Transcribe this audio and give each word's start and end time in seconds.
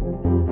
Buenas 0.00 0.49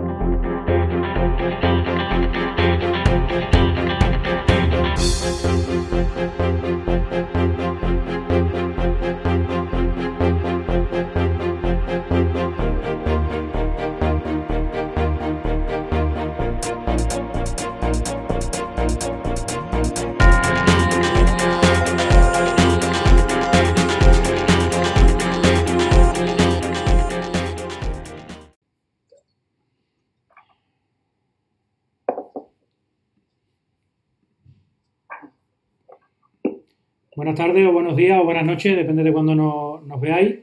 tardes 37.39 37.69
o 37.69 37.73
buenos 37.73 37.95
días 37.95 38.21
o 38.21 38.25
buenas 38.25 38.45
noches, 38.45 38.77
depende 38.77 39.05
de 39.05 39.13
cuándo 39.13 39.33
nos, 39.33 40.01
veáis. 40.01 40.41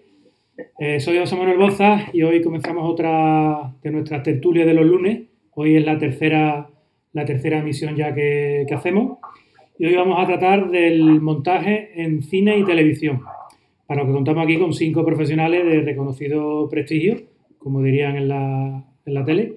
Eh, 0.79 1.01
soy 1.01 1.17
José 1.17 1.35
Manuel 1.35 1.57
Boza 1.57 2.07
y 2.13 2.23
hoy 2.23 2.41
comenzamos 2.41 2.89
otra 2.89 3.75
de 3.83 3.91
nuestras 3.91 4.23
tertulias 4.23 4.65
de 4.65 4.73
los 4.73 4.85
lunes. 4.85 5.23
Hoy 5.55 5.75
es 5.75 5.85
la 5.85 5.97
tercera, 5.97 6.69
la 7.11 7.25
tercera 7.25 7.59
emisión 7.59 7.97
ya 7.97 8.15
que, 8.15 8.65
hacemos. 8.73 9.17
Y 9.77 9.87
hoy 9.87 9.95
vamos 9.95 10.23
a 10.23 10.25
tratar 10.25 10.71
del 10.71 11.19
montaje 11.19 12.01
en 12.01 12.23
cine 12.23 12.59
y 12.59 12.63
televisión. 12.63 13.23
Para 13.87 14.03
lo 14.03 14.07
que 14.07 14.13
contamos 14.13 14.45
aquí 14.45 14.57
con 14.57 14.71
cinco 14.71 15.05
profesionales 15.05 15.65
de 15.65 15.81
reconocido 15.81 16.69
prestigio, 16.69 17.17
como 17.57 17.81
dirían 17.81 18.15
en 18.15 18.29
la, 18.29 18.85
en 19.05 19.13
la 19.13 19.25
tele. 19.25 19.55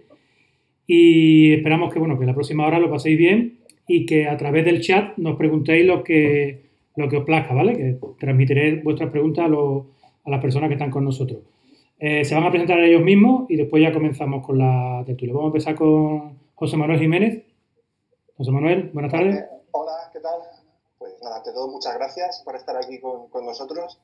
Y 0.88 1.52
esperamos 1.52 1.92
que, 1.92 2.00
bueno, 2.00 2.18
que 2.18 2.26
la 2.26 2.34
próxima 2.34 2.66
hora 2.66 2.80
lo 2.80 2.90
paséis 2.90 3.16
bien 3.16 3.58
y 3.86 4.06
que 4.06 4.26
a 4.26 4.36
través 4.36 4.64
del 4.64 4.80
chat 4.80 5.16
nos 5.18 5.36
preguntéis 5.36 5.86
lo 5.86 6.02
que 6.02 6.67
lo 6.98 7.08
que 7.08 7.16
os 7.16 7.24
plazca, 7.24 7.54
¿vale? 7.54 7.76
Que 7.76 7.98
transmitiré 8.18 8.82
vuestras 8.82 9.10
preguntas 9.10 9.46
a, 9.46 10.30
las 10.30 10.40
personas 10.42 10.68
que 10.68 10.74
están 10.74 10.90
con 10.90 11.04
nosotros. 11.04 11.38
Eh, 11.98 12.24
se 12.24 12.34
van 12.34 12.44
a 12.44 12.50
presentar 12.50 12.78
ellos 12.80 13.02
mismos 13.02 13.48
y 13.48 13.56
después 13.56 13.82
ya 13.82 13.92
comenzamos 13.92 14.44
con 14.44 14.58
la 14.58 15.02
tertulia. 15.06 15.32
Vamos 15.32 15.46
a 15.46 15.52
empezar 15.54 15.74
con 15.76 16.38
José 16.54 16.76
Manuel 16.76 16.98
Jiménez. 16.98 17.44
José 18.36 18.50
Manuel, 18.50 18.90
buenas 18.92 19.12
tardes. 19.12 19.36
Eh, 19.36 19.48
hola, 19.70 20.10
¿qué 20.12 20.20
tal? 20.20 20.40
Pues 20.98 21.14
nada, 21.22 21.36
ante 21.36 21.52
todo, 21.52 21.68
muchas 21.68 21.94
gracias 21.94 22.42
por 22.44 22.56
estar 22.56 22.76
aquí 22.76 23.00
con, 23.00 23.46
nosotros. 23.46 24.00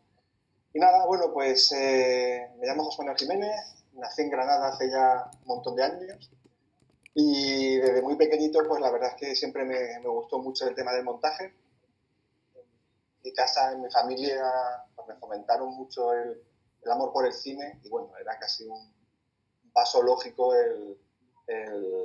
Y 0.73 0.79
nada, 0.79 1.07
bueno, 1.07 1.25
pues 1.33 1.73
eh, 1.73 2.47
me 2.61 2.67
llamo 2.67 2.85
José 2.85 3.03
Manuel 3.03 3.19
Jiménez, 3.19 3.85
nací 3.95 4.23
en 4.23 4.31
Granada 4.31 4.69
hace 4.69 4.89
ya 4.89 5.31
un 5.43 5.49
montón 5.49 5.77
de 5.77 5.85
años 5.85 6.31
y 7.15 7.77
desde 7.77 8.03
muy 8.03 8.17
pequeñito, 8.17 8.59
pues 8.67 8.81
la 8.81 8.91
verdad 8.91 9.11
es 9.11 9.15
que 9.15 9.35
siempre 9.37 9.65
me, 9.65 10.01
me 10.01 10.09
gustó 10.09 10.41
mucho 10.41 10.67
el 10.67 10.75
tema 10.75 10.93
del 10.93 11.05
montaje 11.05 11.53
casa, 13.33 13.73
en 13.73 13.83
mi 13.83 13.91
familia, 13.91 14.43
pues 14.95 15.09
me 15.09 15.17
fomentaron 15.17 15.69
mucho 15.75 16.13
el, 16.13 16.43
amor 16.91 17.13
por 17.13 17.25
el 17.25 17.33
cine 17.33 17.81
y 17.83 17.89
bueno, 17.89 18.13
era 18.21 18.39
casi 18.39 18.67
un 18.67 18.93
paso 19.73 20.03
lógico 20.03 20.55
el, 20.55 20.99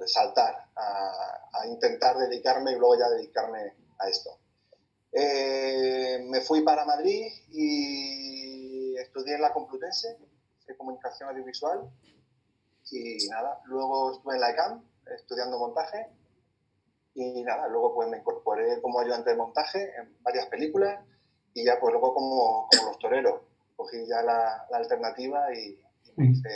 saltar 0.05 0.69
a, 0.75 1.67
intentar 1.67 2.17
dedicarme 2.17 2.71
y 2.71 2.75
luego 2.75 2.97
ya 2.97 3.09
dedicarme 3.09 3.73
a 3.99 4.07
esto. 4.07 4.37
Eh, 5.11 6.25
me 6.29 6.41
fui 6.41 6.61
para 6.61 6.85
Madrid 6.85 7.25
y 7.51 8.95
estudié 8.97 9.35
en 9.35 9.41
la 9.41 9.53
Complutense, 9.53 10.17
de 10.67 10.77
comunicación 10.77 11.29
audiovisual 11.29 11.89
y 12.91 13.27
nada, 13.27 13.59
luego 13.65 14.13
estuve 14.13 14.35
en 14.35 14.41
la 14.41 14.51
ECAM 14.51 14.83
estudiando 15.15 15.59
montaje 15.59 16.07
y 17.19 17.43
nada, 17.43 17.67
luego 17.67 17.93
pues 17.93 18.09
me 18.09 18.17
incorporé 18.17 18.81
como 18.81 18.99
ayudante 18.99 19.31
de 19.31 19.35
montaje 19.35 19.91
en 19.99 20.21
varias 20.23 20.45
películas 20.47 21.03
y 21.53 21.65
ya 21.65 21.79
pues 21.79 21.91
luego 21.91 22.13
como, 22.13 22.67
como 22.71 22.89
los 22.89 22.99
toreros, 22.99 23.41
cogí 23.75 23.97
ya 24.07 24.21
la, 24.21 24.65
la 24.69 24.77
alternativa 24.77 25.53
y, 25.53 25.77
me 26.15 26.25
mm. 26.25 26.31
hice 26.31 26.49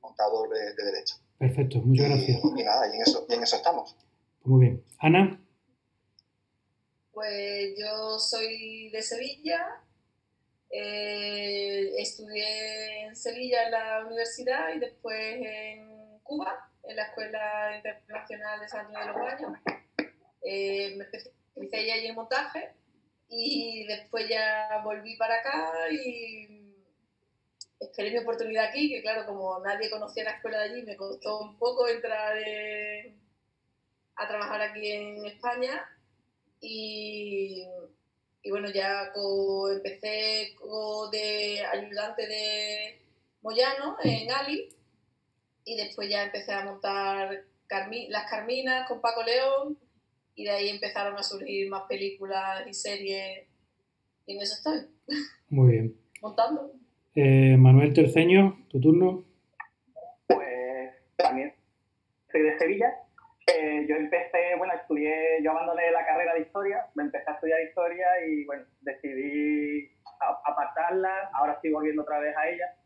montador 0.00 0.48
de, 0.50 0.84
derecho. 0.84 1.16
Perfecto, 1.38 1.78
muchas 1.78 2.08
gracias. 2.08 2.40
Y 2.56 2.62
nada, 2.62 2.88
y 2.88 2.96
en, 2.96 3.02
eso, 3.02 3.26
y 3.28 3.34
en 3.34 3.42
eso 3.42 3.56
estamos. 3.56 3.96
Muy 4.44 4.66
bien. 4.66 4.84
Ana. 4.98 5.40
Pues 7.12 7.74
yo 7.78 8.18
soy 8.18 8.90
de 8.90 9.02
Sevilla, 9.02 9.82
eh, 10.70 11.92
estudié 11.98 13.06
en 13.06 13.16
Sevilla 13.16 13.64
en 13.64 13.72
la 13.72 14.06
universidad 14.06 14.74
y 14.74 14.78
después 14.78 15.18
en 15.40 16.20
Cuba, 16.22 16.70
en 16.84 16.96
la 16.96 17.04
Escuela 17.04 17.76
Internacional 17.76 18.60
de 18.60 18.68
San 18.68 18.86
Antonio 18.86 19.00
de 19.00 19.06
los 19.06 19.16
Baños. 19.16 19.77
Eh, 20.42 20.94
me 20.96 21.04
especialicé 21.04 21.92
allí 21.92 22.06
en 22.06 22.14
montaje 22.14 22.72
y 23.28 23.84
después 23.86 24.28
ya 24.28 24.80
volví 24.84 25.16
para 25.16 25.34
acá 25.36 25.90
y 25.90 26.74
esperé 27.80 28.10
mi 28.10 28.18
oportunidad 28.18 28.66
aquí, 28.66 28.88
que 28.88 29.02
claro, 29.02 29.26
como 29.26 29.60
nadie 29.60 29.90
conocía 29.90 30.24
la 30.24 30.30
escuela 30.32 30.58
de 30.58 30.64
allí, 30.70 30.82
me 30.82 30.96
costó 30.96 31.40
un 31.40 31.58
poco 31.58 31.88
entrar 31.88 32.36
a 34.16 34.28
trabajar 34.28 34.62
aquí 34.62 34.90
en 34.90 35.26
España. 35.26 35.86
Y, 36.60 37.64
bueno, 38.50 38.70
ya 38.70 39.12
empecé 39.72 40.56
de 41.12 41.66
ayudante 41.66 42.26
de 42.26 43.00
Moyano 43.42 43.96
en 44.02 44.30
Ali 44.32 44.68
y 45.64 45.76
después 45.76 46.08
ya 46.08 46.24
empecé 46.24 46.52
a 46.52 46.64
montar 46.64 47.44
las 48.08 48.30
Carminas 48.30 48.88
con 48.88 49.00
Paco 49.00 49.22
León 49.22 49.78
y 50.38 50.44
de 50.44 50.50
ahí 50.50 50.68
empezaron 50.68 51.16
a 51.16 51.22
surgir 51.24 51.68
más 51.68 51.82
películas 51.88 52.64
y 52.68 52.72
series 52.72 53.48
y 54.24 54.36
en 54.36 54.40
eso 54.40 54.54
estoy. 54.54 54.88
Muy 55.50 55.72
bien. 55.72 55.96
Montando. 56.22 56.72
Eh, 57.16 57.56
Manuel 57.58 57.92
Terceño, 57.92 58.56
tu 58.70 58.80
turno. 58.80 59.24
Pues 60.28 60.94
también 61.16 61.52
soy 62.30 62.42
de 62.42 62.56
Sevilla. 62.56 62.94
Eh, 63.48 63.84
yo 63.88 63.96
empecé, 63.96 64.54
bueno, 64.58 64.74
estudié, 64.74 65.42
yo 65.42 65.50
abandoné 65.50 65.90
la 65.90 66.06
carrera 66.06 66.34
de 66.34 66.42
historia, 66.42 66.86
me 66.94 67.02
empecé 67.04 67.28
a 67.28 67.34
estudiar 67.34 67.60
historia 67.62 68.06
y 68.28 68.44
bueno, 68.44 68.64
decidí 68.82 69.90
apartarla, 70.44 71.30
ahora 71.34 71.54
estoy 71.54 71.72
volviendo 71.72 72.02
otra 72.02 72.20
vez 72.20 72.36
a 72.36 72.48
ella 72.48 72.76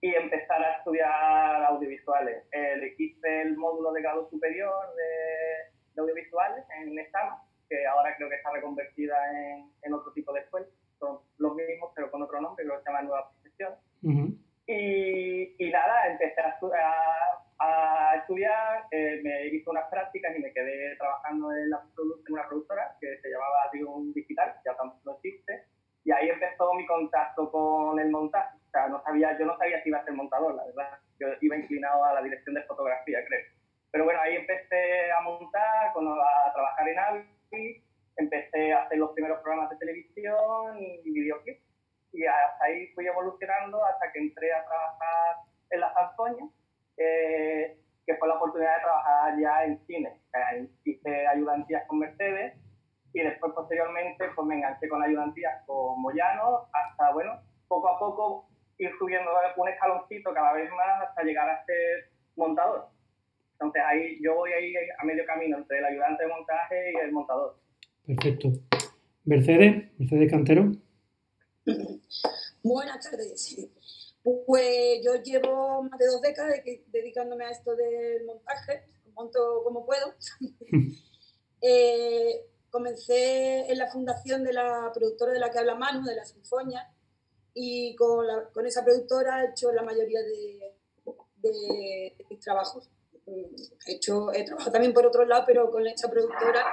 y 0.00 0.14
empezar 0.14 0.62
a 0.62 0.78
estudiar 0.78 1.64
audiovisuales. 1.64 2.44
Eh, 2.50 2.94
hice 2.96 3.42
el 3.42 3.58
módulo 3.58 3.92
de 3.92 4.00
grado 4.00 4.30
superior 4.30 4.94
de 4.96 5.71
de 5.94 6.00
audiovisuales 6.00 6.64
en 6.78 6.98
ESAMA, 6.98 7.42
que 7.68 7.86
ahora 7.86 8.14
creo 8.16 8.28
que 8.28 8.36
está 8.36 8.50
reconvertida 8.52 9.16
en, 9.32 9.70
en, 9.82 9.94
otro 9.94 10.12
tipo 10.12 10.32
de 10.32 10.40
escuela. 10.40 10.66
Son 10.98 11.20
los 11.38 11.54
mismos, 11.54 11.92
pero 11.94 12.10
con 12.10 12.22
otro 12.22 12.40
nombre, 12.40 12.64
creo 12.64 12.78
que 12.78 12.84
se 12.84 12.90
llama 12.90 13.02
Nueva 13.02 13.30
Profesión. 13.30 13.74
y, 14.66 15.54
y, 15.58 15.70
nada, 15.70 16.06
empecé 16.08 16.40
a, 16.40 16.58
a, 17.58 18.16
estudiar, 18.16 18.84
eh, 18.90 19.20
me 19.22 19.46
hice 19.46 19.68
unas 19.68 19.88
prácticas 19.90 20.36
y 20.36 20.40
me 20.40 20.52
quedé 20.52 20.96
trabajando 20.96 21.52
en, 21.52 21.70
la, 21.70 21.82
en 22.26 22.32
una 22.32 22.46
productora 22.46 22.96
que 23.00 23.18
se 23.20 23.30
llamaba 23.30 23.70
Dion 23.72 24.12
Digital, 24.12 24.54
ya 24.64 24.76
tampoco 24.76 25.18
existe. 25.22 25.64
Y 26.04 26.10
ahí 26.10 26.28
empezó 26.28 26.74
mi 26.74 26.84
contacto 26.86 27.50
con 27.50 27.98
el 27.98 28.10
montaje. 28.10 28.58
O 28.66 28.70
sea, 28.70 28.88
no 28.88 29.02
sabía, 29.04 29.38
yo 29.38 29.46
no 29.46 29.56
sabía 29.56 29.82
si 29.82 29.88
iba 29.88 29.98
a 29.98 30.04
ser 30.04 30.14
montador, 30.14 30.54
la 30.54 30.64
verdad. 30.64 30.98
Yo 31.20 31.28
iba 31.40 31.56
inclinado 31.56 32.04
a 32.04 32.14
la 32.14 32.22
dirección 32.22 32.54
de 32.54 32.62
fotografía, 32.64 33.18
creo. 33.26 33.61
Pero 33.92 34.04
bueno, 34.04 34.20
ahí 34.22 34.36
empecé 34.36 35.12
a 35.12 35.20
montar, 35.20 35.88
a 35.88 36.52
trabajar 36.52 36.88
en 36.88 36.98
Avi, 36.98 37.84
empecé 38.16 38.72
a 38.72 38.84
hacer 38.84 38.98
los 38.98 39.12
primeros 39.12 39.40
programas 39.40 39.70
de 39.70 39.76
televisión 39.76 40.78
y 40.80 41.10
videoclips. 41.12 41.62
Y 42.12 42.24
hasta 42.24 42.64
ahí 42.64 42.88
fui 42.94 43.06
evolucionando 43.06 43.84
hasta 43.84 44.10
que 44.12 44.18
entré 44.18 44.52
a 44.52 44.64
trabajar 44.64 45.36
en 45.70 45.80
la 45.80 45.92
Sanzoña, 45.92 46.46
eh, 46.96 47.78
que 48.06 48.16
fue 48.16 48.28
la 48.28 48.34
oportunidad 48.34 48.76
de 48.76 48.82
trabajar 48.82 49.38
ya 49.38 49.64
en 49.64 49.86
cine. 49.86 50.20
hice 50.84 51.26
ayudantías 51.26 51.86
con 51.86 51.98
Mercedes 52.00 52.54
y 53.12 53.20
después 53.22 53.52
posteriormente 53.52 54.30
pues 54.34 54.46
me 54.46 54.56
enganché 54.56 54.88
con 54.88 55.02
ayudantías 55.02 55.64
con 55.66 56.00
Moyano 56.00 56.68
hasta, 56.72 57.12
bueno, 57.12 57.40
poco 57.68 57.88
a 57.88 57.98
poco 57.98 58.48
ir 58.78 58.90
subiendo 58.98 59.30
un 59.56 59.68
escaloncito 59.68 60.32
cada 60.32 60.54
vez 60.54 60.70
más 60.70 61.08
hasta 61.08 61.22
llegar 61.22 61.48
a 61.48 61.64
ser 61.64 62.10
montador. 62.36 62.91
Entonces 63.62 63.82
ahí 63.86 64.18
yo 64.20 64.34
voy 64.34 64.50
ahí 64.52 64.74
a 64.98 65.04
medio 65.04 65.24
camino 65.24 65.58
entre 65.58 65.78
el 65.78 65.84
ayudante 65.84 66.24
de 66.24 66.28
montaje 66.28 66.92
y 66.92 66.96
el 66.96 67.12
montador. 67.12 67.56
Perfecto. 68.04 68.48
Mercedes, 69.24 69.92
Mercedes 69.98 70.30
Cantero. 70.30 70.72
Buenas 72.64 73.08
tardes. 73.08 73.70
Pues 74.46 75.00
yo 75.04 75.14
llevo 75.22 75.84
más 75.84 75.98
de 75.98 76.06
dos 76.06 76.20
décadas 76.20 76.60
dedicándome 76.88 77.44
a 77.44 77.50
esto 77.50 77.76
del 77.76 78.24
montaje, 78.26 78.82
monto 79.14 79.62
como 79.64 79.86
puedo. 79.86 80.14
Eh, 81.64 82.44
comencé 82.70 83.70
en 83.70 83.78
la 83.78 83.86
fundación 83.86 84.42
de 84.42 84.52
la 84.52 84.90
productora 84.92 85.32
de 85.32 85.38
la 85.38 85.48
que 85.48 85.60
habla 85.60 85.76
Manu, 85.76 86.04
de 86.04 86.16
la 86.16 86.24
Sinfonia, 86.24 86.92
y 87.54 87.94
con, 87.94 88.26
con 88.52 88.66
esa 88.66 88.84
productora 88.84 89.44
he 89.44 89.50
hecho 89.50 89.70
la 89.70 89.84
mayoría 89.84 90.22
de, 90.22 90.74
de, 91.36 92.16
mis 92.28 92.40
trabajos. 92.40 92.90
He, 93.26 93.92
hecho, 93.94 94.32
he 94.32 94.44
trabajado 94.44 94.72
también 94.72 94.92
por 94.92 95.06
otro 95.06 95.24
lado, 95.24 95.44
pero 95.46 95.70
con 95.70 95.86
esta 95.86 96.10
productora 96.10 96.64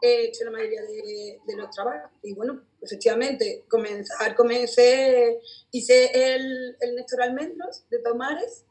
he 0.00 0.26
hecho 0.26 0.44
la 0.44 0.50
mayoría 0.50 0.82
de, 0.82 1.56
los 1.56 1.70
trabajos. 1.70 2.10
Y 2.22 2.34
bueno, 2.34 2.62
efectivamente, 2.80 3.64
comenzar, 3.68 4.34
comencé, 4.34 5.40
hice 5.70 6.34
el, 6.34 6.76
el 6.80 6.94
Néstor 6.96 7.22
Almendros 7.22 7.84
de 7.88 8.00
Tomares, 8.00 8.64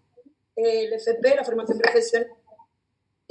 el 0.56 0.94
FP, 0.94 1.36
la 1.36 1.44
formación 1.44 1.78
profesional, 1.78 2.32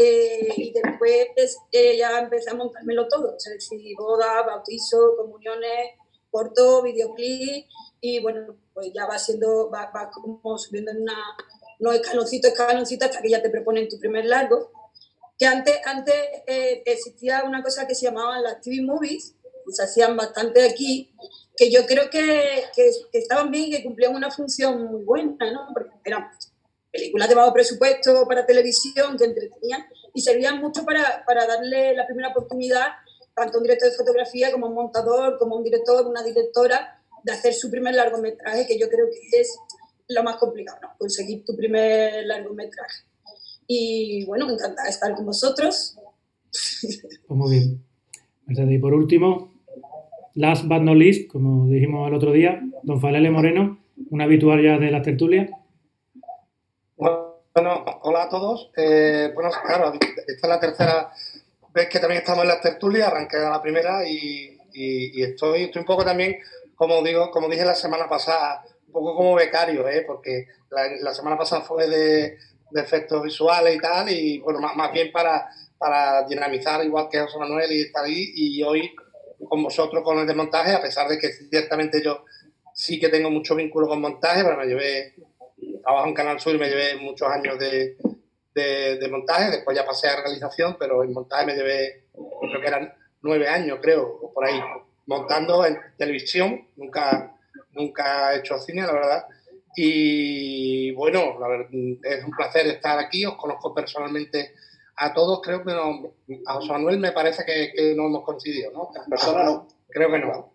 eh, 0.03 0.49
y 0.57 0.73
después 0.73 1.59
eh, 1.73 1.99
ya 1.99 2.21
empecé 2.21 2.49
a 2.49 2.55
montármelo 2.55 3.07
todo, 3.07 3.37
o 3.37 3.39
sea, 3.39 3.53
boda, 3.99 4.43
bautizo, 4.45 5.15
comuniones, 5.19 5.91
corto, 6.31 6.83
videoclip, 6.83 7.67
y 8.01 8.19
bueno, 8.21 8.57
pues 8.73 8.93
ya 8.95 9.05
va 9.05 9.19
siendo, 9.19 9.69
va, 9.71 9.93
va 9.95 10.11
como 10.11 10.57
subiendo 10.57 10.91
en 10.93 11.03
una, 11.03 11.19
unos 11.81 11.95
escaloncitos, 11.97 12.53
escaloncitos, 12.53 13.09
hasta 13.09 13.23
que 13.23 13.31
ya 13.31 13.43
te 13.43 13.51
proponen 13.51 13.89
tu 13.89 13.99
primer 13.99 14.27
largo 14.27 14.71
que 15.41 15.47
antes, 15.47 15.81
antes 15.87 16.15
eh, 16.47 16.83
existía 16.85 17.45
una 17.45 17.63
cosa 17.63 17.87
que 17.87 17.95
se 17.95 18.05
llamaban 18.05 18.43
las 18.43 18.61
TV 18.61 18.83
movies, 18.83 19.37
que 19.43 19.73
se 19.73 19.83
hacían 19.83 20.15
bastante 20.15 20.69
aquí, 20.69 21.15
que 21.57 21.71
yo 21.71 21.87
creo 21.87 22.11
que, 22.11 22.65
que, 22.77 22.91
estaban 23.15 23.51
bien 23.51 23.65
y 23.65 23.71
que 23.71 23.83
cumplían 23.83 24.15
una 24.15 24.31
función 24.31 24.85
muy 24.85 25.03
buena, 25.03 25.51
¿no? 25.51 25.69
Porque 25.73 25.93
eran 26.05 26.29
películas 26.93 27.27
de 27.31 27.35
bajo 27.37 27.55
presupuesto 27.55 28.29
para 28.29 28.45
televisión 28.45 29.17
que 29.17 29.25
entretenían 29.25 29.87
y 30.13 30.21
servían 30.21 30.61
mucho 30.61 30.85
para, 30.85 31.25
para 31.25 31.47
darle 31.47 31.95
la 31.95 32.05
primera 32.05 32.29
oportunidad 32.29 32.89
tanto 33.35 33.57
a 33.57 33.61
un 33.61 33.63
director 33.63 33.91
de 33.91 33.97
fotografía 33.97 34.53
como 34.53 34.67
a 34.67 34.69
un 34.69 34.75
montador, 34.75 35.39
como 35.39 35.55
a 35.55 35.59
un 35.59 35.65
director, 35.65 36.07
una 36.07 36.23
directora, 36.23 37.01
de 37.23 37.33
hacer 37.33 37.55
su 37.55 37.71
primer 37.71 37.95
largometraje, 37.95 38.67
que 38.67 38.79
yo 38.79 38.91
creo 38.91 39.07
que 39.09 39.41
es 39.41 39.57
lo 40.11 40.23
más 40.23 40.37
complicado, 40.37 40.79
¿no? 40.83 40.89
Conseguir 40.99 41.45
tu 41.45 41.57
primer 41.57 42.27
largometraje. 42.27 43.05
Y 43.67 44.25
bueno, 44.27 44.51
encantada 44.51 44.85
de 44.85 44.91
estar 44.91 45.15
con 45.15 45.27
vosotros. 45.27 45.97
Pues 46.51 47.39
muy 47.39 47.51
bien. 47.51 47.85
Y 48.49 48.79
por 48.79 48.95
último, 48.95 49.53
last 50.35 50.65
but 50.65 50.83
not 50.83 50.97
least, 50.97 51.31
como 51.31 51.69
dijimos 51.69 52.09
el 52.09 52.15
otro 52.15 52.33
día, 52.33 52.61
don 52.83 53.01
Falele 53.01 53.31
Moreno, 53.31 53.79
un 54.11 54.21
habitual 54.21 54.63
ya 54.63 54.79
de 54.79 54.91
las 54.91 55.03
tertulias. 55.03 55.51
Bueno, 56.97 57.85
hola 58.03 58.25
a 58.25 58.29
todos. 58.29 58.71
Eh, 58.77 59.31
bueno, 59.35 59.51
claro, 59.67 59.93
esta 59.95 60.47
es 60.47 60.49
la 60.49 60.61
tercera 60.61 61.13
vez 61.73 61.89
que 61.89 61.99
también 61.99 62.21
estamos 62.21 62.43
en 62.43 62.49
las 62.49 62.61
tertulias, 62.61 63.09
arranqué 63.09 63.39
la 63.39 63.63
primera 63.63 64.09
y, 64.09 64.57
estoy, 64.73 65.65
estoy 65.65 65.81
un 65.81 65.87
poco 65.87 66.05
también, 66.05 66.37
como 66.75 67.03
digo, 67.03 67.31
como 67.31 67.49
dije 67.49 67.65
la 67.65 67.75
semana 67.75 68.09
pasada, 68.09 68.65
un 68.91 68.93
poco 68.93 69.15
como 69.15 69.37
becario, 69.37 69.89
¿eh? 69.89 70.03
porque 70.05 70.47
la 70.71 71.15
semana 71.15 71.39
pasada 71.39 71.63
fue 71.63 71.89
de, 71.89 72.37
de 72.71 72.81
efectos 72.81 73.23
visuales 73.23 73.77
y 73.77 73.79
tal, 73.79 74.11
y 74.11 74.39
bueno, 74.41 74.59
más, 74.61 74.93
bien 74.93 75.13
para, 75.13 75.49
para 75.79 76.27
dinamizar, 76.27 76.85
igual 76.85 77.09
que 77.09 77.21
José 77.21 77.39
Manuel 77.39 77.71
y 77.71 77.83
estar 77.83 78.05
ahí, 78.05 78.33
y 78.35 78.63
hoy 78.63 78.93
con 79.49 79.63
vosotros 79.63 80.03
con 80.03 80.19
el 80.19 80.27
de 80.27 80.35
montaje, 80.35 80.73
a 80.73 80.83
pesar 80.83 81.09
de 81.09 81.19
que 81.19 81.33
ciertamente 81.33 82.03
yo 82.03 82.25
sí 82.75 82.99
que 82.99 83.09
tengo 83.09 83.31
mucho 83.31 83.55
vínculo 83.55 83.87
con 83.87 84.01
montaje, 84.01 84.43
pero 84.43 84.57
me 84.57 84.67
llevé, 84.67 85.15
trabajo 85.83 86.09
en 86.09 86.15
Canal 86.15 86.41
Sur 86.41 86.55
y 86.55 86.59
me 86.59 86.69
llevé 86.69 86.97
muchos 86.97 87.29
años 87.29 87.59
de, 87.59 87.97
de, 88.55 89.09
montaje, 89.09 89.51
después 89.51 89.77
ya 89.77 89.87
pasé 89.87 90.09
a 90.09 90.21
realización, 90.21 90.77
pero 90.79 91.05
en 91.05 91.13
montaje 91.13 91.47
me 91.47 91.55
llevé, 91.55 92.07
creo 92.13 92.61
que 92.61 92.67
eran 92.67 92.93
nueve 93.23 93.49
años, 93.49 93.79
creo, 93.81 94.33
por 94.35 94.45
ahí, 94.45 94.61
montando 95.07 95.65
en 95.65 95.79
televisión, 95.97 96.67
nunca, 96.77 97.37
nunca 97.73 98.35
he 98.35 98.39
hecho 98.39 98.59
cine, 98.59 98.83
la 98.83 98.93
verdad, 98.93 99.25
y 99.77 100.93
bueno, 100.93 101.39
es 102.03 102.25
un 102.25 102.31
placer 102.33 102.67
estar 102.67 102.99
aquí, 102.99 103.25
os 103.25 103.37
conozco 103.37 103.75
personalmente 103.75 104.53
a 104.97 105.15
todos, 105.15 105.41
creo 105.43 105.65
que 105.65 105.73
no, 105.73 106.13
a 106.47 106.55
José 106.55 106.73
Manuel 106.73 106.99
me 106.99 107.13
parece 107.13 107.45
que, 107.45 107.95
no 107.95 108.07
hemos 108.07 108.25
coincidido, 108.25 108.71
¿no? 108.73 108.89
persona 109.09 109.45
no. 109.45 109.67
Creo 109.89 110.11
que 110.11 110.19
no. 110.19 110.53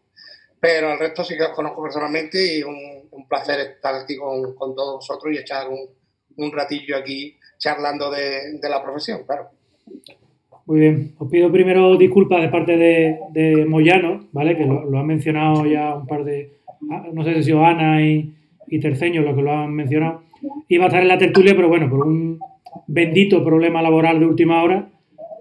Pero 0.59 0.91
al 0.91 0.99
resto 0.99 1.23
sí 1.23 1.35
que 1.35 1.43
os 1.43 1.49
conozco 1.49 1.81
personalmente 1.81 2.57
y 2.57 2.63
un, 2.63 2.77
un 3.11 3.27
placer 3.27 3.59
estar 3.59 3.95
aquí 3.95 4.15
con, 4.15 4.53
con, 4.55 4.75
todos 4.75 4.95
vosotros 4.95 5.33
y 5.33 5.37
echar 5.37 5.67
un, 5.67 5.79
un 6.37 6.51
ratillo 6.51 6.95
aquí 6.97 7.35
charlando 7.57 8.11
de, 8.11 8.59
de, 8.59 8.69
la 8.69 8.83
profesión, 8.83 9.23
claro. 9.25 9.49
Muy 10.65 10.79
bien, 10.79 11.15
os 11.19 11.29
pido 11.29 11.51
primero 11.51 11.95
disculpas 11.97 12.41
de 12.41 12.49
parte 12.49 12.77
de, 12.77 13.19
de 13.31 13.65
Moyano, 13.65 14.27
¿vale? 14.31 14.55
Que 14.55 14.65
lo, 14.65 14.85
lo 14.85 14.99
han 14.99 15.07
mencionado 15.07 15.65
ya 15.65 15.95
un 15.95 16.07
par 16.07 16.23
de, 16.23 16.59
no 17.13 17.23
sé 17.23 17.43
si 17.43 17.51
Ana 17.51 18.01
y, 18.01 18.33
y 18.67 18.79
Terceño, 18.79 19.21
lo 19.21 19.35
que 19.35 19.41
lo 19.41 19.51
han 19.51 19.73
mencionado, 19.73 20.21
iba 20.69 20.85
a 20.85 20.87
estar 20.87 21.01
en 21.01 21.07
la 21.07 21.17
tertulia, 21.17 21.55
pero 21.55 21.69
bueno, 21.69 21.89
por 21.89 22.05
un 22.05 22.39
bendito 22.87 23.43
problema 23.43 23.81
laboral 23.81 24.19
de 24.19 24.25
última 24.25 24.63
hora, 24.63 24.89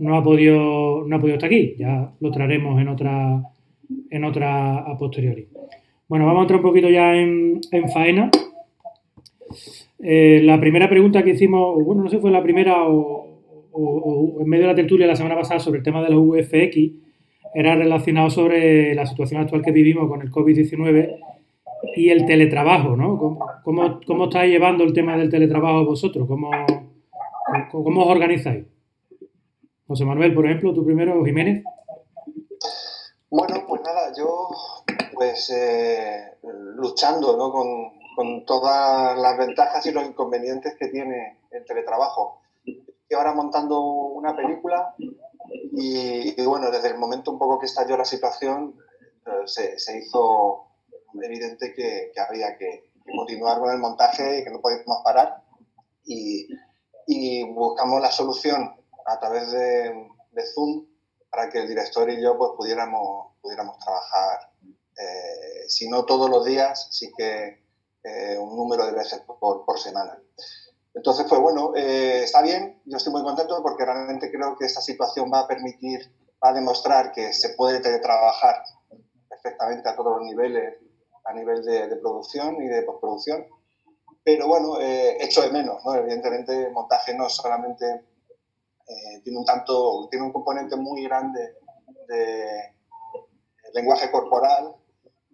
no 0.01 0.17
ha 0.17 0.23
podido, 0.23 1.05
no 1.07 1.17
ha 1.17 1.19
podido 1.19 1.37
estar 1.37 1.49
aquí. 1.49 1.75
Ya 1.79 2.13
lo 2.21 2.31
traeremos 2.31 2.81
en 2.81 2.89
otra, 2.89 3.43
en 4.11 4.25
otra 4.25 4.79
a 4.79 4.99
posteriori. 4.99 5.49
Bueno, 6.09 6.27
vamos 6.27 6.41
a 6.41 6.43
entrar 6.43 6.61
un 6.61 6.67
poquito 6.67 6.89
ya 6.89 7.15
en, 7.17 7.61
faena. 7.93 8.31
Eh, 10.01 10.43
la 10.45 10.61
primera 10.61 10.89
pregunta 10.89 11.23
que 11.23 11.31
hicimos, 11.31 11.83
bueno, 11.83 12.03
no 12.03 12.11
sé 12.11 12.17
si 12.17 12.23
fue 12.23 12.31
la 12.31 12.43
primera 12.43 12.87
o, 12.87 13.31
en 14.41 14.49
medio 14.49 14.65
de 14.65 14.73
la 14.73 14.75
tertulia 14.75 15.07
la 15.07 15.17
semana 15.17 15.37
pasada 15.37 15.61
sobre 15.61 15.79
el 15.79 15.85
tema 15.85 16.03
de 16.03 16.11
los 16.11 16.21
UFX, 16.21 16.77
era 17.55 17.75
relacionado 17.77 18.31
sobre 18.31 18.95
la 18.95 19.07
situación 19.07 19.41
actual 19.41 19.63
que 19.63 19.73
vivimos 19.73 20.09
con 20.09 20.21
el 20.21 20.31
COVID-19 20.31 21.17
y 21.97 22.11
el 22.11 22.27
teletrabajo, 22.27 22.97
¿no? 22.97 23.19
¿Cómo, 23.19 24.01
cómo, 24.07 24.25
estáis 24.25 24.51
llevando 24.51 24.85
el 24.85 24.93
tema 24.93 25.17
del 25.17 25.31
teletrabajo 25.31 25.85
vosotros? 25.85 26.27
¿Cómo, 26.29 26.51
¿Cómo 27.71 28.03
os 28.05 28.11
organizáis? 28.11 28.65
José 29.87 30.05
Manuel, 30.05 30.35
por 30.35 30.47
ejemplo, 30.47 30.73
tú 30.73 30.85
primero, 30.85 31.25
Jiménez. 31.25 31.63
Bueno, 33.31 33.65
pues 33.69 33.83
nada, 33.83 34.13
yo 34.17 34.49
pues 35.15 35.51
eh, 35.51 36.39
luchando 36.77 37.37
¿no? 37.37 37.53
con, 37.53 37.67
con, 38.17 38.45
todas 38.45 39.19
las 39.19 39.39
ventajas 39.39 39.85
y 39.87 39.93
los 39.93 40.05
inconvenientes 40.07 40.75
que 40.79 40.89
tiene 40.89 41.39
el 41.51 41.65
teletrabajo. 41.65 42.41
Estoy 42.65 43.17
ahora 43.17 43.35
montando 43.35 43.81
una 43.81 44.35
película 44.35 44.95
y, 45.73 46.43
bueno, 46.45 46.71
desde 46.71 46.89
el 46.89 46.99
momento 46.99 47.31
un 47.31 47.39
poco 47.39 47.59
que 47.59 47.67
estalló 47.67 47.97
la 47.97 48.05
situación 48.05 48.75
eh, 49.27 49.31
se, 49.47 49.79
se 49.79 49.99
hizo 49.99 50.64
evidente 51.23 51.73
que, 51.75 52.13
había 52.21 52.57
que, 52.57 52.91
continuar 53.05 53.59
con 53.59 53.71
el 53.71 53.79
montaje 53.79 54.39
y 54.39 54.45
que 54.45 54.51
no 54.51 54.61
podíamos 54.61 55.03
parar. 55.05 55.43
Y, 56.05 56.49
buscamos 57.53 58.01
la 58.01 58.11
solución 58.11 58.75
a 59.07 59.21
través 59.21 59.51
de, 59.51 60.09
Zoom 60.55 60.87
para 61.31 61.49
que 61.49 61.59
el 61.59 61.69
director 61.69 62.09
y 62.11 62.21
yo 62.21 62.37
pues, 62.37 62.53
pudiéramos, 62.57 63.35
pudiéramos 63.41 63.79
trabajar, 63.79 64.51
eh, 64.63 65.69
si 65.69 65.89
no 65.89 66.05
todos 66.05 66.31
los 66.31 66.45
días, 66.45 66.89
sí 66.91 67.13
que 67.17 67.63
eh, 68.05 68.39
un 68.39 68.57
número 68.57 68.87
de 68.87 68.93
veces 68.93 69.21
por, 69.21 69.65
por 69.65 69.79
semana. 69.79 70.19
Entonces, 70.95 71.27
pues 71.29 71.41
bueno, 71.41 71.73
eh, 71.75 72.23
está 72.23 72.41
bien, 72.41 72.81
yo 72.85 72.97
estoy 72.97 73.13
muy 73.13 73.23
contento 73.23 73.61
porque 73.63 73.85
realmente 73.85 74.31
creo 74.31 74.57
que 74.57 74.67
esta 74.67 74.81
situación 74.81 75.31
va 75.33 75.41
a 75.41 75.49
permitir, 75.49 76.01
va 76.43 76.51
a 76.51 76.53
demostrar 76.53 77.13
que 77.13 77.33
se 77.33 77.51
puede 77.51 77.81
teletrabajar 77.81 78.63
perfectamente 79.29 79.89
a 79.89 79.97
todos 79.97 80.19
los 80.19 80.23
niveles 80.23 80.79
a 81.25 81.33
nivel 81.33 81.65
de, 81.65 81.97
producción 81.97 82.63
y 82.63 82.69
de 82.69 82.83
postproducción. 82.83 83.47
Pero 84.23 84.47
bueno, 84.47 84.81
eh, 84.81 85.19
de 85.19 85.51
menos, 85.51 85.85
¿no? 85.85 85.95
Evidentemente, 85.95 86.71
montaje 86.71 87.15
no 87.15 87.29
solamente 87.29 87.87
eh, 88.87 89.21
tiene 89.23 89.39
un 89.39 89.45
tanto, 89.45 90.09
tiene 90.11 90.27
un 90.27 90.33
componente 90.33 90.77
muy 90.77 91.05
grande 91.05 91.57
de 92.09 92.75
lenguaje 93.75 94.11
corporal 94.11 94.75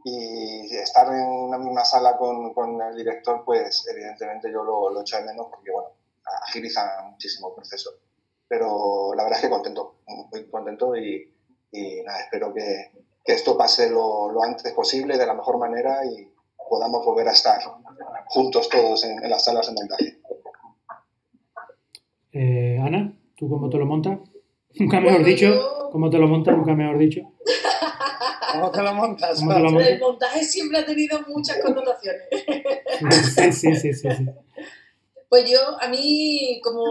y 0.04 0.74
estar 0.76 1.06
en 1.12 1.26
una 1.26 1.58
misma 1.58 1.84
sala 1.84 2.16
con, 2.16 2.54
con 2.54 2.80
el 2.80 2.96
director, 2.96 3.44
pues 3.44 3.86
evidentemente 3.92 4.50
yo 4.50 4.64
lo, 4.64 4.90
lo, 4.90 5.02
echo 5.02 5.18
de 5.18 5.24
menos 5.24 5.48
porque, 5.50 5.70
bueno, 5.70 5.90
agiliza 6.48 7.02
muchísimo 7.10 7.48
el 7.48 7.54
proceso. 7.54 7.90
Pero 8.48 9.12
la 9.14 9.24
verdad 9.24 9.38
es 9.38 9.44
que 9.44 9.50
contento, 9.50 9.96
muy 10.06 10.50
contento 10.50 10.96
y, 10.96 11.32
y 11.70 12.02
nada, 12.02 12.20
espero 12.20 12.52
que, 12.52 12.90
que 13.24 13.32
esto 13.32 13.56
pase 13.56 13.90
lo, 13.90 14.42
antes 14.42 14.72
posible, 14.72 15.18
de 15.18 15.26
la 15.26 15.34
mejor 15.34 15.58
manera 15.58 16.04
y 16.04 16.28
podamos 16.68 17.04
volver 17.04 17.28
a 17.28 17.32
estar 17.32 17.60
juntos 18.26 18.68
todos 18.68 19.04
en, 19.04 19.28
las 19.28 19.44
salas 19.44 19.66
de 19.66 19.72
montaje. 19.74 20.20
Eh, 22.32 22.78
Ana, 22.80 23.12
¿tú 23.36 23.48
cómo 23.48 23.68
te 23.68 23.78
lo 23.78 23.86
montas? 23.86 24.18
Nunca 24.78 25.00
mejor 25.00 25.24
dicho, 25.24 25.88
¿cómo 25.90 26.10
te 26.10 26.18
lo 26.18 26.28
montas? 26.28 26.56
Nunca 26.56 26.74
mejor 26.74 26.98
dicho. 26.98 27.22
¿Cómo 28.52 28.70
te 28.70 28.82
lo 28.82 28.94
montas? 28.94 29.42
El 29.42 30.00
montaje 30.00 30.44
siempre 30.44 30.78
ha 30.78 30.86
tenido 30.86 31.20
muchas 31.28 31.58
connotaciones. 31.58 32.22
sí, 33.34 33.52
sí, 33.52 33.74
sí, 33.74 33.94
sí. 33.94 34.26
Pues 35.28 35.48
yo, 35.48 35.58
a 35.80 35.88
mí, 35.88 36.60
como 36.62 36.82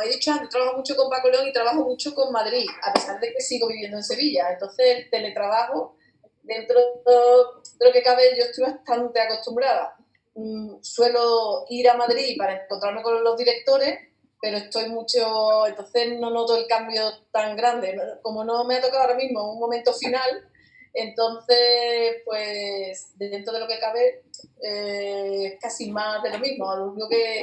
he 0.00 0.08
dicho 0.08 0.32
antes, 0.32 0.48
trabajo 0.48 0.76
mucho 0.76 0.96
con 0.96 1.10
Paco 1.10 1.28
León 1.28 1.46
y 1.48 1.52
trabajo 1.52 1.84
mucho 1.84 2.14
con 2.14 2.32
Madrid, 2.32 2.66
a 2.82 2.92
pesar 2.92 3.20
de 3.20 3.32
que 3.32 3.40
sigo 3.40 3.68
viviendo 3.68 3.96
en 3.96 4.04
Sevilla. 4.04 4.52
Entonces, 4.52 4.98
el 4.98 5.10
teletrabajo, 5.10 5.96
dentro 6.42 6.78
de 6.78 7.86
lo 7.86 7.92
que 7.92 8.02
cabe, 8.02 8.36
yo 8.36 8.44
estoy 8.44 8.64
bastante 8.64 9.20
acostumbrada. 9.20 9.96
mm, 10.36 10.82
suelo 10.82 11.64
ir 11.68 11.88
a 11.88 11.96
Madrid 11.96 12.36
para 12.36 12.64
encontrarme 12.64 13.02
con 13.02 13.22
los 13.22 13.36
directores, 13.36 13.98
pero 14.40 14.56
estoy 14.58 14.88
mucho, 14.88 15.66
entonces 15.66 16.18
no 16.18 16.30
noto 16.30 16.56
el 16.56 16.66
cambio 16.66 17.02
tan 17.32 17.56
grande. 17.56 17.96
Como 18.22 18.44
no 18.44 18.64
me 18.64 18.76
ha 18.76 18.80
tocado 18.80 19.02
ahora 19.02 19.14
mismo 19.14 19.52
un 19.52 19.60
momento 19.60 19.92
final, 19.92 20.50
entonces, 20.94 22.22
pues 22.24 23.12
dentro 23.16 23.52
de 23.52 23.60
lo 23.60 23.66
que 23.66 23.80
cabe, 23.80 24.22
eh, 24.62 25.58
casi 25.60 25.90
más 25.90 26.22
de 26.22 26.30
lo 26.30 26.38
mismo. 26.38 26.74
Lo 26.76 26.86
único 26.92 27.08
que 27.08 27.40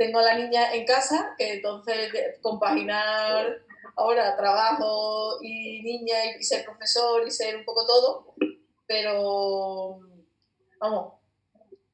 tengo 0.00 0.18
a 0.18 0.22
la 0.22 0.34
niña 0.34 0.72
en 0.72 0.86
casa, 0.86 1.34
que 1.36 1.52
entonces 1.52 2.10
compaginar 2.40 3.58
ahora 3.96 4.34
trabajo 4.34 5.36
y 5.42 5.82
niña 5.82 6.16
y 6.38 6.42
ser 6.42 6.64
profesor 6.64 7.22
y 7.26 7.30
ser 7.30 7.54
un 7.54 7.66
poco 7.66 7.84
todo, 7.84 8.34
pero 8.86 10.00
vamos, 10.80 11.12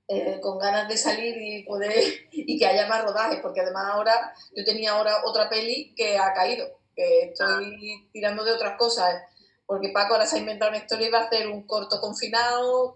eh, 0.06 0.38
con 0.40 0.56
ganas 0.56 0.86
de 0.86 0.96
salir 0.96 1.36
y 1.36 1.64
poder 1.64 2.00
y 2.30 2.56
que 2.56 2.66
haya 2.66 2.86
más 2.86 3.02
rodajes, 3.02 3.40
porque 3.42 3.62
además 3.62 3.86
ahora 3.90 4.32
yo 4.54 4.64
tenía 4.64 4.92
ahora 4.92 5.24
otra 5.24 5.48
peli 5.48 5.92
que 5.96 6.16
ha 6.16 6.32
caído, 6.32 6.64
que 6.94 7.32
estoy 7.32 8.08
tirando 8.12 8.44
de 8.44 8.52
otras 8.52 8.78
cosas, 8.78 9.20
porque 9.66 9.88
Paco 9.88 10.14
ahora 10.14 10.26
se 10.26 10.36
ha 10.36 10.38
inventado 10.38 10.70
una 10.70 10.78
historia 10.78 11.08
y 11.08 11.10
va 11.10 11.22
a 11.22 11.24
hacer 11.24 11.48
un 11.48 11.66
corto 11.66 12.00
confinado, 12.00 12.94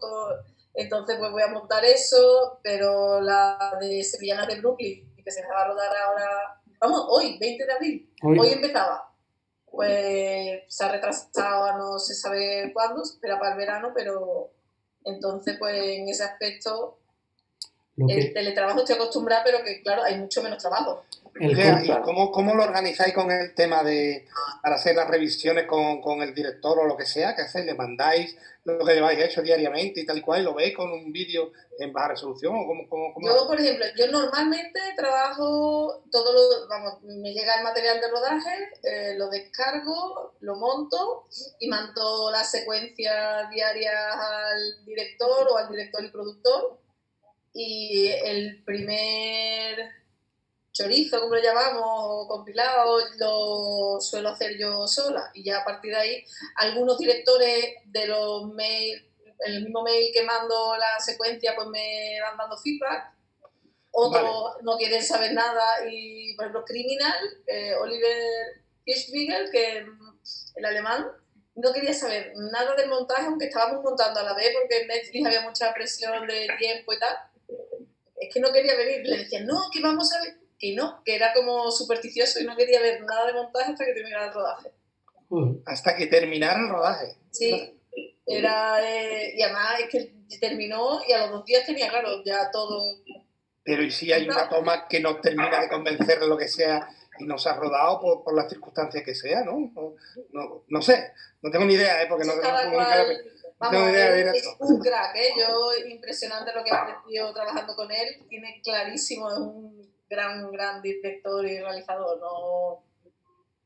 entonces 0.75 1.17
pues 1.19 1.31
voy 1.31 1.43
a 1.43 1.49
montar 1.49 1.85
eso, 1.85 2.61
pero 2.63 3.21
la 3.21 3.77
de 3.81 4.03
Sevillanas 4.03 4.49
de 4.49 4.61
Brooklyn, 4.61 5.15
que 5.23 5.31
se 5.31 5.47
va 5.47 5.63
a 5.63 5.69
rodar 5.69 5.97
ahora, 5.97 6.63
vamos, 6.79 7.07
hoy, 7.09 7.39
20 7.39 7.67
de 7.67 7.73
abril, 7.73 8.15
hoy, 8.23 8.49
empezaba, 8.53 9.13
pues 9.67 10.63
se 10.69 10.85
ha 10.85 10.93
retrasado 10.93 11.79
no 11.79 11.99
se 11.99 12.15
sabe 12.15 12.71
cuándo, 12.73 13.03
espera 13.03 13.39
para 13.39 13.53
el 13.53 13.59
verano, 13.59 13.93
pero 13.95 14.53
entonces 15.05 15.57
pues 15.59 15.77
en 15.77 16.09
ese 16.09 16.25
aspecto 16.25 17.00
el 18.09 18.33
teletrabajo 18.33 18.81
estoy 18.81 18.97
acostumbrada, 18.97 19.43
pero 19.45 19.63
que 19.65 19.83
claro, 19.83 20.03
hay 20.03 20.19
mucho 20.19 20.43
menos 20.43 20.59
trabajo. 20.59 21.05
¿Y 21.39 21.89
cómo, 22.03 22.31
cómo, 22.33 22.55
lo 22.55 22.65
organizáis 22.65 23.15
con 23.15 23.31
el 23.31 23.55
tema 23.55 23.83
de 23.83 24.27
para 24.63 24.77
hacer 24.77 24.97
las 24.97 25.09
revisiones 25.09 25.67
con, 25.67 26.03
con 26.03 26.23
el 26.23 26.35
director 26.35 26.79
o 26.79 26.85
lo 26.85 26.97
que 26.97 27.07
sea? 27.07 27.35
¿Qué 27.35 27.43
hacéis? 27.43 27.67
¿Le 27.67 27.75
mandáis 27.75 28.37
lo 28.65 28.85
que 28.85 28.95
lleváis 28.95 29.19
hecho 29.21 29.41
diariamente 29.41 30.01
y 30.01 30.07
tal 30.07 30.19
y 30.19 30.21
cual? 30.21 30.45
¿Lo 30.45 30.55
veis 30.55 30.77
con 30.77 30.91
un 30.93 31.13
vídeo 31.13 31.53
en 31.79 31.93
baja 31.93 32.09
resolución? 32.09 32.55
¿o 32.55 32.67
cómo, 32.67 32.89
cómo, 32.89 33.27
Yo, 33.27 33.47
por 33.47 33.59
ejemplo, 33.59 33.87
yo 33.97 34.09
normalmente 34.09 34.81
trabajo 34.97 36.03
todo 36.11 36.33
lo, 36.33 36.69
vamos, 36.69 37.03
me 37.03 37.33
llega 37.33 37.57
el 37.57 37.65
material 37.65 38.01
de 38.01 38.09
rodaje, 38.09 38.71
eh, 38.83 39.15
lo 39.17 39.31
descargo, 39.31 40.35
lo 40.41 40.57
monto 40.57 41.27
y 41.59 41.69
mando 41.69 42.31
la 42.31 42.45
secuencia 42.45 43.49
diaria 43.51 44.13
al 44.13 44.85
director 44.85 45.49
o 45.49 45.57
al 45.57 45.71
director 45.71 46.05
y 46.05 46.11
productor 46.11 46.81
y 47.53 48.09
el 48.09 48.63
primer 48.65 49.91
chorizo, 50.73 51.21
como 51.21 51.35
lo 51.35 51.43
llamamos, 51.43 51.83
o 51.85 52.29
compilado, 52.29 52.99
lo 53.19 54.01
suelo 54.01 54.31
hacer 54.31 54.57
yo 54.59 54.87
sola. 54.87 55.31
Y 55.35 55.45
ya 55.45 55.59
a 55.59 55.65
partir 55.65 55.93
de 55.93 55.99
ahí, 55.99 56.25
algunos 56.57 56.99
directores 56.99 57.75
de 57.87 58.07
los 58.07 58.53
mails, 58.53 59.05
el 59.41 59.65
mismo 59.65 59.83
mail 59.83 60.11
que 60.13 60.23
mando 60.23 60.77
la 60.77 61.01
secuencia, 61.01 61.55
pues 61.55 61.69
me 61.69 62.19
van 62.23 62.37
dando 62.37 62.57
feedback. 62.59 63.15
Otros 63.93 64.63
no 64.63 64.77
quieren 64.77 65.03
saber 65.03 65.33
nada. 65.33 65.65
Y, 65.91 66.35
por 66.37 66.45
ejemplo, 66.45 66.65
Criminal, 66.65 67.43
eh, 67.47 67.75
Oliver 67.75 68.63
Hirschbiegel, 68.85 69.51
que 69.51 69.85
el 70.57 70.65
alemán, 70.65 71.09
no 71.57 71.73
quería 71.73 71.93
saber 71.93 72.33
nada 72.37 72.77
del 72.77 72.89
montaje, 72.89 73.27
aunque 73.27 73.47
estábamos 73.47 73.83
montando 73.83 74.21
a 74.21 74.23
la 74.23 74.35
vez, 74.35 74.55
porque 74.55 74.83
en 74.83 74.87
Netflix 74.87 75.27
había 75.27 75.41
mucha 75.43 75.75
presión 75.75 76.27
de 76.27 76.49
tiempo 76.59 76.93
y 76.93 76.99
tal 76.99 77.30
es 78.21 78.33
que 78.33 78.41
no 78.41 78.53
quería 78.53 78.77
venir. 78.77 79.01
Le 79.05 79.19
decía, 79.19 79.41
no, 79.41 79.71
que 79.73 79.81
vamos 79.81 80.13
a 80.13 80.23
ver. 80.23 80.35
Que 80.59 80.75
no, 80.75 81.03
que 81.05 81.15
era 81.15 81.33
como 81.33 81.71
supersticioso 81.71 82.39
y 82.39 82.45
no 82.45 82.55
quería 82.55 82.81
ver 82.81 83.03
nada 83.03 83.27
de 83.27 83.33
montaje 83.33 83.73
hasta 83.73 83.87
que 83.87 83.95
terminara 83.95 84.27
el 84.27 84.35
rodaje. 84.35 84.71
Hasta 85.65 85.97
que 85.97 86.07
terminara 86.07 86.61
el 86.61 86.69
rodaje. 86.69 87.17
Sí, 87.31 87.81
era. 88.27 88.79
Eh, 88.87 89.33
y 89.37 89.43
además 89.43 89.81
es 89.81 89.89
que 89.89 90.39
terminó 90.39 91.01
y 91.09 91.13
a 91.13 91.21
los 91.23 91.31
dos 91.31 91.45
días 91.47 91.65
tenía, 91.65 91.89
claro, 91.89 92.23
ya 92.25 92.51
todo. 92.51 92.79
Pero 93.65 93.83
¿y 93.83 93.91
si 93.91 94.13
hay 94.13 94.29
una 94.29 94.49
toma 94.49 94.87
que 94.87 95.01
no 95.01 95.19
termina 95.21 95.61
de 95.61 95.69
convencer 95.69 96.21
de 96.21 96.29
lo 96.29 96.37
que 96.37 96.49
sea 96.49 96.89
y 97.19 97.25
no 97.25 97.39
se 97.39 97.49
ha 97.49 97.55
rodado 97.55 98.01
por, 98.01 98.25
por 98.25 98.35
las 98.35 98.49
circunstancias 98.51 99.03
que 99.05 99.15
sea, 99.15 99.43
¿no? 99.45 99.71
No, 100.33 100.65
no, 100.69 100.83
sé, 100.83 101.13
no 101.43 101.51
tengo 101.51 101.65
ni 101.65 101.75
idea, 101.75 102.03
¿eh? 102.03 102.07
porque 102.09 102.25
no, 102.25 102.33
tengo 102.33 102.47
Vamos, 103.61 103.89
es, 103.95 104.57
un 104.59 104.81
crack, 104.81 105.15
¿eh? 105.17 105.35
Yo, 105.39 105.87
impresionante 105.87 106.51
lo 106.55 106.65
que 106.65 106.71
he 106.71 106.75
aprendido 106.75 107.35
trabajando 107.35 107.77
con 107.77 107.91
él. 107.91 108.27
Tiene 108.27 108.59
clarísimo, 108.65 109.31
es 109.31 109.39
un 109.39 109.87
gran, 110.09 110.51
gran 110.51 110.81
director 110.81 111.45
y 111.45 111.59
realizador. 111.59 112.19
No 112.19 112.83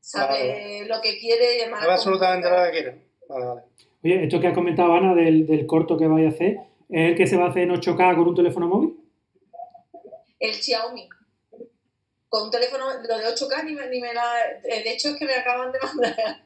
sabe 0.01 0.85
lo 0.85 0.99
que 0.99 1.17
quiere 1.17 1.57
y 1.57 1.61
además. 1.61 1.79
Sabe 1.79 1.93
absolutamente 1.93 2.49
lo 2.49 2.63
que 2.65 2.71
quiere. 2.71 3.01
Vale, 3.29 3.45
vale. 3.45 3.61
Oye, 4.03 4.23
esto 4.25 4.41
que 4.41 4.47
has 4.47 4.53
comentado, 4.53 4.93
Ana, 4.93 5.15
del, 5.15 5.47
del 5.47 5.65
corto 5.65 5.97
que 5.97 6.07
vais 6.07 6.25
a 6.25 6.35
hacer, 6.35 6.57
¿es 6.89 7.11
el 7.11 7.15
que 7.15 7.25
se 7.25 7.37
va 7.37 7.45
a 7.45 7.49
hacer 7.51 7.63
en 7.63 7.71
8K 7.71 8.15
con 8.15 8.27
un 8.27 8.35
teléfono 8.35 8.67
móvil? 8.67 8.99
El 10.39 10.53
Xiaomi 10.53 11.07
con 12.35 12.43
un 12.43 12.51
teléfono, 12.51 12.85
lo 13.07 13.17
de 13.17 13.25
8K 13.27 13.63
ni 13.63 13.73
me, 13.73 13.89
ni 13.89 14.01
me 14.01 14.13
la... 14.13 14.25
Eh, 14.61 14.83
de 14.83 14.91
hecho 14.91 15.09
es 15.09 15.15
que 15.15 15.25
me 15.25 15.35
acaban 15.35 15.71
de 15.71 15.79
mandar 15.79 16.43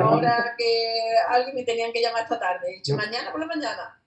ahora 0.00 0.54
que 0.56 0.94
alguien 1.28 1.56
me 1.56 1.64
tenían 1.64 1.92
que 1.92 2.00
llamar 2.00 2.22
esta 2.22 2.38
tarde. 2.38 2.76
Dicho, 2.76 2.94
mañana 2.94 3.32
por 3.32 3.40
la 3.40 3.46
mañana. 3.46 4.00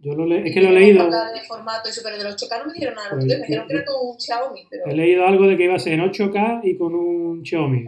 Yo 0.00 0.14
lo 0.14 0.26
le... 0.26 0.48
es 0.48 0.52
que 0.52 0.60
lo 0.60 0.70
he 0.70 0.72
leído. 0.72 1.04
De 1.04 1.40
formato 1.46 1.88
y 1.88 1.92
super, 1.92 2.18
de 2.18 2.24
los 2.24 2.34
8K 2.36 2.58
no 2.58 2.66
me 2.66 2.72
dijeron 2.72 2.96
nada. 2.96 3.10
Pues, 3.10 3.26
me 3.26 3.36
dijeron 3.36 3.68
que 3.68 3.74
era 3.74 3.84
con 3.84 4.08
un 4.08 4.18
Xiaomi. 4.18 4.66
Pero... 4.68 4.86
He 4.86 4.94
leído 4.96 5.24
algo 5.24 5.46
de 5.46 5.56
que 5.56 5.64
iba 5.64 5.76
a 5.76 5.78
ser 5.78 5.92
en 5.92 6.00
8K 6.00 6.60
y 6.64 6.76
con 6.76 6.94
un 6.96 7.44
Xiaomi. 7.44 7.84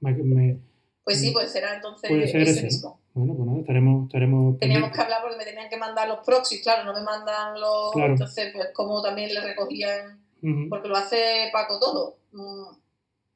Me... 0.00 0.58
Pues 1.04 1.20
sí, 1.20 1.30
pues 1.30 1.52
será 1.52 1.74
entonces 1.74 2.08
puede 2.08 2.26
ser 2.26 2.40
ese, 2.40 2.62
mismo. 2.62 3.00
Bueno, 3.12 3.34
pues 3.34 3.46
nada, 3.46 3.60
estaremos, 3.60 4.06
estaremos 4.06 4.58
Teníamos 4.58 4.90
que 4.92 5.00
hablar 5.02 5.20
porque 5.20 5.36
me 5.36 5.44
tenían 5.44 5.68
que 5.68 5.76
mandar 5.76 6.08
los 6.08 6.20
proxies, 6.24 6.62
claro, 6.62 6.84
no 6.84 6.94
me 6.94 7.04
mandan 7.04 7.60
los... 7.60 7.94
Entonces, 7.96 8.50
pues 8.54 8.70
como 8.72 9.02
también 9.02 9.32
le 9.32 9.42
recogían 9.42 10.23
porque 10.68 10.88
lo 10.88 10.96
hace 10.96 11.48
Paco 11.52 11.78
todo. 11.78 12.16
Mm, 12.32 12.76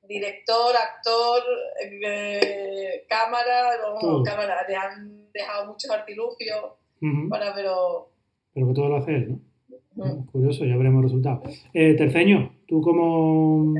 director, 0.09 0.75
actor, 0.77 1.43
eh, 1.83 3.05
cámara, 3.09 3.71
cámara, 4.25 4.67
le 4.67 4.77
han 4.77 5.33
dejado 5.33 5.67
muchos 5.67 5.91
artilugios 5.91 6.73
para, 7.29 7.55
pero... 7.55 8.11
Pero 8.55 8.69
que 8.69 8.75
todo 8.75 8.89
lo 8.89 8.97
hace 8.97 9.15
él, 9.15 9.39
¿no? 9.95 10.27
Curioso, 10.33 10.65
ya 10.65 10.77
veremos 10.77 11.05
resultados. 11.05 11.43
Eh, 11.75 11.95
Terceño, 11.95 12.58
¿tú 12.69 12.83
cómo, 12.83 13.75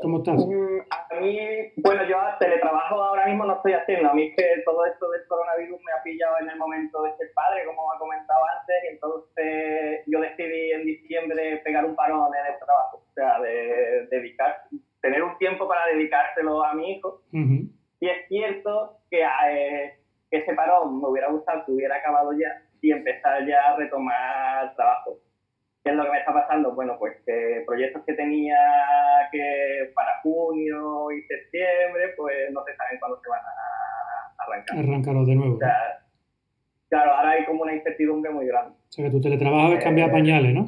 cómo 0.00 0.18
estás? 0.18 0.44
Mm, 0.46 0.80
a 0.88 1.20
mí, 1.20 1.38
bueno, 1.76 2.02
yo 2.08 2.16
teletrabajo 2.40 3.02
ahora 3.02 3.26
mismo 3.26 3.44
no 3.44 3.56
estoy 3.56 3.74
haciendo. 3.74 4.10
A 4.10 4.14
mí 4.14 4.28
es 4.28 4.36
que 4.36 4.62
todo 4.64 4.84
esto 4.86 5.08
del 5.10 5.26
coronavirus 5.28 5.78
me 5.84 5.92
ha 5.92 6.02
pillado 6.02 6.36
en 6.40 6.50
el 6.50 6.58
momento 6.58 7.02
de 7.02 7.16
ser 7.16 7.28
padre, 7.34 7.64
como 7.66 7.92
ha 7.92 7.98
comentado 7.98 8.40
antes, 8.58 8.76
y 8.84 8.94
entonces 8.94 10.02
yo 10.06 10.20
decidí 10.20 10.72
en 10.72 10.84
diciembre 10.84 11.60
pegar 11.64 11.84
un 11.84 11.94
parón 11.94 12.30
en 12.34 12.54
el 12.54 12.58
trabajo, 12.58 13.04
o 13.08 13.12
sea, 13.14 13.40
de 13.40 14.06
dedicar, 14.10 14.62
tener 15.00 15.22
un 15.22 15.36
tiempo 15.38 15.68
para 15.68 15.86
dedicárselo 15.86 16.64
a 16.64 16.74
mi 16.74 16.92
hijo. 16.92 17.22
Y 17.98 18.08
es 18.08 18.28
cierto 18.28 18.98
que 19.10 19.22
eh, 19.22 19.94
ese 20.30 20.54
parón 20.54 21.00
me 21.00 21.08
hubiera 21.08 21.30
gustado 21.30 21.64
que 21.64 21.72
hubiera 21.72 21.96
acabado 21.96 22.32
ya 22.32 22.62
y 22.82 22.92
empezar 22.92 23.46
ya 23.46 23.72
a 23.72 23.76
retomar 23.76 24.74
trabajo. 24.74 25.18
¿Qué 25.86 25.92
es 25.92 25.96
lo 25.96 26.02
que 26.02 26.10
me 26.10 26.18
está 26.18 26.34
pasando? 26.34 26.74
Bueno, 26.74 26.96
pues 26.98 27.14
que 27.24 27.62
proyectos 27.64 28.02
que 28.04 28.14
tenía 28.14 28.58
que 29.30 29.92
para 29.94 30.20
junio 30.20 31.12
y 31.12 31.22
septiembre, 31.22 32.12
pues 32.16 32.50
no 32.50 32.64
se 32.64 32.74
saben 32.74 32.98
cuándo 32.98 33.20
se 33.22 33.30
van 33.30 33.38
a 33.38 34.42
arrancar. 34.42 34.78
Arrancarlos 34.80 35.28
de 35.28 35.34
nuevo. 35.36 35.58
claro, 36.88 37.12
ahora 37.12 37.30
hay 37.30 37.44
como 37.44 37.62
una 37.62 37.72
incertidumbre 37.72 38.32
muy 38.32 38.48
grande. 38.48 38.72
O 38.72 38.92
sea, 38.92 39.04
que 39.04 39.12
tu 39.12 39.20
teletrabajo 39.20 39.74
es 39.74 39.84
cambiar 39.84 40.08
eh, 40.08 40.12
pañales, 40.12 40.54
¿no? 40.54 40.66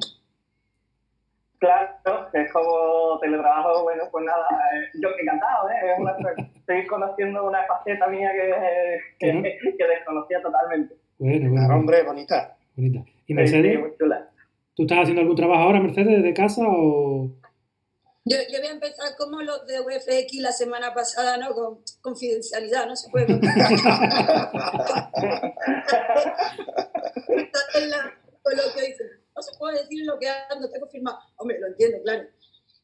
Claro, 1.59 1.91
es 2.33 2.53
como 2.53 3.19
teletrabajo, 3.19 3.83
bueno, 3.83 4.05
pues 4.13 4.25
nada, 4.25 4.47
eh, 4.73 5.01
yo 5.03 5.09
encantado, 5.21 5.69
¿eh? 5.69 5.95
Es 5.95 5.99
una, 5.99 6.17
estoy 6.55 6.87
conociendo 6.87 7.45
una 7.45 7.65
faceta 7.65 8.07
mía 8.07 8.31
que, 9.19 9.27
que, 9.27 9.85
desconocía 9.85 10.41
totalmente. 10.41 10.95
Bueno, 11.19 11.51
bueno. 11.51 11.75
hombre, 11.75 12.05
bonita. 12.05 12.57
Bonita. 12.77 13.01
¿Y 13.27 13.35
Mercedes? 13.35 13.73
Sí, 13.73 13.79
muy 13.79 13.97
chula. 13.99 14.29
¿Tú 14.79 14.85
estás 14.85 14.99
haciendo 15.01 15.23
algún 15.23 15.35
trabajo 15.35 15.63
ahora, 15.63 15.81
Mercedes, 15.81 16.23
desde 16.23 16.33
casa 16.33 16.63
o...? 16.65 17.29
Yo, 18.25 18.37
yo, 18.49 18.61
voy 18.61 18.69
a 18.69 18.71
empezar 18.71 19.17
como 19.19 19.43
los 19.43 19.67
de 19.67 19.81
UFX 19.81 20.35
la 20.35 20.53
semana 20.53 20.95
pasada, 20.95 21.37
¿no? 21.37 21.53
Con 21.53 21.81
confidencialidad, 22.01 22.87
no 22.87 22.95
se 22.95 23.11
puede 23.11 23.27
contar. 23.27 23.55
con 28.41 28.57
lo 28.57 28.63
que 28.73 28.83
dicen. 28.87 29.09
No 29.35 29.43
se 29.43 29.59
puede 29.59 29.81
decir 29.81 30.07
lo 30.07 30.17
que 30.17 30.29
ando, 30.29 30.67
está 30.67 30.79
confirmado. 30.79 31.19
Hombre, 31.39 31.59
lo 31.59 31.67
entiendo, 31.67 31.99
claro. 32.05 32.29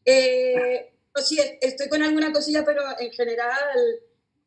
Eh, 0.05 0.95
pues 1.13 1.29
sí, 1.29 1.39
estoy 1.61 1.89
con 1.89 2.03
alguna 2.03 2.33
cosilla, 2.33 2.65
pero 2.65 2.83
en 2.99 3.13
general 3.13 3.79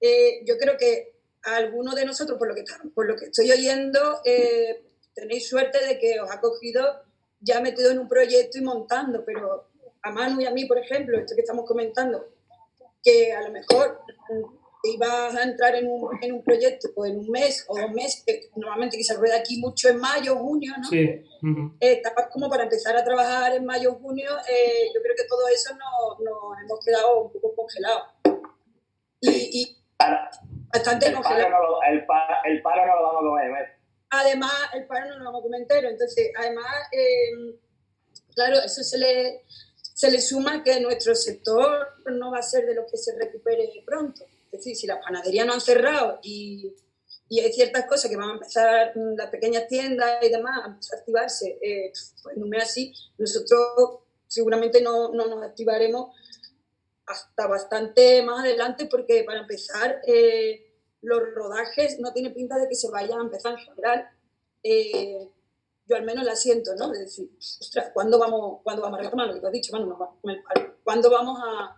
eh, 0.01 0.42
yo 0.46 0.58
creo 0.58 0.75
que 0.77 1.16
alguno 1.44 1.96
de 1.96 2.04
nosotros, 2.04 2.38
por 2.38 2.50
lo 2.50 2.56
que, 2.56 2.66
por 2.94 3.08
lo 3.08 3.16
que 3.16 3.27
estoy 3.27 3.50
oyendo, 3.50 4.20
eh, 4.25 4.84
tenéis 5.13 5.48
suerte 5.48 5.82
de 5.86 5.98
que 5.98 6.20
os 6.20 6.30
ha 6.30 6.42
cogido 6.42 7.07
ya 7.39 7.62
metido 7.62 7.91
en 7.91 8.00
un 8.00 8.08
proyecto 8.08 8.58
y 8.58 8.62
montando, 8.62 9.24
pero 9.25 9.70
a 10.01 10.12
Manu 10.12 10.41
y 10.41 10.46
a 10.46 10.51
mí, 10.51 10.65
por 10.65 10.77
ejemplo, 10.77 11.17
esto 11.17 11.36
que 11.36 11.41
estamos 11.41 11.65
comentando, 11.65 12.25
que 13.03 13.32
a 13.34 13.41
lo 13.41 13.51
mejor 13.51 14.01
ibas 14.84 15.36
a 15.36 15.44
entrar 15.44 15.75
en 15.75 15.88
un, 15.88 16.10
en 16.22 16.34
un 16.34 16.44
proyecto 16.44 16.89
o 16.96 17.06
en 17.06 17.17
un 17.17 17.29
mes 17.29 17.65
o 17.67 17.77
dos 17.77 17.91
meses, 17.91 18.24
que 18.25 18.50
normalmente 18.56 18.98
que 18.98 19.03
se 19.03 19.15
rueda 19.15 19.38
aquí 19.38 19.60
mucho 19.60 19.89
en 19.89 19.98
mayo, 19.98 20.36
junio, 20.38 20.74
¿no? 20.77 20.84
Sí. 20.88 21.24
Eh, 21.79 22.01
como 22.32 22.50
para 22.50 22.63
empezar 22.63 22.96
a 22.96 23.03
trabajar 23.03 23.53
en 23.56 23.65
mayo, 23.65 23.94
junio, 23.96 24.29
eh, 24.50 24.89
yo 24.94 25.01
creo 25.01 25.15
que 25.15 25.27
todo 25.27 25.48
eso 25.48 25.74
nos, 25.75 26.20
nos 26.20 26.62
hemos 26.63 26.86
quedado 26.86 27.24
un 27.24 27.32
poco 27.32 27.56
congelados. 27.56 28.13
Y, 29.20 29.62
y 29.62 29.77
bastante 30.72 31.08
el 31.08 31.13
congelados. 31.15 31.51
Paro 31.51 31.63
no 31.63 31.70
lo, 31.70 31.84
el, 31.84 32.06
pa, 32.06 32.39
el, 32.46 32.62
paro 32.62 32.86
no 32.86 32.96
lo 32.96 33.03
vamos 33.03 33.39
a 33.39 33.48
comer. 33.48 33.76
Además, 34.10 34.54
el 34.74 34.88
paro 34.88 35.10
no 35.10 35.20
lo 35.20 35.26
vamos 35.26 35.40
a 35.42 35.44
comer 35.44 35.62
entero. 35.62 35.90
Entonces, 35.90 36.32
además, 36.38 36.66
eh, 36.92 37.60
claro, 38.34 38.60
eso 38.60 38.84
se 38.84 38.98
le, 38.98 39.44
se 39.94 40.12
le 40.12 40.22
suma 40.22 40.64
que 40.64 40.80
nuestro 40.80 41.16
sector 41.16 41.88
no 42.06 42.32
va 42.32 42.40
a 42.40 42.44
ser 42.44 42.66
de 42.66 42.76
los 42.76 42.90
que 42.90 42.98
se 42.98 43.18
recupere 43.18 43.70
pronto. 43.86 44.24
Es 44.52 44.60
decir, 44.60 44.76
si 44.76 44.88
las 44.88 45.04
panaderías 45.04 45.46
no 45.46 45.54
han 45.54 45.62
cerrado 45.62 46.20
y, 46.24 46.74
y, 47.30 47.40
hay 47.42 47.52
ciertas 47.52 47.86
cosas 47.86 48.10
que 48.10 48.16
van 48.16 48.30
a 48.30 48.34
empezar, 48.34 48.92
mm, 48.96 49.16
las 49.18 49.30
pequeñas 49.30 49.68
tiendas 49.68 50.24
y 50.24 50.30
demás, 50.30 50.62
a 50.66 50.98
activarse, 50.98 51.58
eh, 51.62 51.92
pues 52.24 52.38
un 52.38 52.50
mes 52.50 52.64
así, 52.64 52.94
nosotros 53.18 54.00
seguramente 54.28 54.82
no, 54.82 55.12
no, 55.14 55.28
nos 55.28 55.44
activaremos 55.44 56.16
hasta 57.06 57.48
bastante 57.48 58.22
más 58.22 58.44
adelante 58.44 58.86
porque 58.86 59.24
para 59.24 59.42
empezar 59.42 60.02
eh, 60.06 60.66
los 61.01 61.22
rodajes 61.34 62.00
no 62.00 62.13
tiene 62.13 62.32
pinta 62.32 62.58
de 62.58 62.68
que 62.68 62.75
se 62.75 62.89
vayan 62.89 63.20
a 63.20 63.24
empezar 63.24 63.54
en 63.54 63.60
general. 63.60 64.10
Eh, 64.63 65.30
yo 65.86 65.96
al 65.96 66.04
menos 66.04 66.25
la 66.25 66.36
siento, 66.36 66.75
¿no? 66.75 66.89
De 66.89 67.00
decir, 67.00 67.30
ostras, 67.38 67.92
¿cuándo 67.94 68.20
vamos, 68.20 68.60
¿cuándo 68.63 68.82
vamos 68.82 69.00
a 69.00 69.04
retomar 69.04 69.27
lo 69.27 69.34
que 69.36 69.39
tú 69.39 69.48
has 69.48 69.54
dicho? 69.54 69.72
Bueno, 69.72 70.18
¿cuándo 70.84 71.10
vamos 71.10 71.39
a, 71.42 71.77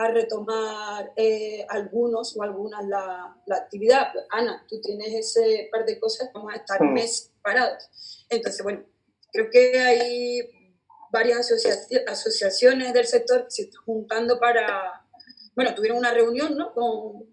a 0.00 0.08
retomar 0.08 1.12
eh, 1.16 1.66
algunos 1.68 2.36
o 2.36 2.42
algunas 2.42 2.86
la, 2.86 3.36
la, 3.46 3.56
actividad. 3.56 4.08
Ana, 4.30 4.64
tú 4.68 4.80
tienes 4.80 5.12
ese 5.12 5.68
par 5.70 5.84
de 5.84 6.00
cosas, 6.00 6.30
vamos 6.32 6.52
a 6.54 6.56
estar 6.56 6.80
un 6.82 6.94
mes 6.94 7.32
parados. 7.42 8.26
Entonces, 8.30 8.62
bueno, 8.62 8.84
creo 9.30 9.50
que 9.50 9.78
hay 9.78 10.40
varias 11.12 11.52
asociaciones 12.06 12.92
del 12.94 13.06
sector 13.06 13.44
que 13.44 13.50
se 13.50 13.62
están 13.62 13.82
juntando 13.84 14.38
para, 14.38 15.06
bueno, 15.54 15.74
tuvieron 15.74 15.98
una 15.98 16.12
reunión 16.12 16.56
¿no? 16.56 16.72
con, 16.72 17.26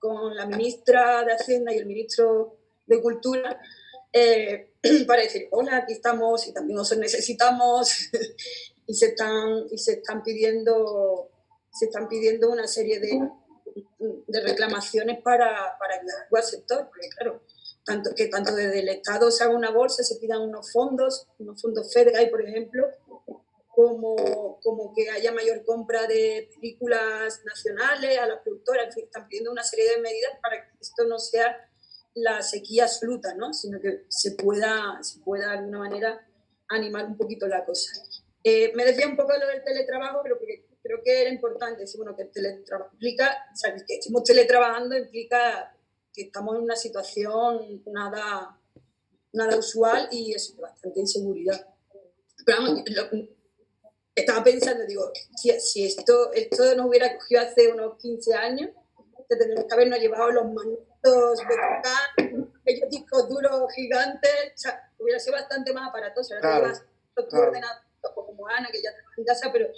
con 0.00 0.34
la 0.34 0.46
ministra 0.46 1.24
de 1.24 1.34
Hacienda 1.34 1.72
y 1.72 1.78
el 1.78 1.86
ministro 1.86 2.56
de 2.86 3.00
Cultura 3.00 3.60
eh, 4.12 4.72
para 5.06 5.22
decir, 5.22 5.46
hola, 5.52 5.76
aquí 5.76 5.92
estamos 5.92 6.48
y 6.48 6.52
también 6.52 6.78
os 6.78 6.96
necesitamos 6.96 8.10
y, 8.86 8.94
se 8.94 9.06
están, 9.06 9.66
y 9.70 9.78
se 9.78 9.92
están 9.92 10.24
pidiendo 10.24 11.30
se 11.72 11.86
están 11.86 12.08
pidiendo 12.08 12.50
una 12.50 12.66
serie 12.66 12.98
de, 12.98 13.30
de 14.26 14.40
reclamaciones 14.40 15.22
para, 15.22 15.76
para 15.78 15.94
ayudar 15.94 16.26
al 16.32 16.42
sector, 16.42 16.88
porque 16.88 17.08
claro, 17.10 17.42
tanto, 17.84 18.10
que 18.14 18.26
tanto 18.26 18.54
desde 18.54 18.80
el 18.80 18.88
Estado 18.88 19.30
se 19.30 19.44
haga 19.44 19.54
una 19.54 19.70
bolsa, 19.70 20.02
se 20.02 20.16
pidan 20.16 20.42
unos 20.42 20.72
fondos, 20.72 21.28
unos 21.38 21.62
fondos 21.62 21.92
FEDEGAI, 21.92 22.30
por 22.30 22.42
ejemplo, 22.42 22.88
como, 23.80 24.60
como 24.62 24.92
que 24.94 25.08
haya 25.08 25.32
mayor 25.32 25.64
compra 25.64 26.06
de 26.06 26.50
películas 26.54 27.40
nacionales 27.46 28.18
a 28.18 28.26
las 28.26 28.40
productoras, 28.40 28.88
en 28.88 28.92
fin, 28.92 29.04
están 29.04 29.26
pidiendo 29.26 29.50
una 29.50 29.64
serie 29.64 29.90
de 29.90 30.02
medidas 30.02 30.32
para 30.42 30.62
que 30.62 30.76
esto 30.78 31.04
no 31.06 31.18
sea 31.18 31.56
la 32.14 32.42
sequía 32.42 32.84
absoluta, 32.84 33.34
¿no? 33.34 33.54
sino 33.54 33.80
que 33.80 34.04
se 34.08 34.32
pueda, 34.32 34.98
se 35.02 35.20
pueda 35.20 35.52
de 35.52 35.58
alguna 35.58 35.78
manera 35.78 36.26
animar 36.68 37.06
un 37.06 37.16
poquito 37.16 37.46
la 37.46 37.64
cosa. 37.64 37.90
Eh, 38.44 38.70
me 38.74 38.84
decía 38.84 39.08
un 39.08 39.16
poco 39.16 39.32
lo 39.32 39.46
del 39.46 39.64
teletrabajo, 39.64 40.20
pero 40.22 40.36
porque 40.36 40.66
creo 40.82 40.98
que 41.02 41.22
era 41.22 41.30
importante 41.30 41.80
decir, 41.80 41.98
bueno, 41.98 42.14
que 42.14 42.24
el 42.24 42.30
teletrabajo 42.30 42.90
implica, 42.92 43.46
o 43.50 43.56
sea, 43.56 43.74
que 43.74 43.94
estemos 43.94 44.24
teletrabajando 44.24 44.96
implica 44.96 45.74
que 46.12 46.22
estamos 46.22 46.56
en 46.56 46.64
una 46.64 46.76
situación 46.76 47.82
nada, 47.86 48.58
nada 49.32 49.56
usual 49.56 50.08
y 50.10 50.34
es 50.34 50.54
bastante 50.58 51.00
inseguridad. 51.00 51.66
Pero 52.44 52.58
vamos, 52.58 52.82
lo, 52.86 53.39
estaba 54.20 54.42
pensando, 54.44 54.86
digo, 54.86 55.10
si, 55.36 55.50
si, 55.60 55.86
esto, 55.86 56.32
esto 56.32 56.74
nos 56.76 56.86
hubiera 56.86 57.16
cogido 57.16 57.42
hace 57.42 57.68
unos 57.68 57.96
15 57.98 58.34
años, 58.34 58.70
te 59.28 59.36
tendríamos 59.36 59.66
que 59.66 59.74
habernos 59.74 59.98
llevado 59.98 60.30
los 60.32 60.44
manitos 60.52 61.38
de 61.38 61.54
tocar, 61.54 62.42
aquellos 62.62 62.90
discos 62.90 63.28
duros 63.28 63.72
gigantes, 63.74 64.52
o 64.54 64.58
sea, 64.58 64.90
hubiera 64.98 65.18
sido 65.20 65.34
bastante 65.34 65.72
más 65.72 65.88
aparatoso. 65.88 66.34
Ahora 66.34 66.48
claro, 66.48 66.60
te 66.60 66.66
llevas 66.68 66.84
tu 67.14 67.28
claro. 67.28 67.46
ordenador 67.48 67.78
como 68.14 68.48
Ana, 68.48 68.68
que 68.72 68.82
ya 68.82 68.92
trabaja 68.92 69.14
en 69.18 69.24
casa, 69.24 69.50
pero 69.52 69.68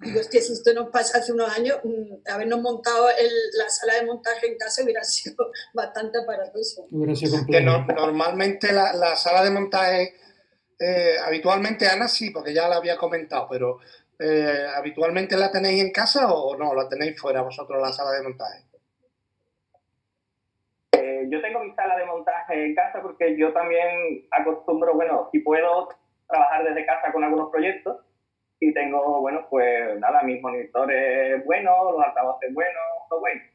Digo, 0.00 0.20
hostia, 0.20 0.40
si 0.40 0.52
esto 0.52 0.72
nos 0.74 0.90
pasa 0.90 1.18
hace 1.18 1.32
unos 1.32 1.50
años, 1.50 1.78
mm, 1.82 2.30
habernos 2.30 2.60
montado 2.60 3.08
el, 3.08 3.32
la 3.58 3.68
sala 3.68 3.94
de 3.94 4.06
montaje 4.06 4.46
en 4.46 4.56
casa 4.56 4.84
hubiera 4.84 5.02
sido 5.04 5.50
bastante 5.74 6.18
aparatoso. 6.18 6.86
Hubiera 6.90 7.16
sido 7.16 7.44
que 7.44 7.60
no, 7.60 7.84
normalmente 7.84 8.72
la, 8.72 8.92
la, 8.92 9.16
sala 9.16 9.42
de 9.42 9.50
montaje, 9.50 10.14
eh, 10.78 11.16
habitualmente 11.24 11.88
Ana 11.88 12.08
sí, 12.08 12.30
porque 12.30 12.54
ya 12.54 12.68
la 12.68 12.76
había 12.76 12.96
comentado, 12.96 13.48
pero 13.50 13.78
eh, 14.18 14.66
¿habitualmente 14.76 15.36
la 15.36 15.50
tenéis 15.50 15.82
en 15.82 15.92
casa 15.92 16.32
o 16.32 16.56
no? 16.56 16.74
¿La 16.74 16.88
tenéis 16.88 17.20
fuera 17.20 17.42
vosotros 17.42 17.80
la 17.80 17.92
sala 17.92 18.12
de 18.12 18.22
montaje? 18.22 18.64
Eh, 20.92 21.26
yo 21.30 21.40
tengo 21.40 21.64
mi 21.64 21.72
sala 21.74 21.96
de 21.96 22.06
montaje 22.06 22.66
en 22.66 22.74
casa 22.74 23.00
porque 23.02 23.36
yo 23.36 23.52
también 23.52 24.26
acostumbro, 24.30 24.94
bueno, 24.94 25.28
si 25.32 25.40
puedo 25.40 25.88
trabajar 26.28 26.64
desde 26.64 26.86
casa 26.86 27.12
con 27.12 27.24
algunos 27.24 27.50
proyectos 27.50 27.98
y 28.60 28.72
tengo, 28.72 29.20
bueno, 29.20 29.46
pues 29.48 29.98
nada, 29.98 30.22
mis 30.22 30.40
monitores 30.42 31.44
buenos, 31.44 31.92
los 31.92 32.04
altavoces 32.04 32.52
buenos, 32.52 32.82
todo 33.08 33.20
bueno. 33.20 33.42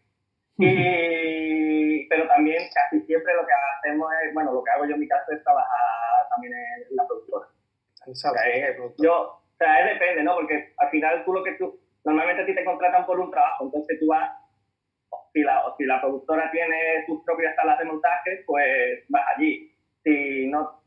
Y, 0.57 1.83
pero 2.09 2.27
también 2.27 2.63
casi 2.73 3.01
siempre 3.05 3.33
lo 3.33 3.45
que 3.45 3.53
hacemos 3.77 4.09
es, 4.23 4.33
bueno, 4.33 4.53
lo 4.53 4.63
que 4.63 4.71
hago 4.71 4.85
yo 4.85 4.95
en 4.95 4.99
mi 4.99 5.07
caso 5.07 5.31
es 5.31 5.43
trabajar 5.43 6.29
también 6.29 6.53
en 6.53 6.95
la 6.95 7.05
productora. 7.07 7.47
O 8.05 8.15
sea, 8.15 8.31
es, 8.31 8.77
yo, 8.97 9.13
o 9.13 9.57
sea, 9.57 9.79
es 9.79 9.99
depende, 9.99 10.23
¿no? 10.23 10.35
Porque 10.35 10.73
al 10.77 10.89
final 10.89 11.23
tú 11.25 11.33
lo 11.33 11.43
que 11.43 11.53
tú, 11.53 11.79
normalmente 12.03 12.43
a 12.43 12.45
ti 12.45 12.55
te 12.55 12.65
contratan 12.65 13.05
por 13.05 13.19
un 13.19 13.31
trabajo, 13.31 13.65
entonces 13.65 13.99
tú 13.99 14.07
vas, 14.07 14.31
si 15.31 15.41
la, 15.41 15.63
si 15.77 15.85
la 15.85 16.01
productora 16.01 16.51
tiene 16.51 17.05
sus 17.05 17.23
propias 17.23 17.55
salas 17.55 17.79
de 17.79 17.85
montaje, 17.85 18.43
pues 18.45 19.03
vas 19.09 19.25
allí. 19.35 19.73
Si 20.03 20.47
no 20.47 20.81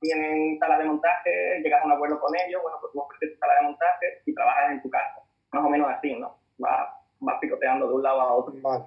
tienen 0.00 0.58
sala 0.58 0.78
de 0.78 0.84
montaje, 0.84 1.60
llegas 1.62 1.82
a 1.82 1.86
un 1.86 1.92
acuerdo 1.92 2.20
con 2.20 2.32
ellos, 2.36 2.62
bueno, 2.62 2.78
pues 2.80 2.92
tú 2.92 3.00
ofreces 3.00 3.34
tu 3.34 3.38
sala 3.40 3.54
de 3.56 3.62
montaje 3.62 4.22
y 4.24 4.34
trabajas 4.34 4.70
en 4.70 4.82
tu 4.82 4.90
casa. 4.90 5.22
Más 5.52 5.64
o 5.64 5.68
menos 5.68 5.90
así, 5.90 6.14
¿no? 6.14 6.38
Vas, 6.58 6.88
vas 7.20 7.38
picoteando 7.40 7.88
de 7.88 7.94
un 7.94 8.02
lado 8.02 8.20
a 8.20 8.34
otro. 8.34 8.54
Vale. 8.62 8.84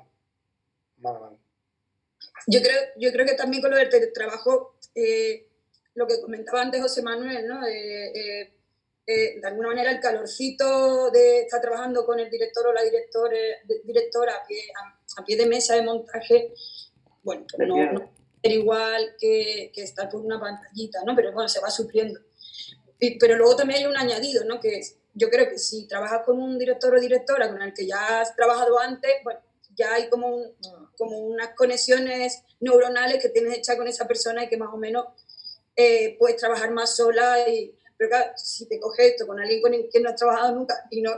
Yo 2.48 2.62
creo, 2.62 2.80
yo 2.98 3.12
creo 3.12 3.26
que 3.26 3.34
también 3.34 3.62
con 3.62 3.72
lo 3.72 3.78
del 3.78 3.90
teletrabajo, 3.90 4.76
eh, 4.96 5.48
lo 5.96 6.08
que 6.08 6.22
comentaba 6.22 6.62
antes 6.62 6.82
José 6.82 7.02
Manuel, 7.02 7.48
¿no? 7.48 7.66
Eh, 7.66 8.12
eh, 8.14 8.54
eh, 9.08 9.40
de 9.40 9.48
alguna 9.48 9.70
manera 9.70 9.92
el 9.92 10.00
calorcito 10.00 11.10
de 11.12 11.42
estar 11.42 11.60
trabajando 11.60 12.06
con 12.06 12.20
el 12.20 12.30
director 12.30 12.68
o 12.68 12.74
la 12.74 12.84
directora, 12.84 13.36
directora 13.84 14.36
a, 14.36 14.46
pie, 14.46 14.62
a, 14.76 15.22
a 15.22 15.26
pie 15.26 15.38
de 15.38 15.48
mesa 15.48 15.76
de 15.76 15.82
montaje, 15.82 16.54
bueno, 17.24 17.46
no, 17.58 17.92
no, 17.94 18.12
igual 18.44 19.16
que, 19.20 19.72
que 19.74 19.84
estar 19.84 20.10
por 20.10 20.22
una 20.22 20.40
pantallita, 20.40 21.04
¿no? 21.06 21.16
Pero 21.16 21.32
bueno, 21.34 21.50
se 21.50 21.60
va 21.60 21.70
supliendo. 21.70 22.20
Y, 23.00 23.18
pero 23.18 23.36
luego 23.36 23.56
también 23.56 23.80
hay 23.82 23.86
un 23.88 23.98
añadido, 23.98 24.46
¿no? 24.46 24.60
Que 24.60 24.82
yo 25.14 25.30
creo 25.30 25.50
que 25.50 25.58
si 25.58 25.88
trabajas 25.88 26.22
con 26.26 26.40
un 26.40 26.58
director 26.58 26.96
o 26.96 27.00
directora 27.00 27.50
con 27.50 27.62
el 27.62 27.74
que 27.74 27.88
ya 27.88 28.22
has 28.22 28.36
trabajado 28.36 28.80
antes, 28.80 29.12
bueno, 29.24 29.42
ya 29.76 29.94
hay 29.94 30.10
como, 30.10 30.28
un, 30.28 30.56
como 30.98 31.18
unas 31.20 31.50
conexiones 31.56 32.44
neuronales 32.60 33.22
que 33.22 33.30
tienes 33.30 33.58
hechas 33.58 33.76
con 33.76 33.88
esa 33.88 34.08
persona 34.08 34.44
y 34.44 34.50
que 34.50 34.58
más 34.58 34.70
o 34.74 34.78
menos 34.78 35.06
eh, 35.76 36.16
puedes 36.20 36.38
trabajar 36.38 36.72
más 36.72 36.96
sola. 36.96 37.48
Y, 37.48 37.76
pero 37.98 38.10
claro, 38.10 38.32
si 38.36 38.68
te 38.68 38.80
coges 38.80 39.12
esto 39.12 39.28
con 39.28 39.40
alguien 39.40 39.62
con 39.62 39.74
el 39.74 39.90
que 39.92 40.00
no 40.00 40.10
has 40.10 40.16
trabajado 40.16 40.56
nunca 40.56 40.76
y 40.90 41.02
no, 41.02 41.12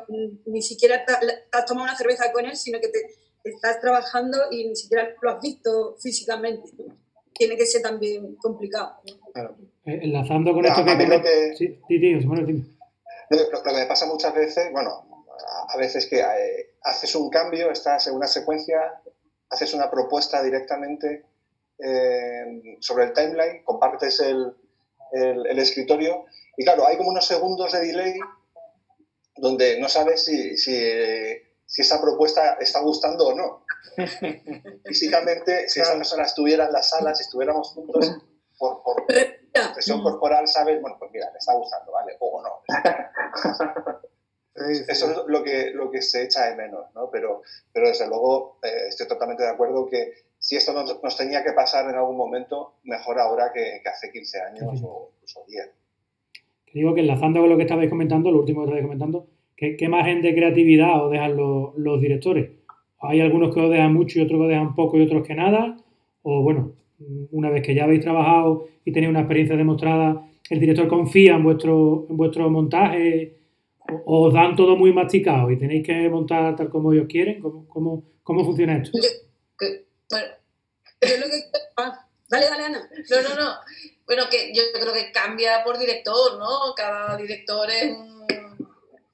ni 0.46 0.62
siquiera 0.62 1.06
te, 1.06 1.14
te 1.26 1.44
has 1.52 1.66
tomado 1.66 1.86
una 1.86 1.98
cerveza 1.98 2.32
con 2.32 2.46
él, 2.46 2.56
sino 2.56 2.80
que 2.80 2.90
te, 2.90 3.00
estás 3.44 3.82
trabajando 3.82 4.38
y 4.52 4.70
ni 4.70 4.76
siquiera 4.76 5.14
lo 5.22 5.32
has 5.32 5.42
visto 5.42 5.98
físicamente 6.02 6.72
tiene 7.34 7.58
que 7.58 7.66
ser 7.66 7.82
también 7.82 8.36
complicado. 8.36 9.02
Claro. 9.34 9.56
Eh, 9.86 10.00
enlazando 10.04 10.54
con 10.54 10.66
esto 10.66 10.86
que... 10.86 11.08
Lo 11.08 11.22
que, 11.22 11.56
sí, 11.58 11.80
lo, 13.30 13.52
lo, 13.52 13.64
que 13.64 13.74
me 13.74 13.86
pasa 13.86 14.06
muchas 14.06 14.34
veces, 14.34 14.72
bueno, 14.72 15.26
a 15.68 15.78
veces 15.78 16.06
que 16.06 16.20
eh, 16.20 16.73
haces 16.84 17.16
un 17.16 17.30
cambio, 17.30 17.72
estás 17.72 18.08
en 18.08 18.16
una 18.16 18.28
secuencia, 18.28 19.02
haces 19.50 19.74
una 19.74 19.90
propuesta 19.90 20.44
directamente 20.44 21.26
eh, 21.80 22.78
sobre 22.80 23.06
el 23.06 23.14
timeline, 23.14 23.64
compartes 23.64 24.20
el, 24.20 24.54
el, 25.12 25.46
el, 25.48 25.60
escritorio 25.60 26.26
y 26.58 26.64
claro, 26.64 26.88
hay 26.88 26.98
como 26.98 27.10
unos 27.10 27.26
segundos 27.26 27.72
de 27.72 27.88
delay 27.88 28.14
donde 29.36 29.80
no 29.80 29.90
sabes 29.90 30.24
si, 30.26 30.58
si, 30.58 30.76
si 31.66 31.82
esa 31.82 32.00
propuesta 32.02 32.58
está 32.60 32.82
gustando 32.82 33.28
o 33.28 33.36
no. 33.36 33.66
Físicamente, 34.86 35.68
si 35.68 35.80
esa 35.80 35.96
persona 35.96 36.24
estuviera 36.24 36.66
en 36.66 36.74
la 36.74 36.84
sala, 36.84 37.16
si 37.16 37.24
estuviéramos 37.24 37.70
juntos, 37.70 38.18
por, 38.58 38.84
por 38.84 39.06
expresión 39.10 40.02
corporal 40.02 40.48
sabes, 40.48 40.82
bueno, 40.82 40.98
pues 41.00 41.12
mira, 41.12 41.30
me 41.32 41.38
está 41.38 41.54
gustando, 41.54 41.92
¿vale? 41.92 42.16
O 42.20 42.42
no. 42.42 42.62
Eso 44.56 45.12
es 45.12 45.18
lo 45.28 45.44
que, 45.44 45.72
lo 45.74 45.90
que 45.90 46.02
se 46.02 46.24
echa 46.24 46.50
de 46.50 46.56
menos, 46.56 46.86
¿no? 46.94 47.10
Pero, 47.12 47.42
pero 47.72 47.88
desde 47.88 48.08
luego 48.08 48.60
eh, 48.64 48.88
estoy 48.90 49.08
totalmente 49.08 49.44
de 49.44 49.50
acuerdo 49.50 49.88
que 49.88 50.14
si 50.38 50.56
esto 50.56 50.74
nos, 50.74 51.18
tenía 51.18 51.44
que 51.44 51.54
pasar 51.54 51.90
en 51.90 51.96
algún 51.96 52.18
momento, 52.18 52.76
mejor 52.84 53.18
ahora 53.20 53.52
que, 53.54 53.82
hace 53.90 54.12
15 54.12 54.42
años 54.42 54.82
o 54.84 55.12
incluso 55.16 55.44
10. 55.48 55.72
Digo 56.74 56.94
que 56.94 57.02
enlazando 57.02 57.40
con 57.40 57.50
lo 57.50 57.58
que 57.58 57.64
estabais 57.64 57.90
comentando, 57.90 58.32
lo 58.32 58.40
último 58.40 58.62
que 58.62 58.66
estabais 58.66 58.86
comentando, 58.86 59.28
¿qué, 59.56 59.76
qué 59.76 59.88
margen 59.90 60.22
de 60.22 60.36
creatividad 60.36 61.06
os 61.06 61.12
dejan 61.12 61.36
los, 61.36 61.76
los 61.78 62.02
directores? 62.02 62.52
¿Hay 63.00 63.22
algunos 63.22 63.54
que 63.54 63.62
os 63.62 63.72
dejan 63.72 63.94
mucho 63.94 64.20
y 64.20 64.24
otros 64.24 64.40
que 64.40 64.44
os 64.44 64.50
dejan 64.50 64.76
poco 64.76 64.98
y 64.98 65.04
otros 65.04 65.26
que 65.26 65.34
nada? 65.34 65.78
O 66.22 66.42
bueno, 66.42 66.74
una 67.32 67.50
vez 67.50 67.64
que 67.64 67.74
ya 67.74 67.86
habéis 67.86 68.02
trabajado 68.02 68.68
y 68.86 68.92
tenéis 68.92 69.10
una 69.10 69.22
experiencia 69.22 69.56
demostrada, 69.56 70.28
el 70.50 70.60
director 70.60 70.88
confía 70.88 71.36
en 71.36 71.44
vuestro, 71.44 72.06
en 72.10 72.18
vuestro 72.18 72.50
montaje 72.50 73.43
os 74.06 74.34
dan 74.34 74.56
todo 74.56 74.76
muy 74.76 74.94
masticado 74.94 75.50
y 75.52 75.58
tenéis 75.58 75.86
que 75.86 76.10
montar 76.10 76.56
tal 76.56 76.70
como 76.70 76.94
ellos 76.94 77.08
quieren? 77.10 77.42
¿Cómo, 77.42 77.68
cómo, 77.68 78.04
cómo 78.24 78.46
funciona 78.46 78.78
esto? 78.78 78.98
bueno, 80.10 80.28
yo 81.02 81.18
lo 81.18 81.26
que... 81.26 81.44
Ah, 81.78 82.08
dale, 82.30 82.48
Ana. 82.48 82.90
No, 83.10 83.22
no, 83.22 83.36
no. 83.36 83.56
Bueno, 84.06 84.24
que 84.30 84.54
yo 84.54 84.64
creo 84.74 84.94
que 84.94 85.12
cambia 85.12 85.64
por 85.64 85.78
director, 85.78 86.38
¿no? 86.38 86.74
Cada 86.76 87.18
director 87.18 87.70
es 87.70 87.92
un, 87.92 88.26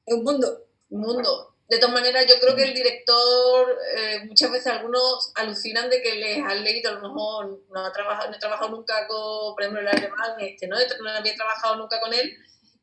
es 0.05 0.13
un 0.13 0.23
mundo. 0.23 0.65
Un 0.89 1.01
mundo. 1.01 1.55
De 1.69 1.77
todas 1.77 1.93
maneras, 1.93 2.25
yo 2.27 2.39
creo 2.39 2.55
que 2.55 2.63
el 2.63 2.73
director, 2.73 3.77
eh, 3.95 4.25
muchas 4.25 4.51
veces 4.51 4.73
algunos 4.73 5.31
alucinan 5.35 5.87
de 5.87 6.01
que 6.01 6.15
les 6.15 6.43
han 6.43 6.63
leído, 6.63 6.89
a 6.89 6.93
lo 6.95 7.01
mejor 7.01 7.61
no, 7.69 7.85
ha 7.85 7.93
trabajado, 7.93 8.31
no 8.31 8.35
he 8.35 8.39
trabajado 8.39 8.71
nunca 8.71 9.07
con, 9.07 9.53
por 9.53 9.61
ejemplo, 9.61 9.81
el 9.81 9.87
alemán, 9.87 10.31
este, 10.39 10.67
¿no? 10.67 10.77
no 10.77 11.09
había 11.11 11.35
trabajado 11.35 11.75
nunca 11.75 12.01
con 12.01 12.11
él, 12.11 12.35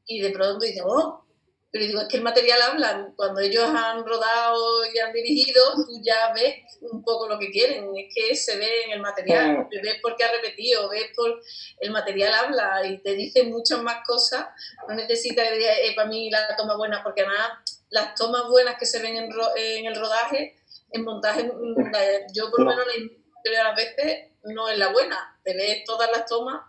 y 0.06 0.20
de 0.20 0.30
pronto 0.30 0.64
dice, 0.64 0.82
oh, 0.85 1.26
pero 1.70 1.85
digo, 1.85 2.00
es 2.00 2.09
que 2.09 2.16
el 2.16 2.22
material 2.22 2.62
habla, 2.62 3.12
cuando 3.16 3.40
ellos 3.40 3.64
han 3.64 4.05
rodado 4.05 4.87
y 4.87 4.98
han 4.98 5.12
dirigido, 5.12 5.62
tú 5.74 6.00
ya 6.02 6.33
ves 6.33 6.55
un 6.81 7.02
poco 7.02 7.29
lo 7.29 7.38
que 7.38 7.50
quieren, 7.50 7.90
es 7.96 8.14
que 8.14 8.35
se 8.35 8.57
ve 8.57 8.85
en 8.85 8.92
el 8.92 9.00
material, 9.00 9.66
ves 9.70 9.98
por 10.00 10.16
qué 10.16 10.24
ha 10.24 10.33
repetido, 10.33 10.88
ves 10.88 11.11
por 11.14 11.40
el 11.81 11.90
material 11.90 12.33
habla 12.35 12.87
y 12.87 12.98
te 12.98 13.14
dice 13.14 13.44
muchas 13.44 13.83
más 13.83 14.07
cosas, 14.07 14.46
no 14.88 14.94
necesitas 14.94 15.48
eh, 15.52 15.92
para 15.94 16.09
mí 16.09 16.31
la 16.31 16.57
toma 16.57 16.76
buena, 16.76 17.02
porque 17.02 17.22
además 17.22 17.50
las 17.90 18.14
tomas 18.14 18.48
buenas 18.48 18.76
que 18.79 18.87
se 18.87 19.00
ven 19.00 19.16
en, 19.16 19.31
en 19.57 19.87
el 19.87 19.96
rodaje, 19.96 20.57
en 20.92 21.05
montaje, 21.05 21.50
yo 22.33 22.50
por 22.50 22.61
lo 22.61 22.66
menos 22.66 22.87
la 23.44 23.64
las 23.64 23.76
veces 23.76 24.31
no 24.44 24.68
es 24.68 24.79
la 24.79 24.92
buena, 24.92 25.38
te 25.44 25.55
ves 25.55 25.85
todas 25.85 26.11
las 26.11 26.26
tomas 26.26 26.62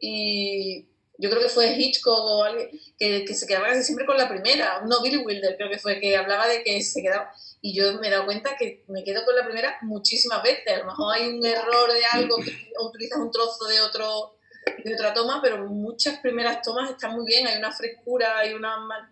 y 0.00 0.88
yo 1.22 1.30
creo 1.30 1.40
que 1.40 1.48
fue 1.48 1.76
Hitchcock 1.78 2.18
o 2.18 2.42
alguien 2.42 2.68
que, 2.98 3.32
se 3.32 3.46
quedaba 3.46 3.68
casi 3.68 3.84
siempre 3.84 4.04
con 4.04 4.16
la 4.18 4.28
primera, 4.28 4.82
no 4.84 5.00
Billy 5.00 5.18
Wilder 5.18 5.56
creo 5.56 5.70
que 5.70 5.78
fue, 5.78 6.00
que 6.00 6.16
hablaba 6.16 6.48
de 6.48 6.64
que 6.64 6.82
se 6.82 7.00
quedaba, 7.00 7.32
y 7.60 7.72
yo 7.72 7.94
me 8.00 8.08
he 8.08 8.10
dado 8.10 8.24
cuenta 8.24 8.56
que 8.58 8.82
me 8.88 9.04
quedo 9.04 9.24
con 9.24 9.36
la 9.36 9.44
primera 9.44 9.78
muchísimas 9.82 10.42
veces, 10.42 10.66
a 10.66 10.78
lo 10.78 10.86
mejor 10.86 11.14
hay 11.14 11.28
un 11.28 11.46
error 11.46 11.92
de 11.92 12.04
algo, 12.10 12.36
que 12.38 12.72
utilizas 12.80 13.20
un 13.20 13.30
trozo 13.30 13.66
de 13.68 13.80
otro 13.80 14.36
de 14.84 14.94
otra 14.94 15.14
toma, 15.14 15.40
pero 15.40 15.64
muchas 15.66 16.18
primeras 16.18 16.62
tomas 16.62 16.90
están 16.90 17.14
muy 17.14 17.26
bien, 17.26 17.46
hay 17.46 17.58
una 17.58 17.72
frescura, 17.72 18.38
hay 18.38 18.54
una 18.54 19.11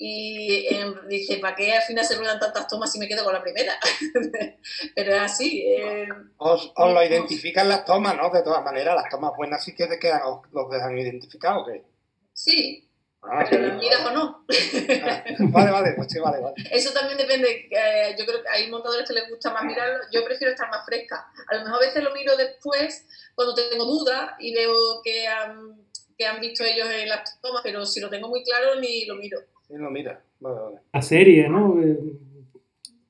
y 0.00 0.68
eh, 0.70 0.94
dije, 1.08 1.38
¿para 1.38 1.56
qué 1.56 1.74
al 1.74 1.82
final 1.82 2.04
se 2.04 2.16
ruedan 2.16 2.38
tantas 2.38 2.68
tomas 2.68 2.92
si 2.92 3.00
me 3.00 3.08
quedo 3.08 3.24
con 3.24 3.34
la 3.34 3.42
primera? 3.42 3.74
Pero 4.94 5.14
es 5.14 5.20
así. 5.20 5.66
Eh, 5.66 6.08
os, 6.36 6.72
lo 6.76 7.02
identifican 7.04 7.68
las 7.68 7.84
tomas, 7.84 8.16
¿no? 8.16 8.30
De 8.30 8.42
todas 8.42 8.62
maneras, 8.62 8.94
las 8.94 9.10
tomas 9.10 9.32
buenas 9.36 9.64
sí 9.64 9.74
que 9.74 9.88
te 9.88 9.98
quedan, 9.98 10.22
os, 10.24 10.42
los 10.52 10.70
dejan 10.70 10.96
identificados, 10.96 11.64
¿o 11.64 11.66
qué? 11.66 11.84
Sí. 12.32 12.84
Ah, 13.20 13.44
pero 13.50 13.66
las 13.66 13.76
miras 13.78 14.06
o 14.06 14.10
no. 14.12 14.46
Ah, 15.02 15.24
vale, 15.50 15.70
vale, 15.72 15.92
pues 15.96 16.06
sí, 16.08 16.20
vale, 16.20 16.38
vale. 16.40 16.54
Eso 16.70 16.92
también 16.92 17.18
depende. 17.18 17.68
Eh, 17.68 18.14
yo 18.16 18.24
creo 18.24 18.40
que 18.40 18.48
hay 18.48 18.70
montadores 18.70 19.08
que 19.08 19.14
les 19.14 19.28
gusta 19.28 19.52
más 19.52 19.64
mirarlo. 19.64 19.98
Yo 20.12 20.24
prefiero 20.24 20.52
estar 20.52 20.70
más 20.70 20.86
fresca. 20.86 21.28
A 21.48 21.56
lo 21.56 21.64
mejor 21.64 21.82
a 21.82 21.86
veces 21.86 22.04
lo 22.04 22.14
miro 22.14 22.36
después, 22.36 23.04
cuando 23.34 23.56
tengo 23.56 23.84
dudas 23.84 24.30
y 24.38 24.54
veo 24.54 25.02
que 25.02 25.26
han, 25.26 25.88
que 26.16 26.26
han 26.26 26.40
visto 26.40 26.62
ellos 26.62 26.88
en 26.88 27.08
las 27.08 27.40
tomas, 27.40 27.62
pero 27.64 27.84
si 27.84 27.98
lo 27.98 28.08
tengo 28.08 28.28
muy 28.28 28.44
claro, 28.44 28.76
ni 28.76 29.04
lo 29.04 29.16
miro. 29.16 29.40
Sí, 29.68 29.74
lo 29.76 29.90
mira. 29.90 30.22
Vale, 30.40 30.60
vale. 30.60 30.76
La 30.92 31.02
serie, 31.02 31.48
¿no? 31.48 31.80
Eh, 31.82 31.98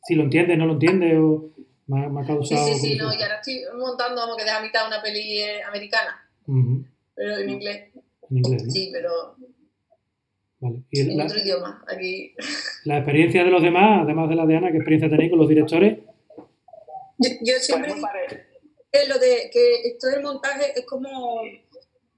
si 0.03 0.14
lo 0.14 0.25
entiende, 0.25 0.57
no 0.57 0.66
lo 0.66 0.73
entiende, 0.73 1.18
o 1.18 1.51
me 1.87 2.21
ha, 2.21 2.27
causado. 2.27 2.66
Sí, 2.66 2.75
sí, 2.75 2.79
sí, 2.81 2.97
no, 2.97 3.12
y 3.12 3.23
ahora 3.23 3.37
estoy 3.37 3.61
montando, 3.79 4.23
como 4.23 4.37
que 4.37 4.44
deja 4.44 4.59
a 4.59 4.62
mitad 4.62 4.87
una 4.87 5.03
peli 5.03 5.40
eh, 5.40 5.62
americana, 5.62 6.29
pero 7.14 7.37
en 7.37 7.51
inglés. 7.51 7.90
En 8.31 8.38
inglés, 8.38 8.64
¿no? 8.64 8.71
Sí, 8.71 8.90
pero. 8.92 9.37
Vale. 10.61 10.83
¿Y 10.90 11.12
en 11.12 11.21
otro 11.21 11.38
idioma, 11.38 11.85
aquí. 11.87 12.35
La 12.85 12.99
experiencia 12.99 13.44
de 13.44 13.51
los 13.51 13.62
demás, 13.62 14.03
además 14.03 14.29
de 14.29 14.35
la 14.35 14.47
de 14.47 14.57
Ana, 14.57 14.71
¿qué 14.71 14.79
experiencia 14.79 15.09
tenéis 15.11 15.31
con 15.31 15.38
los 15.38 15.49
directores? 15.49 15.99
Yo, 17.18 17.31
yo 17.42 17.55
siempre 17.61 17.94
digo 17.94 18.09
que 18.90 19.09
lo 19.09 19.18
de 19.18 19.51
que 19.53 19.88
esto 19.88 20.09
del 20.09 20.23
montaje 20.23 20.73
es 20.75 20.87
como, 20.87 21.42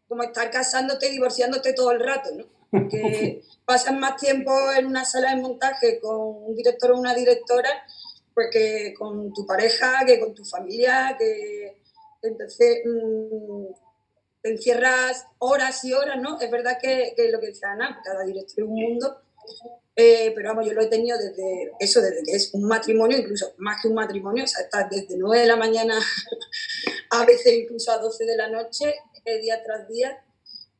como 0.09 0.23
estar 0.23 0.51
casándote 0.51 1.09
y 1.09 1.13
divorciándote 1.13 1.73
todo 1.73 1.91
el 1.91 2.01
rato, 2.01 2.31
¿no? 2.37 2.60
que 2.91 3.43
pasas 3.65 3.95
más 3.97 4.17
tiempo 4.17 4.53
en 4.77 4.87
una 4.87 5.05
sala 5.05 5.35
de 5.35 5.43
montaje 5.43 6.01
con 6.01 6.45
un 6.45 6.55
director 6.55 6.93
o 6.93 6.99
una 6.99 7.15
directora 7.15 7.71
pues 8.35 8.49
que 8.53 8.95
con 8.97 9.33
tu 9.33 9.45
pareja, 9.45 10.05
que 10.07 10.21
con 10.21 10.35
tu 10.35 10.45
familia, 10.45 11.17
que 11.19 11.77
entonces 12.23 12.83
mm, 12.85 13.67
te 14.43 14.51
encierras 14.51 15.27
horas 15.39 15.85
y 15.85 15.93
horas, 15.93 16.19
¿no? 16.21 16.41
Es 16.41 16.51
verdad 16.51 16.79
que, 16.81 17.13
que 17.17 17.31
lo 17.31 17.41
que 17.41 17.49
decía 17.49 17.73
Ana, 17.73 18.01
cada 18.05 18.25
director 18.25 18.65
es 18.65 18.71
un 18.71 18.75
mundo, 18.75 19.21
eh, 19.97 20.33
pero 20.35 20.51
vamos, 20.51 20.67
yo 20.67 20.73
lo 20.73 20.81
he 20.81 20.87
tenido 20.87 21.19
desde 21.19 21.73
eso, 21.79 22.01
desde 22.01 22.23
que 22.23 22.33
es 22.33 22.55
un 22.55 22.65
matrimonio, 22.65 23.19
incluso 23.19 23.53
más 23.59 23.83
que 23.83 23.89
un 23.89 23.95
matrimonio, 23.95 24.45
o 24.45 24.47
sea, 24.47 24.65
estás 24.65 24.89
desde 24.89 25.17
9 25.19 25.43
de 25.43 25.47
la 25.47 25.57
mañana 25.57 25.95
a 27.11 27.25
veces 27.25 27.53
incluso 27.53 27.93
a 27.93 27.99
12 27.99 28.25
de 28.25 28.37
la 28.37 28.49
noche, 28.49 28.95
eh, 29.25 29.39
día 29.41 29.63
tras 29.63 29.89
día, 29.89 30.25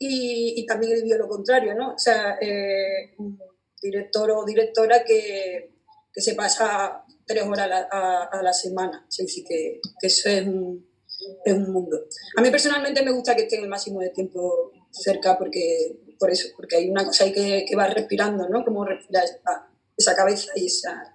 y, 0.03 0.65
también 0.67 0.93
he 0.93 0.97
vivido 0.97 1.19
lo 1.19 1.29
contrario, 1.29 1.75
¿no? 1.75 1.95
O 1.95 1.99
sea, 1.99 2.39
eh, 2.41 3.15
un 3.19 3.39
director 3.83 4.31
o 4.31 4.47
directora 4.47 5.05
que, 5.05 5.75
que, 6.11 6.21
se 6.23 6.35
pasa 6.35 7.05
tres 7.27 7.45
horas 7.45 7.87
a 7.91 8.43
la, 8.43 8.53
semana. 8.55 9.05
Sí, 9.09 9.29
sí, 9.29 9.45
que, 9.45 9.79
que 10.01 10.07
eso 10.07 10.31
es 10.31 10.47
un, 10.47 10.87
es 11.45 11.53
un, 11.53 11.71
mundo. 11.71 11.99
A 12.37 12.41
mí 12.41 12.51
personalmente 12.51 13.05
me 13.05 13.13
gusta 13.13 13.37
que 13.37 13.43
estén 13.43 13.63
el 13.63 13.69
máximo 13.69 14.01
de 14.01 14.09
tiempo 14.09 14.73
cerca 14.91 15.37
porque, 15.37 15.99
por 16.19 16.31
eso, 16.31 16.49
porque 16.57 16.77
hay 16.77 16.89
una 16.89 17.05
cosa 17.05 17.25
ahí 17.25 17.33
que, 17.33 17.67
que 17.69 17.77
va 17.77 17.87
respirando, 17.87 18.49
¿no? 18.49 18.65
Como 18.65 18.87
respirar 18.87 19.25
esa, 19.25 19.69
esa 19.99 20.17
cabeza 20.17 20.51
y 20.57 20.67
esa... 20.67 21.15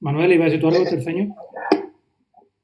Manuel, 0.00 0.32
¿iba 0.32 0.44
a 0.44 0.46
decir 0.46 0.60
tú 0.60 0.68
algo, 0.68 0.84
terceño? 0.84 1.34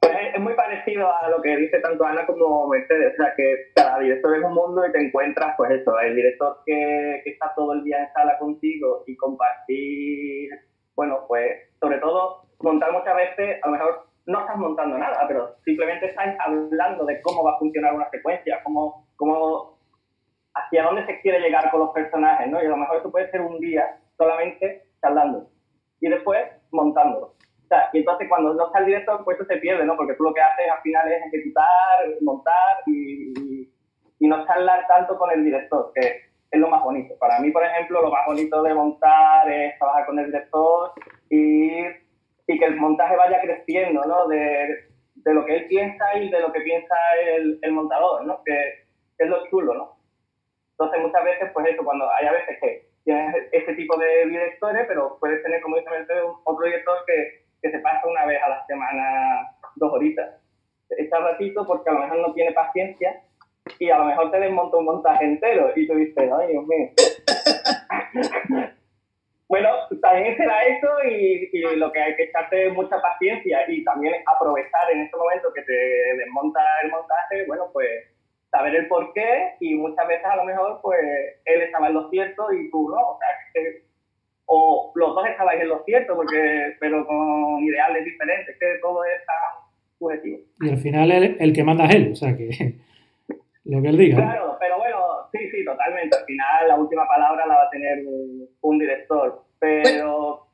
Es 0.02 0.40
muy 0.40 0.54
parecido 0.54 1.08
a 1.14 1.28
lo 1.28 1.40
que 1.42 1.56
dice 1.56 1.78
tanto 1.80 2.04
Ana 2.04 2.26
como 2.26 2.68
Mercedes, 2.68 3.12
o 3.14 3.16
sea, 3.16 3.34
que 3.36 3.72
cada 3.74 3.98
director 3.98 4.36
es 4.36 4.44
un 4.44 4.54
mundo 4.54 4.86
y 4.86 4.92
te 4.92 5.00
encuentras, 5.00 5.54
pues 5.56 5.70
eso, 5.70 5.98
el 6.00 6.16
director 6.16 6.58
que, 6.64 7.20
que 7.24 7.30
está 7.30 7.52
todo 7.54 7.74
el 7.74 7.84
día 7.84 8.02
en 8.02 8.12
sala 8.12 8.38
contigo 8.38 9.04
y 9.06 9.16
compartir, 9.16 10.50
bueno, 10.94 11.24
pues 11.28 11.70
sobre 11.80 11.98
todo 11.98 12.46
montar 12.60 12.92
muchas 12.92 13.14
veces, 13.16 13.58
a 13.62 13.66
lo 13.66 13.72
mejor 13.72 14.06
no 14.26 14.40
estás 14.40 14.56
montando 14.56 14.98
nada, 14.98 15.24
pero 15.26 15.56
simplemente 15.64 16.06
estás 16.06 16.36
hablando 16.40 17.04
de 17.04 17.20
cómo 17.22 17.42
va 17.44 17.52
a 17.52 17.58
funcionar 17.58 17.94
una 17.94 18.08
secuencia, 18.10 18.60
cómo, 18.62 19.06
cómo 19.16 19.78
hacia 20.54 20.84
dónde 20.84 21.06
se 21.06 21.20
quiere 21.20 21.40
llegar 21.40 21.70
con 21.70 21.80
los 21.80 21.90
personajes, 21.90 22.48
¿no? 22.48 22.62
Y 22.62 22.66
a 22.66 22.70
lo 22.70 22.76
mejor 22.76 22.98
eso 22.98 23.10
puede 23.10 23.30
ser 23.30 23.40
un 23.40 23.58
día 23.58 23.98
solamente 24.16 24.84
charlando 25.00 25.48
y 26.00 26.08
después 26.08 26.40
montándolo 26.70 27.34
y 27.92 27.98
entonces 27.98 28.28
cuando 28.28 28.54
no 28.54 28.66
está 28.66 28.80
el 28.80 28.86
director, 28.86 29.22
pues 29.24 29.38
eso 29.38 29.46
se 29.46 29.56
pierde, 29.58 29.84
¿no? 29.84 29.96
Porque 29.96 30.14
tú 30.14 30.24
lo 30.24 30.34
que 30.34 30.40
haces 30.40 30.70
al 30.70 30.82
final 30.82 31.10
es 31.10 31.22
ejecutar, 31.26 32.06
montar 32.20 32.82
y, 32.86 33.68
y, 34.18 34.28
no 34.28 34.46
charlar 34.46 34.86
tanto 34.86 35.18
con 35.18 35.30
el 35.30 35.44
director, 35.44 35.90
que 35.94 36.00
es 36.50 36.60
lo 36.60 36.68
más 36.68 36.82
bonito. 36.82 37.14
Para 37.18 37.40
mí, 37.40 37.50
por 37.50 37.64
ejemplo, 37.64 38.02
lo 38.02 38.10
más 38.10 38.26
bonito 38.26 38.62
de 38.62 38.74
montar 38.74 39.50
es 39.50 39.76
trabajar 39.78 40.06
con 40.06 40.18
el 40.18 40.26
director 40.26 40.92
y, 41.28 41.80
y 42.46 42.58
que 42.58 42.64
el 42.64 42.76
montaje 42.76 43.16
vaya 43.16 43.40
creciendo, 43.40 44.04
¿no? 44.04 44.28
De, 44.28 44.88
de, 45.14 45.34
lo 45.34 45.44
que 45.44 45.56
él 45.56 45.66
piensa 45.66 46.04
y 46.16 46.30
de 46.30 46.40
lo 46.40 46.52
que 46.52 46.60
piensa 46.60 46.94
el, 47.26 47.58
el 47.62 47.72
montador, 47.72 48.24
¿no? 48.24 48.42
Que, 48.44 48.82
es 49.18 49.28
lo 49.28 49.46
chulo, 49.50 49.74
¿no? 49.74 49.96
Entonces, 50.72 51.00
muchas 51.00 51.22
veces, 51.22 51.50
pues 51.52 51.66
eso, 51.68 51.84
cuando 51.84 52.10
hay 52.10 52.26
a 52.26 52.32
veces 52.32 52.58
que 52.60 52.88
tienes 53.04 53.36
ese 53.52 53.74
tipo 53.74 53.96
de 53.96 54.26
directores, 54.26 54.84
pero 54.88 55.16
puedes 55.20 55.42
tener, 55.42 55.60
como 55.60 55.76
dice 55.76 55.90
otro 56.44 56.64
director 56.64 56.96
que 57.06 57.41
que 57.62 57.70
se 57.70 57.78
pasa 57.78 58.06
una 58.06 58.26
vez 58.26 58.42
a 58.42 58.48
la 58.48 58.66
semana 58.66 59.56
dos 59.76 59.92
horitas. 59.92 60.28
Está 60.90 61.20
ratito 61.20 61.66
porque 61.66 61.88
a 61.88 61.94
lo 61.94 62.00
mejor 62.00 62.18
no 62.18 62.34
tiene 62.34 62.52
paciencia 62.52 63.22
y 63.78 63.90
a 63.90 63.98
lo 63.98 64.04
mejor 64.06 64.30
te 64.30 64.40
desmonta 64.40 64.76
un 64.76 64.84
montaje 64.84 65.24
entero 65.24 65.70
y 65.74 65.86
tú 65.86 65.94
dices, 65.94 66.30
ay 66.30 66.48
Dios 66.48 66.66
mío. 66.66 66.90
bueno, 69.48 69.70
también 70.02 70.36
será 70.36 70.62
eso 70.64 70.88
y, 71.08 71.48
y, 71.52 71.76
lo 71.76 71.92
que 71.92 72.00
hay 72.00 72.16
que 72.16 72.24
echarte 72.24 72.70
mucha 72.70 73.00
paciencia 73.00 73.70
y 73.70 73.84
también 73.84 74.14
aprovechar 74.26 74.90
en 74.92 75.02
este 75.02 75.16
momento 75.16 75.52
que 75.54 75.62
te 75.62 75.72
desmonta 76.18 76.60
el 76.82 76.90
montaje, 76.90 77.46
bueno, 77.46 77.70
pues 77.72 77.88
saber 78.50 78.76
el 78.76 78.88
por 78.88 79.12
qué 79.14 79.54
y 79.60 79.74
muchas 79.74 80.06
veces 80.06 80.26
a 80.26 80.36
lo 80.36 80.44
mejor 80.44 80.80
pues 80.82 81.00
él 81.46 81.62
estaba 81.62 81.88
en 81.88 81.94
lo 81.94 82.10
cierto 82.10 82.52
y 82.52 82.70
tú 82.70 82.90
no, 82.90 82.96
o 82.96 83.18
sea, 83.18 83.28
que, 83.54 83.82
o 84.46 84.92
los 84.94 85.14
dos 85.14 85.26
estabais 85.26 85.60
en 85.60 85.68
lo 85.68 85.82
cierto, 85.84 86.14
porque, 86.14 86.76
pero 86.80 87.06
con 87.06 87.62
ideales 87.62 88.04
diferentes, 88.04 88.56
que 88.58 88.78
todo 88.80 89.04
es 89.04 89.24
tan 89.26 89.62
subjetivo. 89.98 90.38
Y 90.60 90.70
al 90.70 90.78
final 90.78 91.10
el, 91.10 91.36
el 91.38 91.52
que 91.52 91.64
manda 91.64 91.86
es 91.86 91.94
él, 91.94 92.12
o 92.12 92.16
sea 92.16 92.36
que 92.36 92.48
lo 93.64 93.82
que 93.82 93.88
él 93.88 93.98
diga. 93.98 94.16
Claro, 94.16 94.56
pero 94.58 94.78
bueno, 94.78 94.98
sí, 95.32 95.50
sí, 95.50 95.64
totalmente. 95.64 96.16
Al 96.16 96.24
final 96.24 96.68
la 96.68 96.76
última 96.76 97.06
palabra 97.06 97.46
la 97.46 97.56
va 97.56 97.62
a 97.64 97.70
tener 97.70 98.04
un, 98.60 98.78
director, 98.78 99.44
pero 99.58 100.48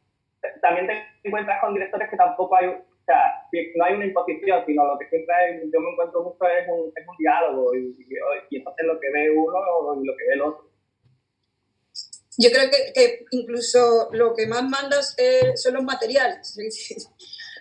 también 0.60 0.86
te 0.86 0.94
encuentras 1.24 1.60
con 1.60 1.72
directores 1.72 2.10
que 2.10 2.16
tampoco 2.16 2.56
hay, 2.56 2.66
o 2.66 2.84
sea, 3.06 3.42
no 3.76 3.84
hay 3.84 3.94
una 3.94 4.04
imposición, 4.04 4.64
sino 4.66 4.86
lo 4.86 4.98
que 4.98 5.08
siempre 5.08 5.34
hay, 5.34 5.70
yo 5.72 5.80
me 5.80 5.90
encuentro 5.90 6.22
mucho 6.22 6.44
es 6.44 6.68
un, 6.68 6.92
es 6.94 7.08
un 7.08 7.16
diálogo 7.16 7.74
y, 7.74 7.96
y, 7.98 8.06
y 8.50 8.56
entonces 8.58 8.86
lo 8.86 9.00
que 9.00 9.10
ve 9.10 9.30
uno 9.30 10.02
y 10.02 10.06
lo 10.06 10.16
que 10.16 10.24
ve 10.28 10.34
el 10.34 10.42
otro. 10.42 10.67
Yo 12.40 12.50
creo 12.50 12.70
que, 12.70 12.92
que 12.94 13.26
incluso 13.32 14.08
lo 14.12 14.32
que 14.32 14.46
más 14.46 14.62
mandas 14.62 15.14
eh, 15.18 15.56
son 15.56 15.74
los 15.74 15.82
materiales. 15.82 16.56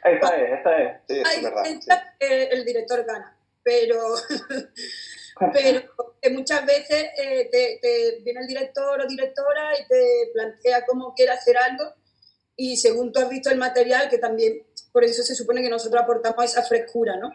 Esa 0.03 0.37
es, 0.37 0.59
esa 0.59 0.77
es. 0.77 1.01
Sí, 1.09 1.21
es 1.35 1.43
verdad. 1.43 1.63
sí. 1.65 1.79
que 2.19 2.43
el 2.43 2.63
director 2.63 3.03
gana, 3.03 3.37
pero, 3.63 4.13
pero 5.53 5.81
que 6.21 6.29
muchas 6.29 6.65
veces 6.65 7.09
eh, 7.17 7.49
te, 7.51 7.79
te 7.81 8.21
viene 8.23 8.41
el 8.41 8.47
director 8.47 9.01
o 9.01 9.07
directora 9.07 9.71
y 9.77 9.85
te 9.87 10.29
plantea 10.33 10.85
cómo 10.85 11.13
quiere 11.13 11.33
hacer 11.33 11.57
algo 11.57 11.93
y 12.55 12.77
según 12.77 13.11
tú 13.11 13.19
has 13.19 13.29
visto 13.29 13.49
el 13.49 13.57
material, 13.57 14.07
que 14.07 14.19
también 14.19 14.65
por 14.93 15.03
eso 15.03 15.23
se 15.23 15.35
supone 15.35 15.61
que 15.61 15.69
nosotros 15.69 16.01
aportamos 16.01 16.45
esa 16.45 16.63
frescura, 16.63 17.17
¿no? 17.17 17.31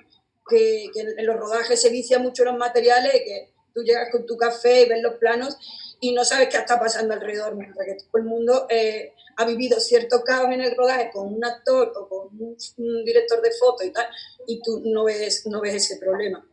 Que, 0.48 0.86
que 0.94 1.00
en 1.00 1.26
los 1.26 1.36
rodajes 1.36 1.82
se 1.82 1.90
vicia 1.90 2.18
mucho 2.18 2.44
los 2.44 2.56
materiales 2.56 3.14
y 3.14 3.24
que 3.24 3.52
tú 3.72 3.82
llegas 3.82 4.08
con 4.10 4.26
tu 4.26 4.36
café 4.36 4.82
y 4.82 4.88
ves 4.88 5.02
los 5.02 5.14
planos 5.14 5.56
y 6.00 6.12
no 6.12 6.24
sabes 6.24 6.48
qué 6.48 6.58
está 6.58 6.78
pasando 6.80 7.14
alrededor, 7.14 7.54
mientras 7.54 7.86
que 7.86 7.94
todo 7.94 8.18
el 8.22 8.24
mundo 8.24 8.66
eh, 8.68 9.14
ha 9.36 9.44
vivido 9.44 9.78
cierto 9.78 10.22
caos 10.24 10.50
en 10.52 10.60
el 10.60 10.76
rodaje 10.76 11.10
con 11.12 11.32
un 11.32 11.44
actor 11.44 11.92
o 11.96 12.08
con 12.08 12.28
un, 12.40 12.56
un, 12.78 13.04
director 13.04 13.40
de 13.40 13.52
foto 13.52 13.84
y 13.84 13.92
tal, 13.92 14.06
y 14.46 14.60
tú 14.62 14.82
no 14.84 15.04
ves, 15.04 15.46
no 15.46 15.60
ves 15.60 15.74
ese 15.74 15.96
problema. 15.98 16.44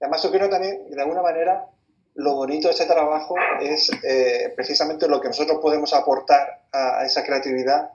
Además, 0.00 0.22
yo 0.22 0.30
creo 0.30 0.50
también, 0.50 0.90
de 0.90 1.00
alguna 1.00 1.22
manera, 1.22 1.66
lo 2.14 2.34
bonito 2.34 2.68
de 2.68 2.72
este 2.72 2.86
trabajo 2.86 3.34
es 3.60 3.90
eh, 4.02 4.52
precisamente 4.54 5.08
lo 5.08 5.20
que 5.20 5.28
nosotros 5.28 5.58
podemos 5.62 5.94
aportar 5.94 6.66
a, 6.72 7.00
a 7.00 7.06
esa 7.06 7.24
creatividad, 7.24 7.90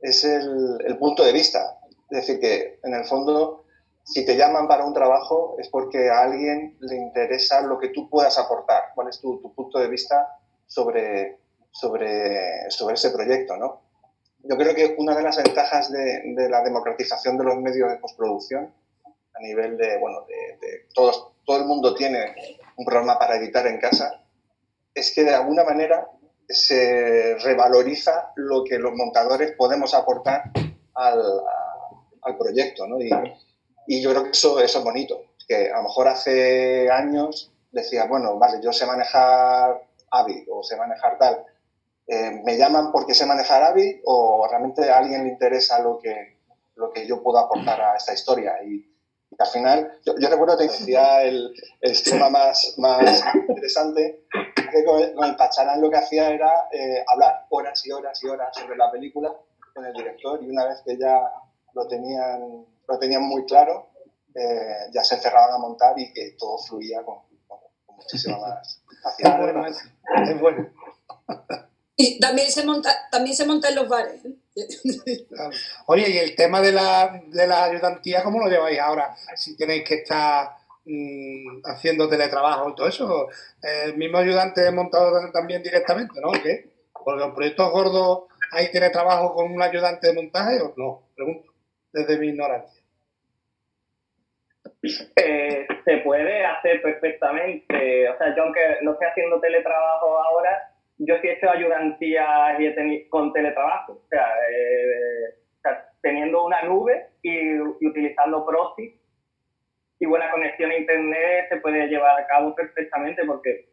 es 0.00 0.24
el, 0.24 0.78
el, 0.84 0.98
punto 0.98 1.24
de 1.24 1.32
vista. 1.32 1.78
Es 2.10 2.26
decir, 2.26 2.40
que 2.40 2.80
en 2.82 2.94
el 2.94 3.04
fondo, 3.04 3.61
si 4.04 4.24
te 4.24 4.36
llaman 4.36 4.66
para 4.66 4.84
un 4.84 4.92
trabajo 4.92 5.56
es 5.58 5.68
porque 5.68 6.10
a 6.10 6.22
alguien 6.22 6.76
le 6.80 6.96
interesa 6.96 7.62
lo 7.62 7.78
que 7.78 7.88
tú 7.88 8.08
puedas 8.08 8.38
aportar, 8.38 8.90
cuál 8.94 9.08
es 9.08 9.20
tu, 9.20 9.40
tu 9.40 9.54
punto 9.54 9.78
de 9.78 9.88
vista 9.88 10.38
sobre, 10.66 11.38
sobre, 11.70 12.70
sobre 12.70 12.94
ese 12.94 13.10
proyecto, 13.10 13.56
¿no? 13.56 13.82
Yo 14.44 14.56
creo 14.56 14.74
que 14.74 14.96
una 14.98 15.14
de 15.14 15.22
las 15.22 15.36
ventajas 15.36 15.90
de, 15.92 16.22
de 16.34 16.48
la 16.48 16.62
democratización 16.62 17.38
de 17.38 17.44
los 17.44 17.56
medios 17.58 17.90
de 17.90 17.98
postproducción, 17.98 18.74
a 19.34 19.40
nivel 19.40 19.76
de, 19.76 19.98
bueno, 19.98 20.26
de, 20.26 20.66
de 20.66 20.86
todos, 20.92 21.32
todo 21.44 21.58
el 21.58 21.64
mundo 21.64 21.94
tiene 21.94 22.34
un 22.76 22.84
programa 22.84 23.18
para 23.18 23.36
editar 23.36 23.66
en 23.68 23.78
casa, 23.78 24.24
es 24.94 25.14
que 25.14 25.22
de 25.22 25.34
alguna 25.34 25.62
manera 25.62 26.08
se 26.48 27.36
revaloriza 27.38 28.32
lo 28.34 28.64
que 28.64 28.78
los 28.78 28.92
montadores 28.94 29.52
podemos 29.52 29.94
aportar 29.94 30.50
al, 30.94 31.20
a, 31.20 31.88
al 32.22 32.36
proyecto, 32.36 32.86
¿no? 32.86 33.00
Y, 33.00 33.10
y, 33.86 34.02
yo 34.02 34.10
creo 34.10 34.24
que 34.24 34.30
eso, 34.30 34.60
eso 34.60 34.78
es 34.78 34.84
bonito, 34.84 35.22
que 35.46 35.70
a 35.70 35.76
lo 35.76 35.84
mejor 35.84 36.08
hace 36.08 36.90
años 36.90 37.52
decía, 37.70 38.06
bueno, 38.06 38.38
vale, 38.38 38.60
yo 38.62 38.72
sé 38.72 38.86
manejar 38.86 39.82
AVI 40.10 40.46
o 40.50 40.62
sé 40.62 40.76
manejar 40.76 41.18
tal, 41.18 41.44
eh, 42.06 42.42
¿me 42.44 42.56
llaman 42.56 42.92
porque 42.92 43.14
sé 43.14 43.26
manejar 43.26 43.62
AVI 43.62 44.02
o 44.04 44.46
realmente 44.48 44.90
a 44.90 44.98
alguien 44.98 45.24
le 45.24 45.30
interesa 45.30 45.80
lo 45.80 45.98
que, 45.98 46.38
lo 46.74 46.90
que 46.90 47.06
yo 47.06 47.22
puedo 47.22 47.38
aportar 47.38 47.80
a 47.80 47.96
esta 47.96 48.12
historia? 48.12 48.62
Y, 48.64 48.74
y 49.30 49.36
al 49.38 49.46
final, 49.46 49.98
yo, 50.04 50.14
yo, 50.18 50.28
recuerdo 50.28 50.58
que 50.58 50.64
decía 50.64 51.22
el, 51.22 51.54
el 51.80 52.02
tema 52.02 52.28
más, 52.28 52.74
más 52.76 53.22
interesante, 53.48 54.26
que 54.72 54.84
con 54.84 55.14
con 55.14 55.28
el 55.28 55.36
Pacharán 55.36 55.80
lo 55.80 55.90
que 55.90 55.96
hacía 55.96 56.30
era 56.30 56.50
eh, 56.72 57.04
hablar 57.06 57.46
horas 57.50 57.84
y 57.86 57.92
horas 57.92 58.22
y 58.22 58.28
horas 58.28 58.56
sobre 58.56 58.76
la 58.76 58.90
película 58.90 59.34
con 59.74 59.84
el 59.84 59.92
director 59.92 60.42
y 60.42 60.48
una 60.48 60.66
vez 60.66 60.82
que 60.84 60.98
ya 60.98 61.20
lo 61.74 61.86
tenían, 61.88 62.66
lo 62.92 62.98
tenían 62.98 63.22
muy 63.22 63.44
claro, 63.46 63.90
eh, 64.34 64.90
ya 64.92 65.02
se 65.02 65.14
encerraban 65.14 65.54
a 65.54 65.58
montar 65.58 65.98
y 65.98 66.12
que 66.12 66.36
todo 66.38 66.58
fluía 66.58 67.02
con, 67.02 67.18
con, 67.46 67.58
con 67.86 67.96
muchísima 67.96 68.38
más 68.40 68.82
facilidad. 69.02 69.48
Es 69.48 69.54
bueno, 69.54 69.66
es, 69.66 70.28
es 70.28 70.40
bueno. 70.40 70.68
Y 71.96 72.18
también 72.18 72.50
se 72.50 72.64
monta, 72.64 72.90
también 73.10 73.36
se 73.36 73.46
monta 73.46 73.68
en 73.68 73.74
los 73.76 73.88
bares. 73.88 74.24
¿eh? 74.24 75.26
Oye, 75.86 76.10
y 76.10 76.18
el 76.18 76.34
tema 76.34 76.60
de 76.60 76.72
la, 76.72 77.22
de 77.26 77.46
la 77.46 77.64
ayudantía, 77.64 78.22
¿cómo 78.22 78.40
lo 78.40 78.48
lleváis 78.48 78.78
ahora? 78.78 79.14
Si 79.36 79.56
tenéis 79.56 79.84
que 79.84 79.96
estar 79.96 80.56
mmm, 80.84 81.60
haciendo 81.64 82.08
teletrabajo 82.08 82.70
y 82.70 82.74
todo 82.74 82.88
eso. 82.88 83.28
El 83.62 83.96
mismo 83.96 84.18
ayudante 84.18 84.70
montado 84.70 85.30
también 85.32 85.62
directamente, 85.62 86.20
¿no? 86.20 86.32
¿Qué? 86.32 86.72
Porque 86.92 87.20
los 87.20 87.34
proyectos 87.34 87.70
gordos, 87.70 88.24
¿hay 88.52 88.70
teletrabajo 88.70 89.34
con 89.34 89.52
un 89.52 89.62
ayudante 89.62 90.08
de 90.08 90.14
montaje 90.14 90.60
o 90.60 90.74
no? 90.76 91.08
Pregunto, 91.14 91.52
desde 91.92 92.18
mi 92.18 92.28
ignorancia. 92.28 92.81
Eh, 94.82 95.66
se 95.84 95.98
puede 95.98 96.44
hacer 96.44 96.82
perfectamente. 96.82 98.08
O 98.08 98.18
sea, 98.18 98.34
yo 98.34 98.42
aunque 98.42 98.60
no 98.82 98.92
estoy 98.92 99.06
haciendo 99.08 99.40
teletrabajo 99.40 100.18
ahora, 100.18 100.72
yo 100.98 101.16
sí 101.20 101.28
he 101.28 101.32
hecho 101.32 101.50
ayudantías 101.50 102.60
y 102.60 102.66
he 102.66 102.72
tenido, 102.72 103.08
con 103.10 103.32
teletrabajo, 103.32 103.92
o 103.92 104.08
sea, 104.08 104.26
eh, 104.50 105.34
teniendo 106.00 106.44
una 106.44 106.62
nube 106.62 107.06
y, 107.22 107.30
y, 107.30 107.60
utilizando 107.60 108.44
proxy 108.44 109.00
y 110.00 110.06
buena 110.06 110.30
conexión 110.32 110.72
a 110.72 110.76
internet 110.76 111.46
se 111.48 111.58
puede 111.58 111.86
llevar 111.86 112.20
a 112.20 112.26
cabo 112.26 112.54
perfectamente 112.56 113.24
porque 113.24 113.68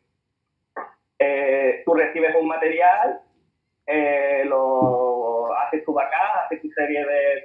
eh, 1.18 1.82
tú 1.86 1.96
recibes 1.96 2.36
un 2.40 2.48
material, 2.48 3.20
eh, 3.88 4.44
lo 4.46 5.54
haces 5.56 5.84
tu 5.84 5.94
backup, 5.94 6.46
haces 6.46 6.62
tu 6.62 6.70
serie 6.70 7.06
de, 7.06 7.44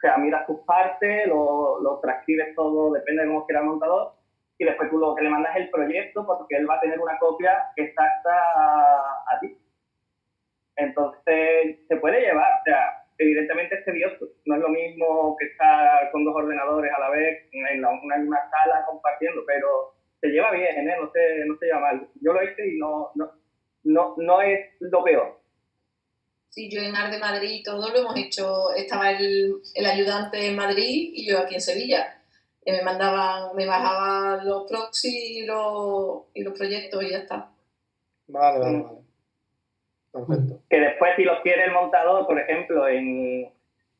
o 0.00 0.06
sea, 0.06 0.16
miras 0.16 0.46
tus 0.46 0.60
partes, 0.60 1.26
lo, 1.26 1.78
lo 1.82 2.00
transcribes 2.00 2.54
todo, 2.54 2.92
depende 2.92 3.22
de 3.22 3.28
cómo 3.28 3.44
quiera 3.44 3.60
el 3.60 3.66
montador 3.66 4.14
y 4.60 4.64
después 4.66 4.90
tú 4.90 4.98
lo 4.98 5.14
que 5.14 5.22
le 5.22 5.30
mandas 5.30 5.56
es 5.56 5.64
el 5.64 5.70
proyecto 5.70 6.26
porque 6.26 6.56
él 6.56 6.68
va 6.68 6.76
a 6.76 6.80
tener 6.80 6.98
una 7.00 7.18
copia 7.18 7.70
exacta 7.76 8.30
a, 8.30 9.40
ti. 9.40 9.56
Entonces, 10.76 11.78
se 11.88 11.96
puede 11.96 12.20
llevar, 12.20 12.60
o 12.60 12.64
sea, 12.64 13.04
evidentemente 13.16 13.74
es 13.74 13.84
tedioso. 13.86 14.26
No 14.44 14.56
es 14.56 14.60
lo 14.60 14.68
mismo 14.68 15.34
que 15.38 15.46
estar 15.46 16.10
con 16.12 16.26
dos 16.26 16.34
ordenadores 16.36 16.92
a 16.92 17.00
la 17.00 17.08
vez 17.08 17.48
en, 17.52 17.80
la, 17.80 17.90
una 17.90 18.50
sala 18.50 18.84
compartiendo, 18.86 19.42
pero 19.46 19.94
se 20.20 20.28
lleva 20.28 20.50
bien, 20.50 20.88
¿eh? 20.88 20.96
no, 21.00 21.10
se, 21.10 21.44
no 21.46 21.56
se 21.56 21.66
lleva 21.66 21.80
mal. 21.80 22.08
Yo 22.20 22.34
lo 22.34 22.42
hice 22.42 22.68
y 22.68 22.78
no, 22.78 23.12
no, 23.14 23.32
no, 23.84 24.14
no 24.18 24.42
es 24.42 24.60
lo 24.80 25.02
peor. 25.04 25.39
Sí, 26.50 26.68
yo 26.68 26.82
en 26.82 26.96
Ar 26.96 27.10
de 27.10 27.18
Madrid 27.18 27.50
y 27.50 27.62
todo 27.62 27.88
lo 27.88 27.96
hemos 27.96 28.16
hecho. 28.16 28.72
Estaba 28.74 29.12
el, 29.12 29.54
el 29.74 29.86
ayudante 29.86 30.46
en 30.46 30.56
Madrid 30.56 31.10
y 31.14 31.26
yo 31.26 31.38
aquí 31.38 31.54
en 31.54 31.60
Sevilla 31.60 32.20
que 32.62 32.72
me 32.72 32.82
mandaban, 32.82 33.54
me 33.56 33.66
bajaban 33.66 34.46
los 34.46 34.68
proxy 34.68 35.38
y 35.38 35.46
los, 35.46 36.24
y 36.34 36.42
los 36.42 36.56
proyectos 36.56 37.02
y 37.02 37.10
ya 37.10 37.18
está. 37.18 37.50
Vale, 38.26 38.58
vale, 38.58 38.82
vale. 38.82 38.98
Perfecto. 40.12 40.62
Que 40.68 40.80
después 40.80 41.12
si 41.16 41.22
los 41.22 41.40
quiere 41.40 41.64
el 41.64 41.72
montador, 41.72 42.26
por 42.26 42.38
ejemplo, 42.38 42.86
en 42.88 43.50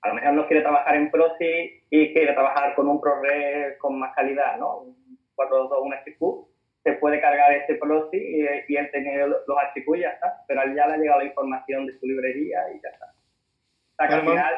a 0.03 0.09
lo 0.09 0.15
mejor 0.15 0.33
no 0.33 0.47
quiere 0.47 0.63
trabajar 0.63 0.97
en 0.97 1.11
proxy 1.11 1.85
y 1.91 2.13
quiere 2.13 2.33
trabajar 2.33 2.75
con 2.75 2.89
un 2.89 3.01
ProRes 3.01 3.79
con 3.79 3.99
más 3.99 4.15
calidad, 4.15 4.57
¿no? 4.59 4.79
Un 4.79 5.19
422, 5.35 5.83
un 5.83 5.95
HQ, 5.95 6.50
se 6.83 6.93
puede 6.95 7.21
cargar 7.21 7.53
ese 7.53 7.75
proxy 7.75 8.17
y, 8.17 8.47
y 8.69 8.77
él 8.77 8.91
tiene 8.93 9.27
los 9.27 9.43
HQ 9.47 9.97
y 9.97 10.01
ya 10.01 10.11
está. 10.11 10.43
Pero 10.47 10.63
ya 10.75 10.87
le 10.87 10.95
ha 10.95 10.97
llegado 10.97 11.21
la 11.21 11.27
información 11.27 11.87
de 11.87 11.99
su 11.99 12.07
librería 12.07 12.61
y 12.75 12.81
ya 12.81 12.89
está. 12.89 13.07
O 13.07 13.97
sea 13.97 14.09
que 14.09 14.15
al 14.15 14.21
final 14.23 14.55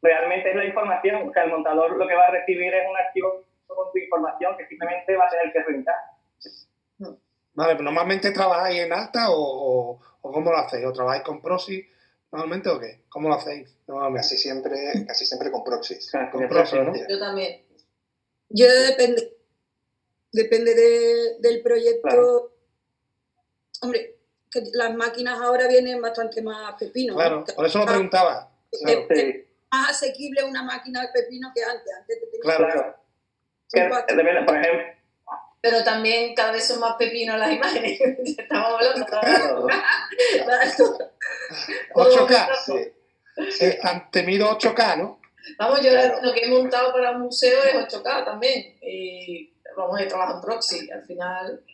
realmente 0.00 0.50
es 0.50 0.56
la 0.56 0.64
información, 0.64 1.28
o 1.28 1.32
sea, 1.32 1.44
el 1.44 1.50
montador 1.50 1.96
lo 1.96 2.06
que 2.06 2.14
va 2.14 2.26
a 2.26 2.30
recibir 2.30 2.72
es 2.74 2.88
un 2.88 2.96
archivo 2.96 3.44
con 3.66 3.92
tu 3.92 3.98
información 3.98 4.56
que 4.56 4.66
simplemente 4.66 5.16
va 5.16 5.26
a 5.26 5.28
tener 5.28 5.52
que 5.52 5.62
rentar. 5.62 5.96
Vale, 7.54 7.72
pero 7.72 7.84
normalmente 7.84 8.30
trabajáis 8.30 8.80
en 8.80 8.92
alta 8.92 9.30
o, 9.30 9.36
o, 9.36 10.00
o, 10.22 10.32
cómo 10.32 10.50
lo 10.50 10.56
hacéis, 10.56 10.86
o 10.86 10.92
trabajáis 10.92 11.22
con 11.22 11.40
proxy 11.42 11.86
normalmente 12.30 12.70
o 12.70 12.80
qué, 12.80 13.02
cómo 13.08 13.28
lo 13.28 13.34
hacéis 13.34 13.76
Casi 13.86 14.38
siempre, 14.38 14.76
casi 15.06 15.26
siempre 15.26 15.50
con 15.50 15.62
proxies. 15.62 16.10
con 16.30 16.48
proxy, 16.48 16.78
¿no? 16.78 16.92
Yo 17.08 17.18
también. 17.18 17.60
Yo 18.48 18.66
depende, 18.66 19.31
depende 20.32 20.74
de, 20.74 21.36
del 21.40 21.62
proyecto. 21.62 22.02
Claro. 22.02 22.52
Hombre, 23.82 24.16
que 24.50 24.62
las 24.74 24.94
máquinas 24.94 25.40
ahora 25.40 25.66
vienen 25.68 26.00
bastante 26.00 26.42
más 26.42 26.74
pepino. 26.78 27.14
Claro, 27.14 27.44
por 27.54 27.66
eso 27.66 27.78
lo 27.78 27.86
preguntaba. 27.86 28.50
Es, 28.70 28.82
es 29.10 29.34
más 29.70 29.90
asequible 29.90 30.44
una 30.44 30.62
máquina 30.62 31.02
de 31.02 31.08
pepino 31.08 31.50
que 31.54 31.62
antes. 31.64 31.92
Antes 31.98 32.20
te 32.20 32.26
tenías 32.26 32.42
Claro. 32.42 32.66
Claro. 33.70 34.06
Que, 34.06 34.14
depende, 34.14 34.42
por 34.44 34.56
ejemplo, 34.56 34.86
Pero 35.62 35.82
también 35.84 36.34
cada 36.34 36.52
vez 36.52 36.66
son 36.66 36.80
más 36.80 36.96
pepinos 36.96 37.38
las 37.38 37.52
imágenes. 37.52 37.98
Estamos 38.38 38.74
hablando. 38.74 39.06
claro, 39.06 39.66
8K, 41.94 42.48
Sí. 43.50 43.64
tan 43.80 44.10
temido 44.10 44.50
8K, 44.58 44.96
¿no? 44.98 45.20
Vamos, 45.58 45.80
yo 45.80 45.90
Claro. 45.90 46.18
lo 46.22 46.32
que 46.34 46.40
he 46.44 46.48
montado 46.48 46.92
para 46.92 47.10
el 47.10 47.18
museo 47.18 47.62
es 47.64 47.74
8K 47.74 48.24
también. 48.24 48.76
Y 48.82 49.51
vamos, 49.76 50.00
he 50.00 50.06
trabajado 50.06 50.38
en 50.38 50.44
proxy. 50.44 50.90
Al 50.90 51.04
final, 51.04 51.64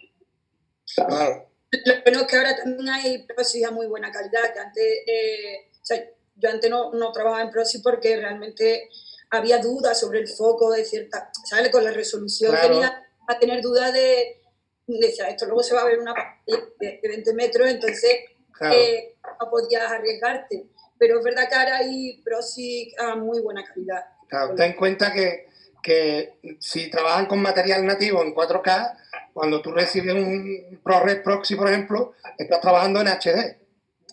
Claro. 0.94 1.50
Lo 1.70 2.02
bueno 2.02 2.20
es 2.22 2.26
que 2.26 2.36
ahora 2.36 2.56
también 2.56 2.88
hay 2.88 3.26
proxy 3.26 3.62
a 3.62 3.70
muy 3.70 3.86
buena 3.86 4.10
calidad, 4.10 4.52
que 4.54 4.58
antes, 4.58 4.84
eh, 5.06 5.68
o 5.82 5.84
sea, 5.84 6.02
yo 6.36 6.48
antes 6.50 6.70
no, 6.70 6.92
no 6.94 7.12
trabajaba 7.12 7.42
en 7.42 7.50
proxy 7.50 7.80
porque 7.80 8.16
realmente 8.16 8.88
había 9.30 9.58
dudas 9.58 10.00
sobre 10.00 10.20
el 10.20 10.28
foco 10.28 10.72
de 10.72 10.84
cierta, 10.86 11.30
¿sabes? 11.44 11.70
Con 11.70 11.84
la 11.84 11.90
resolución 11.90 12.52
Claro. 12.52 12.68
tenía 12.68 13.04
a 13.28 13.38
tener 13.38 13.60
dudas 13.60 13.92
de, 13.92 14.40
decía, 14.86 15.28
esto 15.28 15.44
luego 15.44 15.62
se 15.62 15.74
va 15.74 15.82
a 15.82 15.84
ver 15.84 15.98
una 15.98 16.14
pantalla 16.14 16.68
de, 16.80 17.00
de 17.02 17.08
20 17.08 17.34
metros, 17.34 17.68
entonces 17.68 18.16
Claro. 18.52 18.74
eh, 18.74 19.16
no 19.38 19.50
podías 19.50 19.90
arriesgarte. 19.92 20.66
Pero 20.98 21.18
es 21.18 21.24
verdad 21.24 21.48
que 21.50 21.54
ahora 21.54 21.76
hay 21.76 22.22
proxy 22.24 22.94
a 22.98 23.14
muy 23.14 23.40
buena 23.40 23.62
calidad. 23.62 24.04
Claro, 24.28 24.54
ten 24.54 24.70
en 24.72 24.76
cuenta 24.76 25.12
que, 25.12 25.47
que 25.82 26.38
si 26.60 26.90
trabajan 26.90 27.26
con 27.26 27.40
material 27.40 27.84
nativo 27.86 28.22
en 28.22 28.34
4K, 28.34 28.96
cuando 29.32 29.60
tú 29.62 29.72
recibes 29.72 30.14
un 30.14 30.80
ProRes 30.82 31.20
Proxy, 31.20 31.54
por 31.56 31.68
ejemplo, 31.68 32.14
estás 32.36 32.60
trabajando 32.60 33.00
en 33.00 33.08
HD, 33.08 33.56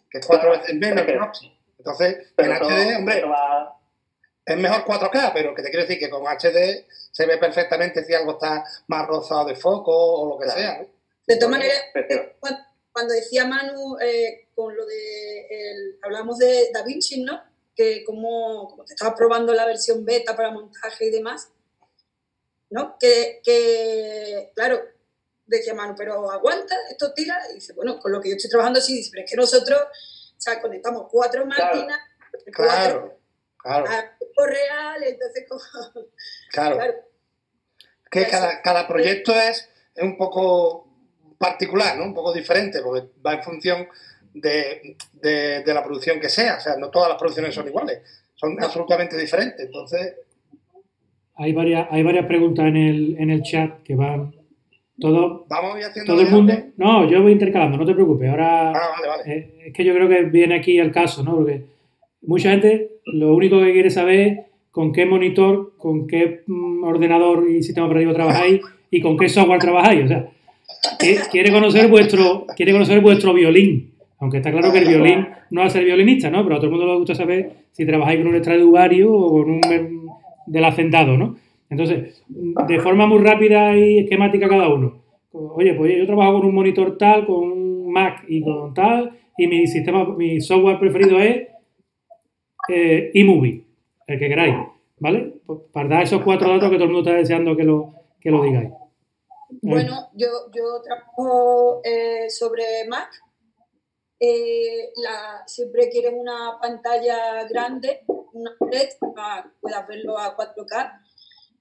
que 0.10 0.20
es 0.20 0.26
cuatro 0.26 0.52
veces 0.52 0.76
menos 0.76 1.06
que 1.06 1.14
Proxy. 1.14 1.52
Entonces, 1.78 2.32
pero 2.36 2.52
en 2.52 2.58
HD, 2.62 2.96
hombre, 2.98 3.24
va- 3.26 3.72
es 4.46 4.58
mejor 4.58 4.86
4K, 4.86 5.32
pero 5.34 5.56
que 5.56 5.64
te 5.64 5.70
quiero 5.70 5.86
decir 5.86 6.00
que 6.00 6.10
con 6.10 6.24
HD 6.28 6.86
se 7.12 7.26
ve 7.26 7.38
perfectamente 7.38 8.04
si 8.04 8.14
algo 8.14 8.34
está 8.34 8.64
más 8.88 9.08
rozado 9.08 9.46
de 9.46 9.56
foco 9.56 9.92
o 9.92 10.30
lo 10.30 10.38
que 10.40 10.46
Claro. 10.46 10.60
sea. 10.60 10.82
¿no? 10.82 10.88
De 11.28 11.36
todas 11.38 11.52
maneras, 11.52 11.78
pero- 11.94 12.34
cuando, 12.92 13.14
decía 13.14 13.46
Manu, 13.46 13.98
eh, 14.00 14.48
con 14.56 14.76
lo 14.76 14.86
de, 14.86 15.48
el- 15.50 16.00
hablamos 16.04 16.38
de 16.38 16.70
Da 16.74 16.84
Vinci, 16.84 17.22
¿no? 17.24 17.42
Que 17.76 18.06
como, 18.06 18.70
como 18.70 18.86
te 18.86 18.94
estabas 18.94 19.16
probando 19.18 19.54
la 19.54 19.66
versión 19.66 20.06
beta 20.06 20.34
para 20.36 20.52
montaje 20.52 21.08
y 21.08 21.10
demás, 21.12 21.50
¿no? 22.70 22.98
Que, 23.00 23.42
que, 23.44 24.52
claro, 24.56 24.80
decía 25.46 25.74
Manu, 25.74 25.96
pero 25.98 26.30
aguanta, 26.32 26.76
esto 26.90 27.14
tira, 27.14 27.38
y 27.52 27.56
dice, 27.56 27.74
bueno, 27.74 28.00
con 28.00 28.12
lo 28.12 28.22
que 28.22 28.30
yo 28.30 28.36
estoy 28.36 28.50
trabajando 28.50 28.82
sí, 28.82 28.96
dice, 28.98 29.10
pero 29.14 29.24
es 29.26 29.30
que 29.32 29.38
nosotros, 29.38 29.80
o 30.38 30.42
sea, 30.42 30.62
conectamos 30.62 31.08
cuatro 31.12 31.44
Claro. 31.46 31.76
máquinas, 31.76 32.00
cuatro 32.32 32.52
Claro, 32.54 33.20
claro, 33.58 33.86
a 33.88 34.18
tiempo 34.18 34.46
real, 34.46 35.04
entonces 35.04 35.46
como, 35.48 35.62
claro. 36.52 36.76
claro, 36.78 36.94
que 38.12 38.28
cada, 38.28 38.62
cada 38.62 38.88
proyecto 38.88 39.34
es, 39.34 39.70
es 39.94 40.04
un 40.04 40.18
poco 40.18 40.88
particular, 41.38 41.98
¿no? 41.98 42.06
Un 42.06 42.14
poco 42.14 42.32
diferente, 42.34 42.82
porque 42.82 43.10
va 43.26 43.34
en 43.34 43.44
función 43.44 43.88
de, 44.34 44.96
de- 45.14 45.64
de 45.64 45.74
la 45.74 45.84
producción 45.84 46.20
que 46.20 46.30
sea. 46.30 46.58
O 46.58 46.62
sea, 46.62 46.76
no 46.78 46.90
todas 46.90 47.10
las 47.10 47.18
producciones 47.18 47.54
son 47.54 47.68
iguales, 47.68 48.02
son 48.36 48.62
absolutamente 48.64 49.18
diferentes. 49.18 49.66
Entonces, 49.66 50.16
Hay 51.38 51.54
varias, 51.54 51.88
hay 51.92 52.04
varias 52.04 52.26
preguntas 52.26 52.66
en 52.66 52.78
el, 52.78 53.16
en 53.20 53.30
el 53.30 53.42
chat 53.42 53.84
que 53.84 53.96
van. 53.96 54.34
Todo, 54.98 55.46
vamos 55.50 55.76
haciendo... 55.76 56.14
todo 56.14 56.22
el 56.22 56.32
mundo. 56.32 56.54
No, 56.78 57.10
yo 57.10 57.22
voy 57.22 57.34
intercalando, 57.34 57.78
no 57.78 57.86
te 57.86 57.94
preocupes. 57.94 58.30
Ahora. 58.30 58.72
Ah, 58.72 58.92
vale, 58.96 59.08
vale. 59.08 59.34
Eh, 59.34 59.54
es 59.68 59.74
que 59.74 59.84
yo 59.84 59.94
creo 59.94 60.08
que 60.08 60.24
viene 60.24 60.56
aquí 60.56 60.80
el 60.80 60.92
caso, 60.92 61.24
¿no? 61.24 61.36
Porque 61.36 61.66
mucha 62.22 62.52
gente 62.52 62.92
lo 63.06 63.36
único 63.36 63.60
que 63.60 63.74
quiere 63.74 63.90
saber 63.90 64.20
es 64.20 64.40
con 64.72 64.92
qué 64.92 65.06
monitor, 65.06 65.74
con 65.78 66.08
qué 66.08 66.44
mm, 66.48 66.84
ordenador 66.84 67.50
y 67.50 67.64
sistema 67.64 67.88
operativo 67.88 68.14
trabajáis 68.14 68.62
y 68.90 69.02
con 69.02 69.18
qué 69.18 69.28
software 69.28 69.60
trabajáis. 69.60 70.06
O 70.06 70.08
sea, 70.08 70.30
quiere 71.32 71.52
conocer 71.52 71.88
vuestro, 71.90 72.46
quiere 72.56 72.72
conocer 72.72 73.02
vuestro 73.02 73.34
violín. 73.34 73.94
Aunque 74.20 74.38
está 74.38 74.52
claro 74.52 74.72
que 74.72 74.80
el 74.80 74.88
violín 74.88 75.28
no 75.52 75.62
va 75.62 75.68
a 75.68 75.70
ser 75.70 75.84
violinista, 75.84 76.30
¿no? 76.30 76.44
Pero 76.44 76.56
a 76.56 76.58
todo 76.60 76.68
el 76.68 76.72
mundo 76.72 76.88
le 76.88 76.98
gusta 76.98 77.16
saber 77.16 77.52
si 77.72 77.86
trabajáis 77.86 78.20
con 78.20 78.34
un 78.34 78.40
Stradivarius 78.40 79.10
o 79.12 79.30
con 79.30 79.50
un 79.52 79.62
del 80.46 80.66
hacendado, 80.66 81.18
¿no? 81.18 81.38
Entonces, 81.70 82.24
de 82.28 82.80
forma 82.80 83.08
muy 83.08 83.20
rápida 83.20 83.76
y 83.78 84.00
esquemática 84.00 84.48
cada 84.48 84.70
uno. 84.70 85.02
Oye, 85.32 85.74
pues 85.74 85.98
yo 85.98 86.06
trabajo 86.06 86.40
con 86.40 86.48
un 86.48 86.56
monitor 86.56 86.98
tal, 86.98 87.26
con 87.26 87.52
un 87.52 87.92
Mac 87.92 88.24
y 88.28 88.42
con 88.42 88.74
tal, 88.74 89.12
y 89.38 89.48
mi 89.48 89.68
sistema, 89.68 90.06
mi 90.16 90.40
software 90.40 90.80
preferido 90.80 91.20
es 91.20 91.48
eh, 92.70 93.12
eMovie, 93.14 93.64
el 94.08 94.20
que 94.20 94.28
queráis, 94.28 94.56
¿vale? 95.00 95.34
Pues 95.46 95.60
para 95.72 95.90
dar 95.90 96.04
esos 96.04 96.22
cuatro 96.22 96.50
datos 96.50 96.70
que 96.70 96.76
todo 96.76 96.86
el 96.86 96.92
mundo 96.92 97.10
está 97.10 97.20
deseando 97.20 97.56
que 97.56 97.64
lo, 97.64 97.94
que 98.20 98.32
lo 98.32 98.44
digáis. 98.44 98.70
Bueno, 99.62 100.10
yo, 100.16 100.28
yo 100.54 100.82
trabajo 100.84 101.82
eh, 101.84 102.30
sobre 102.30 102.64
Mac. 102.90 103.10
Eh, 104.28 104.92
la, 104.96 105.44
siempre 105.46 105.90
quieren 105.90 106.18
una 106.18 106.58
pantalla 106.60 107.44
grande, 107.48 108.04
una 108.34 108.52
LED, 108.72 108.90
para 109.14 109.44
que 109.44 109.50
puedas 109.62 109.88
verlo 109.88 110.18
a 110.18 110.36
4K. 110.36 111.02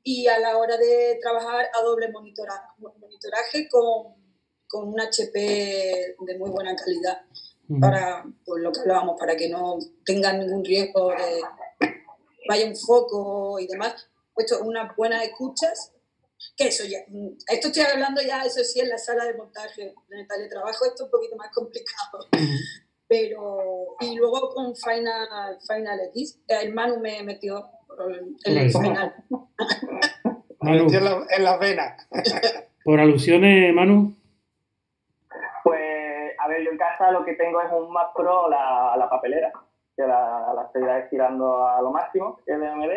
Y 0.03 0.27
a 0.29 0.39
la 0.39 0.57
hora 0.57 0.77
de 0.77 1.19
trabajar 1.21 1.67
a 1.75 1.83
doble 1.83 2.09
monitora- 2.11 2.75
monitoraje 2.79 3.69
con, 3.69 4.15
con 4.67 4.89
un 4.89 5.01
HP 5.01 5.39
de 6.19 6.39
muy 6.39 6.51
buena 6.51 6.75
calidad 6.77 7.23
para 7.81 8.25
pues, 8.45 8.63
lo 8.63 8.71
que 8.71 8.81
hablábamos, 8.81 9.17
para 9.19 9.35
que 9.37 9.49
no 9.49 9.79
tengan 10.05 10.39
ningún 10.41 10.63
riesgo 10.65 11.09
de 11.11 11.41
vaya 12.47 12.67
un 12.67 12.77
foco 12.77 13.59
y 13.59 13.67
demás. 13.67 14.09
Puesto 14.35 14.61
unas 14.63 14.95
buenas 14.97 15.25
escuchas, 15.25 15.93
que 16.57 16.69
eso 16.69 16.85
ya, 16.85 16.99
mm, 17.09 17.29
esto 17.49 17.69
estoy 17.69 17.83
hablando 17.83 18.21
ya, 18.23 18.43
eso 18.43 18.63
sí, 18.65 18.81
en 18.81 18.89
la 18.89 18.99
sala 18.99 19.25
de 19.25 19.35
montaje, 19.35 19.95
en 20.11 20.19
el 20.19 20.27
teletrabajo, 20.29 20.85
esto 20.85 20.95
es 20.95 21.01
un 21.03 21.11
poquito 21.11 21.37
más 21.37 21.51
complicado. 21.53 22.27
Pero, 23.07 23.97
y 24.01 24.17
luego 24.17 24.49
con 24.55 24.75
Final, 24.75 25.59
Final 25.69 26.01
X, 26.09 26.41
el 26.49 26.73
Manu 26.73 26.99
me 27.01 27.23
metió 27.23 27.69
el, 28.09 28.35
el 28.45 28.57
Right. 28.65 28.73
Final. 28.73 29.15
En, 30.63 31.05
la- 31.05 31.27
en 31.31 31.45
las 31.45 31.59
venas. 31.61 32.09
por 32.83 32.99
alusiones, 32.99 33.75
Manu, 33.75 34.15
Pues, 35.63 36.33
a 36.39 36.49
ver, 36.49 36.63
yo 36.65 36.71
en 36.71 36.79
casa 36.79 37.11
lo 37.11 37.25
que 37.25 37.35
tengo 37.35 37.61
es 37.61 37.71
un 37.73 37.93
Mac 37.93 38.13
Pro, 38.17 38.49
la, 38.49 38.95
la 38.97 39.09
papelera, 39.11 39.53
que 39.97 40.03
la, 40.03 40.53
la 40.55 40.63
estoy 40.65 40.83
estirando 41.03 41.67
a 41.69 41.81
lo 41.83 41.91
máximo, 41.91 42.41
que 42.45 42.53
es 42.53 42.59
de 42.61 42.67
AMD. 42.67 42.91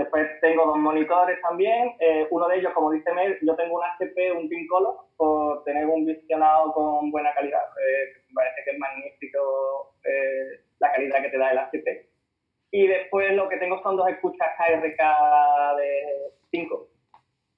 Después 0.00 0.26
tengo 0.40 0.64
dos 0.64 0.78
monitores 0.78 1.38
también. 1.42 1.92
eh, 2.00 2.26
uno 2.30 2.48
de 2.48 2.56
ellos, 2.58 2.72
como 2.72 2.90
dice 2.90 3.12
Mel, 3.12 3.36
yo 3.42 3.54
tengo 3.54 3.76
un 3.76 3.84
HP, 3.84 4.32
un 4.32 4.48
Pincolo, 4.48 4.96
por 5.18 5.62
tener 5.64 5.84
un 5.86 6.06
visionado 6.06 6.72
con 6.72 7.10
buena 7.10 7.34
calidad. 7.34 7.60
Eh, 7.60 8.22
me 8.28 8.34
parece 8.34 8.62
que 8.64 8.70
es 8.70 8.78
magnífico 8.78 9.92
eh, 10.02 10.60
la 10.78 10.90
calidad 10.92 11.20
que 11.20 11.28
te 11.28 11.36
da 11.36 11.50
el 11.52 11.58
HP. 11.58 12.08
Y 12.72 12.86
después 12.86 13.34
lo 13.34 13.46
que 13.50 13.58
tengo 13.58 13.82
son 13.82 13.98
dos 13.98 14.08
escuchas 14.08 14.48
KRK 14.56 15.02
de 15.76 15.90
5, 16.50 16.88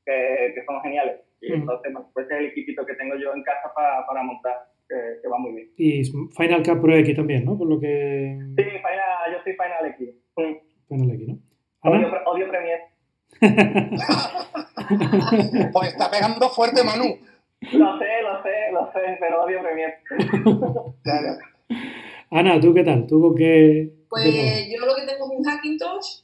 que, 0.05 0.53
que 0.57 0.65
son 0.65 0.83
geniales. 0.83 1.21
Y 1.41 1.53
entonces, 1.53 1.93
pues 2.13 2.27
es 2.29 2.39
el 2.39 2.47
equipito 2.47 2.85
que 2.85 2.95
tengo 2.95 3.15
yo 3.17 3.33
en 3.35 3.45
casa 3.45 3.73
para, 3.73 4.05
para 4.05 4.23
montar, 4.25 4.67
que, 4.89 4.97
que 5.23 5.29
va 5.29 5.39
muy 5.39 5.53
bien. 5.53 5.71
y 5.77 6.03
Final 6.37 6.63
Cut 6.65 6.81
Pro 6.81 6.97
X 6.97 7.15
también, 7.15 7.45
¿no? 7.45 7.57
Por 7.57 7.69
lo 7.69 7.79
que... 7.79 8.37
Sí, 8.57 8.65
Final, 8.65 9.33
yo 9.33 9.39
soy 9.45 9.53
Final 9.53 9.87
X. 9.95 10.09
Final 10.89 11.11
X, 11.15 11.29
¿no? 11.29 11.39
Odio, 11.83 12.09
odio 12.27 12.49
Premiere. 12.49 12.89
Pues 15.73 15.89
está 15.89 16.11
pegando 16.11 16.49
fuerte, 16.51 16.83
Manu. 16.85 17.05
Lo 17.73 17.99
sé, 17.99 18.23
lo 18.23 18.43
sé, 18.43 18.73
lo 18.73 18.93
sé, 18.93 19.17
pero 19.21 19.45
odio 19.45 19.61
ya. 21.05 21.39
Ana, 22.31 22.61
¿tú 22.61 22.75
qué 22.75 22.83
tal? 22.83 23.07
¿Tú 23.07 23.21
con 23.21 23.35
qué...? 23.35 23.91
Pues 24.09 24.25
yo 24.71 24.85
lo 24.85 24.95
que 24.95 25.07
tengo 25.07 25.33
es 25.33 25.39
un 25.39 25.45
Hackintosh 25.45 26.23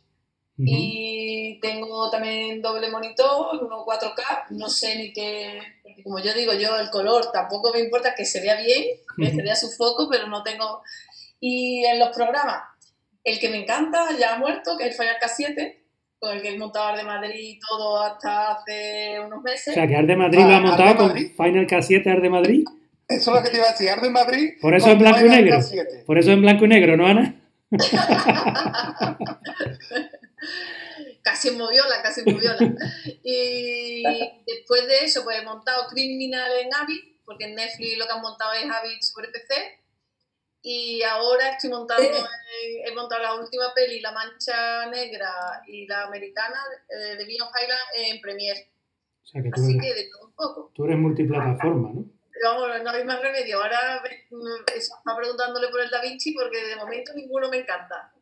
Ujú. 0.58 0.66
y 0.66 1.58
tengo 1.62 2.10
también 2.10 2.60
doble 2.60 2.90
monitor, 2.90 3.62
uno 3.62 3.84
4K, 3.86 4.48
no 4.50 4.68
sé 4.68 4.96
ni 4.96 5.12
qué, 5.12 5.60
porque 5.82 6.02
como 6.02 6.18
yo 6.18 6.34
digo, 6.34 6.52
yo 6.54 6.76
el 6.78 6.90
color 6.90 7.30
tampoco 7.32 7.72
me 7.72 7.80
importa 7.80 8.14
que 8.14 8.24
se 8.24 8.40
vea 8.40 8.60
bien, 8.60 8.84
que 9.16 9.30
se 9.30 9.42
vea 9.42 9.54
su 9.54 9.68
foco, 9.70 10.08
pero 10.10 10.26
no 10.26 10.42
tengo... 10.42 10.82
Y 11.40 11.84
en 11.84 12.00
los 12.00 12.14
programas, 12.14 12.60
el 13.24 13.38
que 13.38 13.48
me 13.50 13.58
encanta, 13.58 14.06
ya 14.18 14.34
ha 14.34 14.38
muerto, 14.38 14.76
que 14.78 14.86
es 14.86 14.90
el 14.92 14.96
Final 14.96 15.16
K7, 15.20 15.76
con 16.18 16.36
el 16.36 16.42
que 16.42 16.48
he 16.50 16.58
montado 16.58 16.96
de 16.96 17.02
Madrid 17.04 17.34
y 17.34 17.58
todo 17.60 18.02
hasta 18.02 18.52
hace 18.52 19.20
unos 19.20 19.38
O 19.38 19.42
meses. 19.42 19.74
sea, 19.74 19.86
que 19.86 19.96
Arde 19.96 20.16
Madrid 20.16 20.40
Ah, 20.42 20.48
lo 20.48 20.56
ha 20.56 20.60
montado 20.60 20.96
con. 20.96 21.16
Final 21.16 21.66
K7 21.66 22.06
Arde 22.10 22.30
Madrid. 22.30 22.64
Eso 23.08 23.30
es 23.30 23.36
lo 23.38 23.42
que 23.42 23.50
te 23.50 23.56
iba 23.58 23.66
a 23.68 23.72
decir. 23.72 23.88
Arde 23.90 24.10
Madrid. 24.10 24.50
Por 24.60 24.74
eso 24.74 24.90
en 24.90 24.98
blanco 24.98 25.24
y 25.26 25.28
negro. 25.28 25.56
K7. 25.58 26.04
Por 26.04 26.18
eso 26.18 26.30
en 26.32 26.40
blanco 26.42 26.64
y 26.64 26.68
negro, 26.68 26.96
¿no, 26.96 27.06
Ana? 27.06 27.34
casi 31.22 31.48
en 31.48 31.58
moviola, 31.58 32.02
casi 32.02 32.20
en 32.24 32.34
moviola. 32.34 32.58
Y 33.22 34.02
después 34.46 34.86
de 34.86 35.04
eso, 35.04 35.24
pues 35.24 35.38
he 35.40 35.44
montado 35.44 35.86
Criminal 35.88 36.50
en 36.62 36.74
Avi, 36.74 37.18
porque 37.24 37.44
en 37.44 37.54
Netflix 37.54 37.98
lo 37.98 38.06
que 38.06 38.12
han 38.12 38.22
montado 38.22 38.52
es 38.52 38.64
Habit 38.64 39.02
sobre 39.02 39.28
PC. 39.28 39.54
Y 40.62 41.02
ahora 41.02 41.50
estoy 41.50 41.70
montando, 41.70 42.08
he 42.84 42.92
montado 42.94 43.22
la 43.22 43.34
última 43.34 43.72
peli, 43.74 44.00
La 44.00 44.12
Mancha 44.12 44.86
Negra 44.90 45.62
y 45.66 45.86
la 45.86 46.04
americana 46.04 46.58
eh, 46.88 47.16
de 47.16 47.24
Vino 47.24 47.44
Highland 47.46 48.12
en 48.12 48.20
Premiere. 48.20 48.68
O 49.22 49.26
sea 49.26 49.42
que 49.42 49.50
tú 49.50 49.60
Así 49.62 49.76
eres, 49.78 49.82
que 49.82 49.94
de 50.02 50.08
todo 50.10 50.26
un 50.26 50.32
poco. 50.34 50.72
tú 50.74 50.84
eres 50.84 50.98
multiplataforma, 50.98 51.90
¿no? 51.94 52.04
Vamos, 52.44 52.68
no 52.84 52.90
hay 52.90 53.04
más 53.04 53.20
remedio. 53.22 53.62
Ahora 53.62 54.02
mm, 54.30 54.76
está 54.76 55.16
preguntándole 55.16 55.68
por 55.68 55.80
el 55.80 55.90
Da 55.90 56.00
Vinci 56.02 56.32
porque 56.34 56.64
de 56.66 56.76
momento 56.76 57.12
ninguno 57.14 57.48
me 57.48 57.58
encanta. 57.58 58.12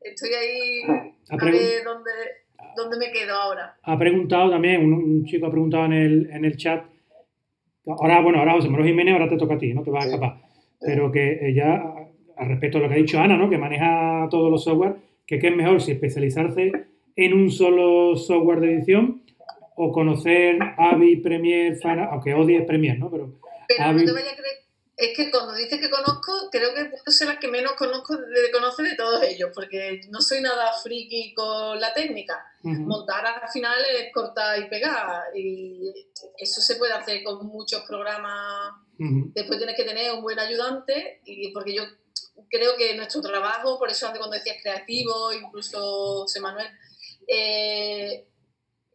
Estoy 0.00 0.34
ahí 0.34 0.82
Ha, 1.30 1.34
a 1.34 1.36
ver 1.50 1.82
dónde, 1.84 2.10
dónde 2.76 2.96
me 2.98 3.10
quedo 3.12 3.34
ahora. 3.34 3.76
ha 3.82 3.98
preguntado 3.98 4.50
también, 4.50 4.84
un, 4.84 4.92
un 4.94 5.24
chico 5.26 5.46
ha 5.46 5.50
preguntado 5.50 5.84
en 5.86 5.92
el, 5.94 6.30
en 6.30 6.44
el 6.44 6.56
chat, 6.58 6.84
ahora, 7.86 8.20
bueno, 8.20 8.38
ahora 8.38 8.52
José 8.52 8.68
Manuel 8.68 8.88
Jiménez, 8.90 9.12
ahora 9.14 9.28
te 9.30 9.36
toca 9.38 9.54
a 9.54 9.58
ti, 9.58 9.72
no 9.72 9.82
te 9.82 9.90
vas 9.90 10.04
a 10.04 10.08
Sí. 10.08 10.14
escapar, 10.14 10.43
pero 10.84 11.10
que 11.10 11.38
ella, 11.48 11.82
al 12.36 12.48
respecto 12.48 12.78
a 12.78 12.82
lo 12.82 12.88
que 12.88 12.94
ha 12.94 12.98
dicho 12.98 13.18
Ana, 13.18 13.36
¿no? 13.36 13.48
Que 13.48 13.58
maneja 13.58 14.28
todos 14.30 14.50
los 14.50 14.64
software, 14.64 14.96
que 15.26 15.38
qué 15.38 15.48
es 15.48 15.56
mejor, 15.56 15.80
si 15.80 15.92
especializarse 15.92 16.72
en 17.16 17.32
un 17.32 17.50
solo 17.50 18.16
software 18.16 18.60
de 18.60 18.74
edición 18.74 19.22
o 19.76 19.92
conocer 19.92 20.58
Avi, 20.76 21.16
Premiere, 21.16 21.76
Final, 21.76 22.08
aunque 22.10 22.34
odies 22.34 22.64
Premiere, 22.64 22.98
¿no? 22.98 23.10
Pero 23.10 23.32
Pero 23.68 23.92
no 23.92 24.04
te 24.04 24.12
vayas 24.12 24.32
a 24.32 24.36
creer. 24.36 24.63
Es 24.96 25.16
que 25.16 25.30
cuando 25.30 25.54
dices 25.54 25.80
que 25.80 25.90
conozco, 25.90 26.48
creo 26.52 26.72
que 26.72 26.84
puedo 26.84 27.02
ser 27.08 27.26
la 27.26 27.40
que 27.40 27.48
menos 27.48 27.72
conozco 27.72 28.16
de, 28.16 28.50
conoce 28.52 28.84
de 28.84 28.94
todos 28.94 29.22
ellos, 29.24 29.50
porque 29.52 30.00
no 30.10 30.20
soy 30.20 30.40
nada 30.40 30.72
friki 30.82 31.34
con 31.34 31.80
la 31.80 31.92
técnica. 31.92 32.46
Montar 32.62 33.26
al 33.26 33.48
final 33.48 33.76
es 33.84 34.12
cortar 34.12 34.58
y 34.60 34.68
pegar, 34.68 35.36
y 35.36 35.92
eso 36.38 36.60
se 36.60 36.76
puede 36.76 36.92
hacer 36.92 37.24
con 37.24 37.44
muchos 37.46 37.82
programas. 37.82 38.72
Después 38.96 39.58
tienes 39.58 39.76
que 39.76 39.84
tener 39.84 40.12
un 40.12 40.22
buen 40.22 40.38
ayudante, 40.38 41.20
y 41.24 41.52
porque 41.52 41.74
yo 41.74 41.82
creo 42.48 42.76
que 42.76 42.94
nuestro 42.94 43.20
trabajo, 43.20 43.78
por 43.78 43.90
eso 43.90 44.06
antes 44.06 44.20
cuando 44.20 44.36
decías 44.36 44.58
creativo, 44.62 45.32
incluso 45.32 46.22
José 46.22 46.40
Manuel, 46.40 46.68
eh, 47.26 48.28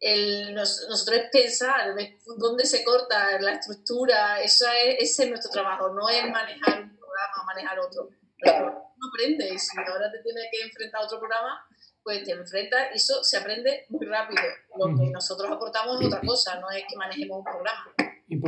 el- 0.00 0.54
nos- 0.54 0.86
nosotros 0.88 1.18
es 1.18 1.30
pensar 1.30 1.94
de 1.94 2.18
dónde 2.38 2.64
se 2.66 2.82
corta 2.84 3.38
la 3.40 3.52
estructura, 3.52 4.40
esa 4.40 4.74
es, 4.78 4.96
ese 5.00 5.24
es 5.24 5.28
nuestro 5.30 5.50
trabajo, 5.50 5.90
no 5.90 6.08
es 6.08 6.22
manejar 6.30 6.82
un 6.82 6.96
programa 6.96 7.34
o 7.42 7.44
manejar 7.44 7.78
otro. 7.80 8.08
Claro. 8.38 8.84
No 8.96 9.08
aprende 9.08 9.48
y 9.54 9.58
si 9.58 9.76
ahora 9.78 10.10
te 10.10 10.18
tienes 10.22 10.44
que 10.50 10.62
enfrentar 10.66 11.02
a 11.02 11.04
otro 11.04 11.18
programa, 11.18 11.66
pues 12.02 12.24
te 12.24 12.32
enfrentas 12.32 12.88
y 12.92 12.96
eso 12.96 13.22
se 13.22 13.36
aprende 13.36 13.84
muy 13.90 14.06
rápido. 14.06 14.42
Lo 14.76 14.86
que 14.96 15.10
nosotros 15.10 15.50
aportamos 15.50 16.00
es 16.00 16.06
otra 16.06 16.20
cosa, 16.26 16.58
no 16.60 16.70
es 16.70 16.84
que 16.88 16.96
manejemos 16.96 17.38
un 17.38 17.44
programa. 17.44 17.94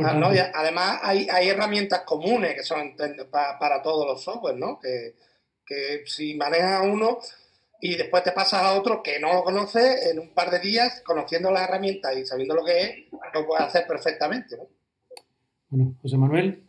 Ah, 0.07 0.13
no, 0.13 0.27
además 0.53 0.99
hay, 1.03 1.27
hay 1.29 1.49
herramientas 1.49 2.01
comunes 2.03 2.55
que 2.55 2.63
son 2.63 2.95
para 3.31 3.81
todos 3.83 4.07
los 4.07 4.23
software, 4.23 4.55
¿no? 4.55 4.79
Que, 4.79 5.15
que 5.65 6.03
si 6.07 6.35
manejas 6.35 6.81
uno 6.85 7.19
y 7.85 7.97
después 7.97 8.23
te 8.23 8.31
pasas 8.31 8.61
a 8.63 8.73
otro 8.79 9.03
que 9.03 9.19
no 9.19 9.33
lo 9.33 9.43
conoces, 9.43 10.05
en 10.07 10.19
un 10.19 10.33
par 10.33 10.49
de 10.49 10.59
días, 10.59 11.01
conociendo 11.05 11.51
las 11.51 11.67
herramientas 11.67 12.15
y 12.15 12.25
sabiendo 12.25 12.55
lo 12.55 12.63
que 12.63 12.81
es, 12.81 12.95
lo 13.33 13.45
puedes 13.45 13.65
hacer 13.65 13.85
perfectamente, 13.85 14.55
¿no? 14.57 14.67
Bueno, 15.69 15.93
José 16.01 16.17
Manuel, 16.17 16.63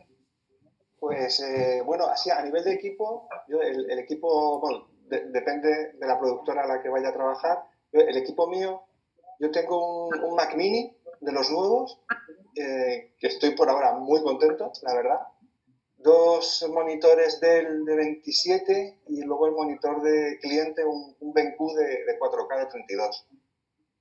Pues 0.99 1.39
eh, 1.39 1.81
bueno, 1.85 2.07
así 2.07 2.29
a 2.31 2.41
nivel 2.41 2.63
de 2.63 2.73
equipo, 2.73 3.29
yo 3.47 3.61
el, 3.61 3.89
el 3.91 3.99
equipo, 3.99 4.59
bueno, 4.59 4.87
de- 5.07 5.25
depende 5.29 5.93
de 5.93 6.07
la 6.07 6.19
productora 6.19 6.63
a 6.63 6.67
la 6.67 6.81
que 6.81 6.89
vaya 6.89 7.09
a 7.09 7.13
trabajar. 7.13 7.59
Yo, 7.93 8.01
el 8.01 8.17
equipo 8.17 8.47
mío, 8.47 8.81
yo 9.39 9.51
tengo 9.51 10.07
un, 10.07 10.19
un 10.23 10.35
Mac 10.35 10.55
Mini 10.55 10.97
de 11.21 11.31
los 11.31 11.49
nuevos, 11.51 12.01
eh, 12.55 13.13
que 13.19 13.27
estoy 13.27 13.51
por 13.51 13.69
ahora 13.69 13.93
muy 13.93 14.21
contento, 14.21 14.71
la 14.81 14.93
verdad. 14.95 15.19
Dos 15.97 16.65
monitores 16.71 17.39
del 17.39 17.85
de 17.85 17.95
27 17.95 18.99
y 19.07 19.21
luego 19.23 19.47
el 19.47 19.53
monitor 19.53 20.01
de 20.01 20.37
cliente, 20.39 20.85
un, 20.85 21.15
un 21.19 21.33
BenQ 21.33 21.57
de, 21.75 22.05
de 22.05 22.19
4K 22.19 22.59
de 22.59 22.65
32. 22.67 23.27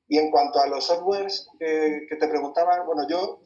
Y 0.09 0.19
en 0.19 0.31
cuanto 0.31 0.61
a 0.61 0.67
los 0.67 0.85
softwares 0.85 1.49
que, 1.59 2.07
que 2.09 2.17
te 2.17 2.29
preguntaban, 2.29 2.85
bueno, 2.87 3.07
yo 3.09 3.41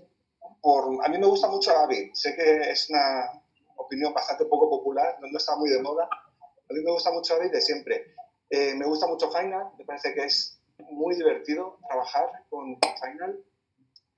por, 0.60 1.04
a 1.04 1.08
mí 1.08 1.18
me 1.18 1.26
gusta 1.26 1.48
mucho 1.48 1.76
Avid. 1.76 2.10
Sé 2.14 2.34
que 2.34 2.70
es 2.70 2.90
una 2.90 3.42
opinión 3.76 4.12
bastante 4.12 4.44
poco 4.46 4.68
popular, 4.68 5.16
no, 5.20 5.28
no 5.28 5.38
está 5.38 5.56
muy 5.56 5.70
de 5.70 5.82
moda. 5.82 6.08
A 6.10 6.72
mí 6.72 6.80
me 6.82 6.92
gusta 6.92 7.10
mucho 7.12 7.34
Avid 7.34 7.52
de 7.52 7.60
siempre. 7.60 8.14
Eh, 8.50 8.74
me 8.74 8.86
gusta 8.86 9.06
mucho 9.06 9.30
Final, 9.30 9.70
me 9.78 9.84
parece 9.84 10.14
que 10.14 10.24
es 10.24 10.60
muy 10.90 11.14
divertido 11.14 11.78
trabajar 11.88 12.26
con 12.48 12.78
Final. 13.02 13.44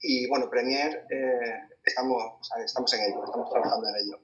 Y 0.00 0.28
bueno, 0.28 0.48
Premiere, 0.48 1.04
eh, 1.10 1.60
estamos, 1.84 2.22
o 2.40 2.44
sea, 2.44 2.64
estamos 2.64 2.92
en 2.94 3.00
ello, 3.02 3.24
estamos 3.24 3.50
trabajando 3.50 3.88
en 3.88 3.96
ello. 3.96 4.20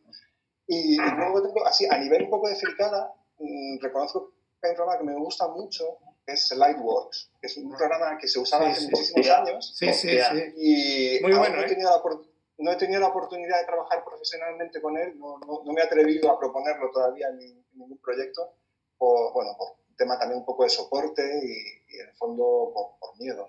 Y, 0.67 0.95
y 0.95 1.11
luego 1.17 1.43
tengo, 1.43 1.67
así, 1.67 1.87
a 1.89 1.99
nivel 1.99 2.25
un 2.25 2.31
poco 2.31 2.49
de 2.49 2.57
fricada, 2.57 3.13
mm, 3.39 3.79
reconozco 3.81 4.33
que 4.61 4.67
hay 4.69 4.71
un 4.71 4.77
programa 4.77 4.99
que 4.99 5.05
me 5.05 5.15
gusta 5.17 5.49
mucho, 5.49 5.99
que 6.25 6.33
es 6.33 6.51
Lightworks, 6.57 7.31
que 7.41 7.47
es 7.47 7.57
un 7.59 7.71
programa 7.77 8.19
que 8.19 8.27
se 8.27 8.41
usaba 8.41 8.65
Sí, 8.67 8.71
hace 8.73 8.81
sí, 8.81 8.87
muchísimos 8.91 9.21
hostia. 9.21 9.37
años. 9.39 9.77
Sí, 9.77 9.93
sí, 9.93 10.09
sí. 10.19 10.53
Y 10.57 11.23
Muy 11.23 11.35
bueno, 11.35 11.57
no, 11.57 11.63
he 11.63 11.67
¿eh? 11.67 11.69
tenido 11.69 11.91
la, 11.91 12.03
opor- 12.03 12.27
no 12.59 12.73
he 12.73 12.77
tenido 12.77 13.01
la 13.01 13.09
oportunidad 13.09 13.61
de 13.61 13.67
trabajar 13.67 14.03
profesionalmente 14.05 14.81
con 14.81 14.97
él, 14.97 15.17
no, 15.19 15.39
no- 15.39 15.63
no 15.65 15.73
me 15.73 15.81
he 15.83 15.85
atrevido 15.85 16.31
a 16.31 16.39
proponerlo 16.39 16.91
todavía 16.91 17.29
en, 17.29 17.41
en 17.41 17.65
ningún 17.75 17.99
proyecto, 17.99 18.55
por, 18.99 19.33
bueno, 19.35 19.55
por 19.57 19.73
un 19.89 19.95
tema 19.97 20.19
también 20.19 20.41
un 20.41 20.47
poco 20.47 20.65
de 20.65 20.71
soporte 20.71 21.23
y, 21.45 21.95
y 21.95 22.01
en 22.01 22.09
el 22.09 22.17
fondo 22.17 22.73
por, 22.75 22.99
por 22.99 23.17
miedo. 23.21 23.47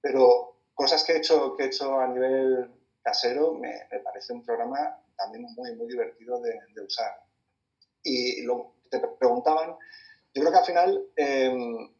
Pero 0.00 0.59
cosas 0.90 1.04
que 1.04 1.12
he 1.12 1.18
hecho, 1.18 1.56
que 1.56 1.64
he 1.64 1.66
hecho 1.66 2.00
a 2.00 2.08
nivel 2.08 2.68
casero 3.02 3.54
me, 3.54 3.86
me 3.92 4.00
parece 4.00 4.32
un 4.32 4.44
programa 4.44 5.00
también 5.16 5.46
muy, 5.54 5.76
muy 5.76 5.86
divertido 5.86 6.40
de, 6.40 6.58
de 6.74 6.82
usar. 6.82 7.22
Y 8.02 8.42
lo 8.42 8.74
te 8.90 8.98
preguntaban, 8.98 9.76
yo 10.34 10.42
creo 10.42 10.50
que 10.50 10.58
al 10.58 10.64
final 10.64 11.06
em, 11.14 11.94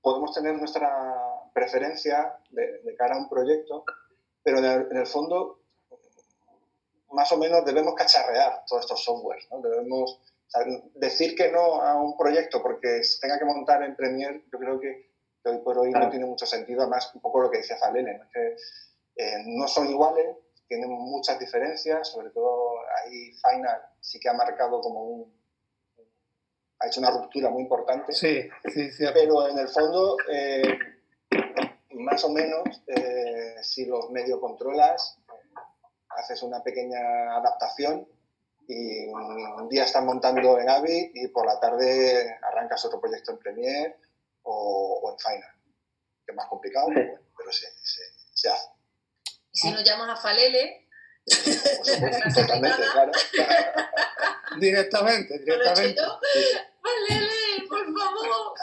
podemos 0.00 0.32
tener 0.32 0.54
nuestra 0.54 0.90
preferencia 1.52 2.38
de, 2.48 2.78
de 2.78 2.94
cara 2.96 3.16
a 3.16 3.18
un 3.18 3.28
proyecto, 3.28 3.84
pero 4.42 4.60
en 4.60 4.64
el, 4.64 4.88
en 4.90 4.96
el 4.96 5.06
fondo, 5.06 5.60
más 7.12 7.30
o 7.32 7.36
menos 7.36 7.62
debemos 7.66 7.94
cacharrear 7.94 8.64
todos 8.66 8.84
estos 8.84 9.04
softwares, 9.04 9.46
¿no? 9.50 9.60
Debemos 9.60 10.12
o 10.12 10.50
sea, 10.50 10.62
decir 10.94 11.36
que 11.36 11.52
no 11.52 11.82
a 11.82 12.00
un 12.00 12.16
proyecto 12.16 12.62
porque 12.62 13.04
se 13.04 13.20
tenga 13.20 13.38
que 13.38 13.44
montar 13.44 13.82
en 13.82 13.96
Premiere, 13.96 14.44
yo 14.50 14.58
creo 14.58 14.80
que, 14.80 15.10
que 15.42 15.50
hoy 15.50 15.58
por 15.58 15.78
hoy 15.78 15.88
no 15.90 15.98
Claro. 15.98 16.10
tiene 16.10 16.26
mucho 16.26 16.46
sentido, 16.46 16.82
además 16.82 17.10
un 17.14 17.20
poco 17.20 17.40
lo 17.40 17.50
que 17.50 17.58
decía 17.58 17.76
Falele, 17.76 18.18
¿no? 18.18 18.24
Que 18.32 18.56
eh, 19.16 19.42
no 19.46 19.66
son 19.68 19.88
iguales, 19.88 20.36
tienen 20.68 20.90
muchas 20.90 21.38
diferencias, 21.38 22.08
sobre 22.08 22.30
todo 22.30 22.72
ahí 23.04 23.32
Final 23.34 23.80
sí 24.00 24.18
que 24.20 24.28
ha 24.28 24.34
marcado 24.34 24.80
como 24.80 25.02
un... 25.02 25.38
ha 26.80 26.86
hecho 26.86 27.00
una 27.00 27.10
ruptura 27.10 27.50
muy 27.50 27.62
importante 27.62 28.12
Sí, 28.12 28.48
sí, 28.72 28.90
cierto. 28.92 29.18
pero 29.20 29.48
en 29.48 29.58
el 29.58 29.68
fondo, 29.68 30.16
eh, 30.30 30.78
más 31.94 32.22
o 32.24 32.30
menos, 32.30 32.82
eh, 32.86 33.56
si 33.62 33.86
los 33.86 34.10
medio 34.10 34.40
controlas, 34.40 35.18
haces 36.10 36.42
una 36.42 36.62
pequeña 36.62 36.98
adaptación 37.36 38.06
y 38.66 39.06
un 39.08 39.68
día 39.68 39.84
estás 39.84 40.04
montando 40.04 40.58
en 40.60 40.68
Avid 40.68 41.10
y 41.14 41.28
por 41.28 41.46
la 41.46 41.58
tarde 41.58 42.36
arrancas 42.42 42.84
otro 42.84 43.00
proyecto 43.00 43.32
en 43.32 43.38
Premiere 43.38 43.96
o, 44.48 45.00
o 45.02 45.12
en 45.12 45.18
Final, 45.18 45.54
que 46.24 46.32
es 46.32 46.36
más 46.36 46.46
complicado, 46.48 46.88
pero, 46.94 47.06
bueno, 47.06 47.26
pero 47.36 47.52
se, 47.52 47.66
se, 47.82 48.02
se 48.32 48.48
hace. 48.48 48.68
Y 49.52 49.58
si 49.58 49.70
nos 49.70 49.84
llamas 49.84 50.08
a 50.08 50.16
Falele, 50.16 50.88
supuesto, 51.26 52.28
totalmente, 52.40 52.82
claro. 52.92 53.12
Directamente, 54.60 55.38
directamente. 55.40 55.94
yo. 55.94 56.20
Falele, 56.82 57.68
por 57.68 57.84
favor. 57.84 58.54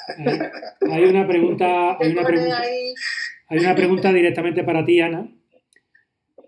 hay, 0.81 0.91
hay 0.91 1.03
una 1.03 1.27
pregunta, 1.27 1.97
hay 1.99 2.11
una 2.11 2.23
pregunta, 2.25 2.59
ahí. 2.59 2.93
hay 3.49 3.59
una 3.59 3.75
pregunta 3.75 4.11
directamente 4.11 4.63
para 4.63 4.83
ti, 4.83 4.99
Ana, 4.99 5.29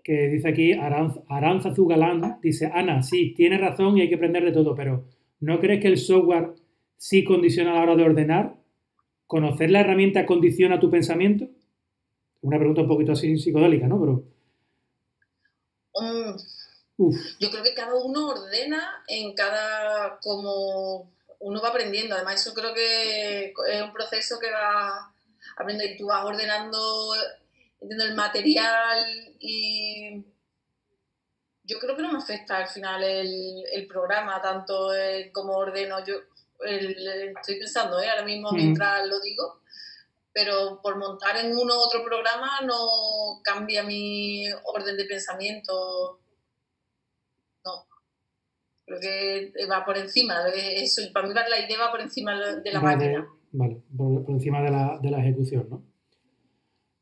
que 0.02 0.28
dice 0.28 0.48
aquí 0.48 0.72
Aranz, 0.72 1.20
Aranzazu 1.28 1.86
Galán, 1.86 2.40
dice, 2.42 2.70
Ana, 2.74 3.02
sí, 3.02 3.32
tienes 3.34 3.60
razón 3.60 3.96
y 3.96 4.02
hay 4.02 4.08
que 4.08 4.16
aprender 4.16 4.44
de 4.44 4.52
todo, 4.52 4.74
pero 4.74 5.06
¿no 5.40 5.60
crees 5.60 5.80
que 5.80 5.88
el 5.88 5.98
software 5.98 6.54
sí 6.96 7.22
condiciona 7.24 7.70
a 7.70 7.74
la 7.76 7.82
hora 7.82 7.96
de 7.96 8.02
ordenar? 8.02 8.57
¿Conocer 9.28 9.70
la 9.70 9.80
herramienta 9.82 10.26
condiciona 10.26 10.80
tu 10.80 10.90
pensamiento? 10.90 11.48
Una 12.42 12.58
pregunta 12.58 12.82
un 12.82 12.88
poquito 12.88 13.12
así 13.12 13.38
psicodélica, 13.38 13.86
¿no? 13.86 14.00
Pero, 14.00 14.24
Mm, 15.94 16.36
Yo 17.40 17.50
creo 17.50 17.62
que 17.62 17.74
cada 17.74 17.94
uno 17.94 18.28
ordena 18.30 19.04
en 19.08 19.34
cada 19.34 20.18
como 20.20 21.12
uno 21.40 21.60
va 21.62 21.68
aprendiendo. 21.68 22.14
Además, 22.14 22.40
eso 22.40 22.54
creo 22.54 22.74
que 22.74 23.52
es 23.70 23.82
un 23.82 23.92
proceso 23.92 24.38
que 24.40 24.50
va 24.50 25.12
aprendiendo 25.56 25.94
y 25.94 25.96
tú 25.98 26.06
vas 26.06 26.24
ordenando 26.24 27.14
el 27.80 28.14
material 28.16 29.34
y 29.40 30.24
yo 31.64 31.78
creo 31.78 31.94
que 31.96 32.02
no 32.02 32.12
me 32.12 32.18
afecta 32.18 32.56
al 32.58 32.68
final 32.68 33.04
el, 33.04 33.64
el 33.72 33.86
programa, 33.86 34.40
tanto 34.42 34.92
el 34.94 35.30
cómo 35.32 35.54
ordeno 35.54 36.04
yo. 36.04 36.14
El- 36.60 37.34
estoy 37.36 37.58
pensando 37.58 38.00
¿eh? 38.00 38.08
ahora 38.08 38.24
mismo 38.24 38.50
Mm. 38.52 38.56
mientras 38.56 39.06
lo 39.06 39.20
digo, 39.20 39.60
pero 40.32 40.80
por 40.82 40.96
montar 40.96 41.36
en 41.36 41.52
uno 41.52 41.74
u 41.74 41.80
otro 41.80 42.04
programa 42.04 42.60
no 42.62 43.40
cambia 43.42 43.82
mi 43.82 44.44
orden 44.64 44.96
de 44.96 45.04
pensamiento. 45.04 46.20
No. 47.64 47.86
Creo 48.86 49.00
que 49.00 49.66
va 49.66 49.84
por 49.84 49.96
encima. 49.98 50.44
De 50.44 50.82
eso. 50.82 51.02
Para 51.12 51.26
mí 51.26 51.34
la 51.34 51.58
idea 51.58 51.78
va 51.78 51.90
por 51.90 52.00
encima 52.00 52.38
de 52.38 52.72
la 52.72 52.80
máquina. 52.80 53.28
Vale, 53.50 53.80
por, 53.96 54.30
encima 54.30 54.62
de 54.62 54.70
la, 54.70 54.98
de 55.00 55.10
la, 55.10 55.18
ejecución, 55.20 55.66
¿no? 55.70 55.82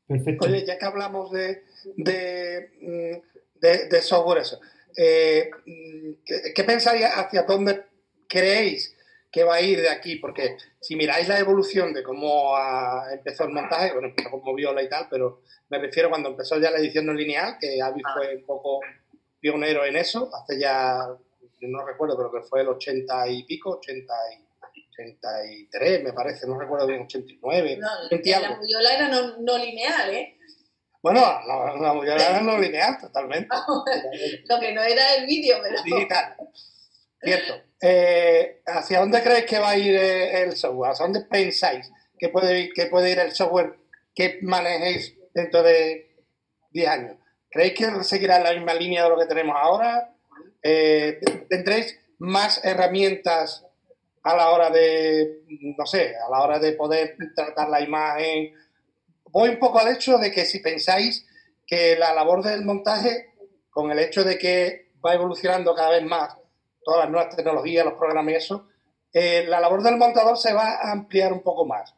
Perfecto. 0.07 0.47
Oye, 0.47 0.65
ya 0.65 0.79
que 0.79 0.85
hablamos 0.85 1.33
de, 1.33 1.65
de, 1.97 2.71
mm, 2.81 3.61
de, 3.91 4.01
software, 4.01 4.39
eso, 4.39 4.61
eh, 4.97 5.51
mm, 5.67 6.13
¿qué, 6.25 6.53
¿qué 6.55 6.65
pensáis 6.65 7.05
hacia 7.05 7.43
dónde 7.43 7.85
creéis 8.29 8.96
qué 9.31 9.45
va 9.45 9.57
a 9.57 9.61
ir 9.61 9.81
de 9.81 9.91
aquí, 9.91 10.17
porque 10.17 10.57
si 10.81 10.97
miráis 10.97 11.29
la 11.29 11.39
evolución 11.39 11.93
de 11.93 12.03
cómo 12.03 12.57
empezó 13.11 13.45
el 13.45 13.51
montaje, 13.51 13.93
bueno, 13.93 14.09
empezó 14.09 14.31
como 14.31 14.55
viola 14.55 14.83
y 14.83 14.89
tal, 14.89 15.07
pero 15.11 15.43
me 15.69 15.79
refiero 15.79 16.09
cuando 16.09 16.31
empezó 16.31 16.59
ya 16.59 16.71
la 16.71 16.79
edición 16.79 17.07
no 17.07 17.13
lineal, 17.13 17.59
que 17.61 17.81
Avi 17.83 18.01
ah. 18.05 18.15
fue 18.15 18.37
un 18.37 18.45
poco 18.45 18.81
pionero 19.41 19.85
en 19.85 19.97
eso, 19.97 20.31
hace 20.35 20.59
ya, 20.59 21.07
no 21.61 21.87
recuerdo, 21.87 22.17
pero 22.17 22.33
que 22.33 22.49
fue 22.49 22.63
el 22.63 22.69
80 22.69 23.29
y 23.29 23.45
pico, 23.45 23.79
80 23.79 24.15
y 24.33 24.47
83, 24.99 26.03
me 26.03 26.13
parece, 26.13 26.47
no 26.47 26.59
recuerdo 26.59 26.87
bien, 26.87 27.03
89. 27.03 27.79
No, 27.79 27.89
la 28.11 28.59
viola 28.61 28.95
era 28.95 29.09
no, 29.39 29.59
lineal, 29.59 30.15
¿eh? 30.15 30.39
Bueno, 31.03 31.21
la, 31.21 31.95
la 31.95 32.15
era 32.15 32.41
no 32.41 32.59
lineal, 32.59 32.99
totalmente. 32.99 33.55
Lo 34.49 34.59
que 34.59 34.73
no 34.73 34.83
era 34.83 35.15
el 35.15 35.27
vídeo, 35.27 35.59
pero... 35.63 35.83
Digital. 35.83 36.37
Cierto. 37.21 37.55
Eh, 37.81 38.63
¿Hacia 38.67 39.01
dónde 39.01 39.23
creéis 39.23 39.47
que 39.47 39.59
va 39.59 39.71
a 39.71 39.79
ir 39.79 39.95
eh, 39.95 40.43
el 40.43 40.57
software? 40.57 40.93
¿Hacia 40.93 41.05
dónde 41.05 41.21
pensáis 41.23 41.91
que 42.19 42.29
puede, 42.29 42.61
ir, 42.61 42.73
que 42.73 42.87
puede 42.87 43.11
ir 43.11 43.19
el 43.19 43.33
software 43.33 43.77
que 44.15 44.39
manejéis 44.43 45.15
dentro 45.35 45.63
de 45.63 46.17
10 46.71 46.89
años? 46.89 47.17
¿Creéis 47.51 47.75
que 47.75 48.05
seguirá 48.05 48.39
la 48.39 48.53
misma 48.53 48.75
línea 48.75 49.05
de 49.05 49.11
lo 49.11 49.19
que 49.19 49.27
tenemos 49.27 49.57
ahora? 49.59 50.15
Eh, 50.63 51.21
¿Tendréis 51.49 51.99
más 52.19 52.65
herramientas 52.65 53.65
a 54.23 54.37
la 54.37 54.51
hora 54.51 54.71
de, 54.71 55.43
no 55.79 55.87
sé, 55.87 56.15
a 56.17 56.31
la 56.31 56.43
hora 56.43 56.59
de 56.59 56.73
poder 56.73 57.17
tratar 57.35 57.69
la 57.69 57.81
imagen? 57.81 58.53
Voy 59.31 59.51
un 59.51 59.59
poco 59.59 59.79
al 59.79 59.95
hecho 59.95 60.19
de 60.19 60.33
que 60.33 60.45
si 60.45 60.61
pensáis 60.61 61.27
que 61.67 61.97
la 61.97 62.15
labor 62.15 62.43
del 62.43 62.65
montaje, 62.65 63.35
con 63.71 63.91
el 63.91 63.99
hecho 63.99 64.25
de 64.25 64.39
que 64.39 64.91
va 65.05 65.15
evolucionando 65.15 65.75
cada 65.75 65.91
vez 65.91 66.03
más 66.05 66.37
todas 66.87 67.01
las 67.01 67.11
nuevas 67.11 67.35
tecnologías, 67.35 67.85
los 67.85 67.95
programas 67.95 68.33
y 68.33 68.37
eso, 68.37 68.69
eh, 69.13 69.45
la 69.49 69.59
labor 69.59 69.83
del 69.83 69.97
montador 69.97 70.39
se 70.39 70.53
va 70.55 70.77
a 70.77 70.93
ampliar 70.93 71.33
un 71.33 71.43
poco 71.43 71.67
más. 71.67 71.93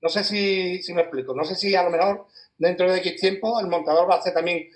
No 0.00 0.08
sé 0.08 0.22
si, 0.22 0.80
me 0.92 1.02
explico, 1.02 1.34
no 1.34 1.42
sé 1.42 1.56
si 1.56 1.74
a 1.74 1.82
lo 1.82 1.90
mejor 1.90 2.26
dentro 2.56 2.90
de 2.90 2.98
X 2.98 3.20
tiempo 3.20 3.58
el 3.58 3.66
montador 3.66 4.08
va 4.08 4.14
a 4.14 4.18
hacer 4.18 4.32
también 4.32 4.68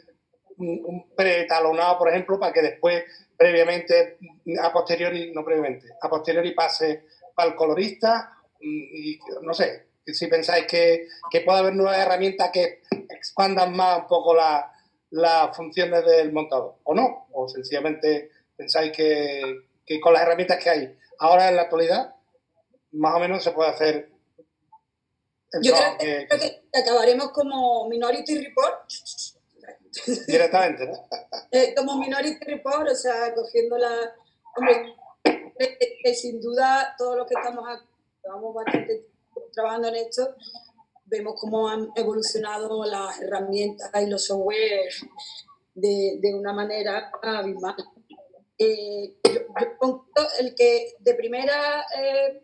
un, 0.56 1.08
pretalonado, 1.14 1.98
por 1.98 2.08
ejemplo, 2.08 2.40
para 2.40 2.52
que 2.52 2.62
después, 2.62 3.04
previamente, 3.36 4.18
a 4.60 4.72
posteriori, 4.72 5.30
no 5.32 5.44
previamente, 5.44 5.86
a 6.02 6.08
posteriori 6.08 6.52
pase 6.52 7.04
para 7.32 7.50
el 7.50 7.54
colorista 7.54 8.32
y, 8.58 9.20
no 9.42 9.54
sé, 9.54 9.86
si 10.04 10.26
pensáis 10.26 10.66
que, 10.66 11.06
puede 11.44 11.58
haber 11.60 11.76
nuevas 11.76 11.98
herramientas 11.98 12.50
que 12.50 12.80
expandan 13.08 13.76
más 13.76 14.00
un 14.00 14.06
poco 14.08 14.34
las 14.34 15.56
funciones 15.56 16.04
del 16.04 16.32
montador, 16.32 16.78
o 16.82 16.92
no, 16.92 17.28
o 17.30 17.48
sencillamente 17.48 18.30
pensáis 18.58 18.92
que, 18.92 20.00
con 20.02 20.12
las 20.12 20.22
herramientas 20.22 20.62
que 20.62 20.68
hay 20.68 20.98
ahora 21.20 21.48
en 21.48 21.56
la 21.56 21.62
actualidad, 21.62 22.14
más 22.92 23.14
o 23.14 23.20
menos 23.20 23.42
se 23.42 23.52
puede 23.52 23.70
hacer 23.70 24.10
Yo 25.62 25.72
creo 25.72 25.96
que, 25.98 26.62
acabaremos 26.78 27.30
como 27.30 27.88
Minority 27.88 28.44
Report. 28.44 28.90
Directamente, 30.26 30.86
¿no? 30.86 30.92
Eh, 31.50 31.72
como 31.74 31.96
Minority 31.96 32.44
Report, 32.44 32.90
o 32.90 32.94
sea, 32.94 33.32
cogiendo 33.34 33.78
la... 33.78 33.90
Hombre, 34.54 34.94
sin 36.14 36.42
duda, 36.42 36.94
todos 36.98 37.16
los 37.16 37.26
que 37.26 37.34
estamos, 37.34 37.66
estamos 38.16 38.54
bastante 38.54 39.06
trabajando 39.54 39.88
en 39.88 39.96
esto, 39.96 40.34
vemos 41.06 41.40
cómo 41.40 41.68
han 41.70 41.88
evolucionado 41.96 42.84
las 42.84 43.18
herramientas 43.20 43.90
y 44.02 44.06
los 44.06 44.26
software 44.26 44.90
de, 45.74 46.18
de 46.20 46.34
una 46.34 46.52
manera 46.52 47.10
abismal. 47.22 47.76
Eh, 48.58 49.14
yo, 49.22 50.06
el 50.40 50.54
que 50.56 50.94
de 50.98 51.14
primera 51.14 51.84
eh, 51.96 52.42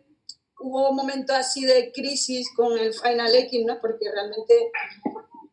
hubo 0.59 0.89
un 0.89 0.95
momento 0.95 1.33
así 1.33 1.65
de 1.65 1.91
crisis 1.91 2.47
con 2.55 2.77
el 2.77 2.93
Final 2.93 3.35
X, 3.35 3.65
¿no? 3.65 3.79
Porque 3.81 4.09
realmente 4.09 4.71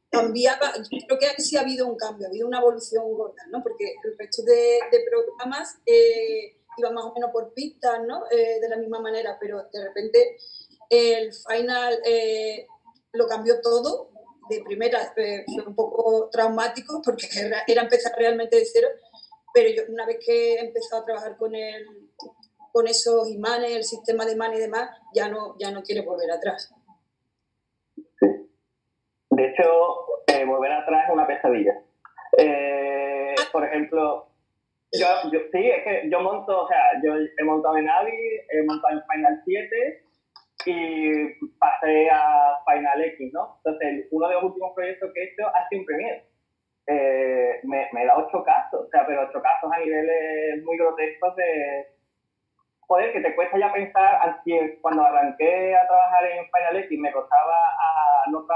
cambiaba, 0.09 0.73
yo 0.77 1.07
creo 1.07 1.19
que 1.19 1.43
sí 1.43 1.57
ha 1.57 1.63
habido 1.63 1.87
un 1.89 1.97
cambio, 1.97 2.27
ha 2.27 2.31
habido 2.31 2.47
una 2.47 2.61
evolución 2.61 3.13
gorda, 3.13 3.45
¿no? 3.51 3.63
Porque 3.63 3.95
el 4.05 4.17
resto 4.17 4.43
de, 4.45 4.79
programas 5.11 5.79
eh, 5.85 6.59
iban 6.77 6.95
más 6.95 7.07
o 7.07 7.13
menos 7.13 7.31
por 7.33 7.53
pistas, 7.55 8.01
¿no? 8.07 8.25
Eh, 8.31 8.61
de 8.61 8.69
la 8.69 8.77
misma 8.77 9.01
manera, 9.01 9.37
pero 9.41 9.67
de 9.73 9.85
repente 9.85 10.37
el 10.91 11.33
Final 11.33 11.99
lo 13.13 13.27
cambió 13.27 13.61
todo. 13.61 14.11
De 14.51 14.61
primera 14.63 15.13
fue 15.15 15.45
un 15.67 15.75
poco 15.75 16.29
traumático 16.31 17.01
porque 17.03 17.27
era 17.67 17.83
empezar 17.83 18.13
realmente 18.17 18.57
de 18.57 18.67
cero 18.67 18.89
pero 19.53 19.69
yo 19.71 19.83
una 19.89 20.07
vez 20.07 20.19
que 20.25 20.55
he 20.55 20.61
empezado 20.61 21.03
a 21.03 21.05
trabajar 21.05 21.37
con 21.37 21.55
el, 21.55 21.87
con 22.73 22.87
esos 22.87 23.29
imanes, 23.31 23.73
el 23.73 23.85
sistema 23.85 24.25
de 24.25 24.33
imanes 24.33 24.59
y 24.59 24.63
demás, 24.63 24.91
ya 25.15 25.29
no, 25.29 25.57
ya 25.59 25.71
no 25.71 25.83
quiere 25.83 26.03
volver 26.03 26.31
atrás. 26.31 26.75
Sí. 27.95 28.27
De 29.31 29.47
hecho, 29.47 29.63
eh, 30.27 30.45
volver 30.45 30.73
atrás 30.73 31.05
es 31.07 31.13
una 31.13 31.27
pesadilla. 31.27 31.75
Eh, 32.39 33.35
por 33.53 33.65
ejemplo, 33.65 34.29
yo, 34.93 35.07
yo, 35.33 35.41
sí, 35.53 35.71
es 35.71 35.85
que 35.85 36.11
yo 36.11 36.21
monto, 36.21 36.65
o 36.65 36.69
sea, 36.69 36.79
yo 37.05 37.15
he 37.15 37.45
montado 37.45 37.77
en 37.77 37.89
Avi, 37.89 38.13
he 38.49 38.63
montado 38.65 38.95
en 38.95 39.03
Final 39.07 39.43
7 39.45 40.05
y 40.67 41.47
pasé 41.59 42.09
a 42.11 42.59
Final 42.67 43.05
X, 43.05 43.33
¿no? 43.33 43.61
Entonces, 43.65 44.09
uno 44.11 44.29
de 44.29 44.35
los 44.35 44.45
últimos 44.45 44.73
proyectos 44.75 45.11
que 45.13 45.21
he 45.21 45.25
hecho 45.25 45.47
ha 45.49 45.69
sido 45.69 45.81
un 45.81 45.87
Premiere 45.87 46.32
eh, 46.87 47.61
me, 47.65 47.89
me, 47.93 48.07
da 48.07 48.19
ocho 48.19 48.43
casos, 48.45 48.87
o 48.87 48.89
sea, 48.91 49.07
pero 49.07 49.23
ocho 49.23 49.41
casos 49.41 49.71
a 49.73 49.79
niveles 49.79 50.63
muy 50.65 50.77
grotescos 50.77 51.37
de, 51.37 51.87
joder, 52.81 53.13
que 53.13 53.21
te 53.21 53.35
cuesta 53.35 53.59
ya 53.59 53.73
pensar, 53.73 54.41
cuando 54.81 55.03
arranqué 55.03 55.77
a 55.77 55.87
trabajar 55.87 56.25
en 56.27 56.45
Final 56.45 56.77
X 56.85 56.99
me 56.99 57.13
costaba 57.13 57.55
a 57.55 58.31
no 58.31 58.47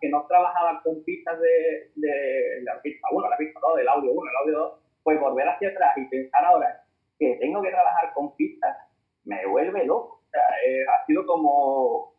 que 0.00 0.08
no 0.08 0.26
trabajaba 0.26 0.80
con 0.82 1.02
pistas 1.04 1.38
de, 1.40 1.90
de 1.96 2.62
la 2.62 2.80
pista 2.82 3.08
1, 3.10 3.28
la 3.28 3.36
pista 3.36 3.60
2, 3.60 3.76
del 3.76 3.88
audio 3.88 4.12
1, 4.12 4.30
el 4.30 4.36
audio 4.36 4.58
2, 4.58 4.80
pues 5.02 5.20
volver 5.20 5.48
hacia 5.48 5.68
atrás 5.68 5.96
y 5.96 6.04
pensar 6.06 6.44
ahora 6.44 6.82
que 7.18 7.36
tengo 7.36 7.62
que 7.62 7.70
trabajar 7.70 8.12
con 8.14 8.34
pistas, 8.36 8.76
me 9.24 9.46
vuelve 9.46 9.84
loco. 9.84 10.22
O 10.26 10.30
sea, 10.30 10.42
eh, 10.66 10.84
ha 10.88 11.06
sido 11.06 11.24
como, 11.26 12.14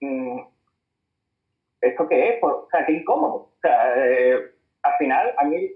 mm, 0.00 0.40
¿esto 1.80 2.08
qué 2.08 2.30
es? 2.30 2.42
o 2.42 2.66
sea, 2.70 2.84
qué 2.86 2.92
incómodo. 2.92 3.34
O 3.34 3.58
sea, 3.62 3.94
eh, 3.96 4.50
al 4.88 4.98
final, 4.98 5.34
a 5.38 5.44
mí 5.44 5.70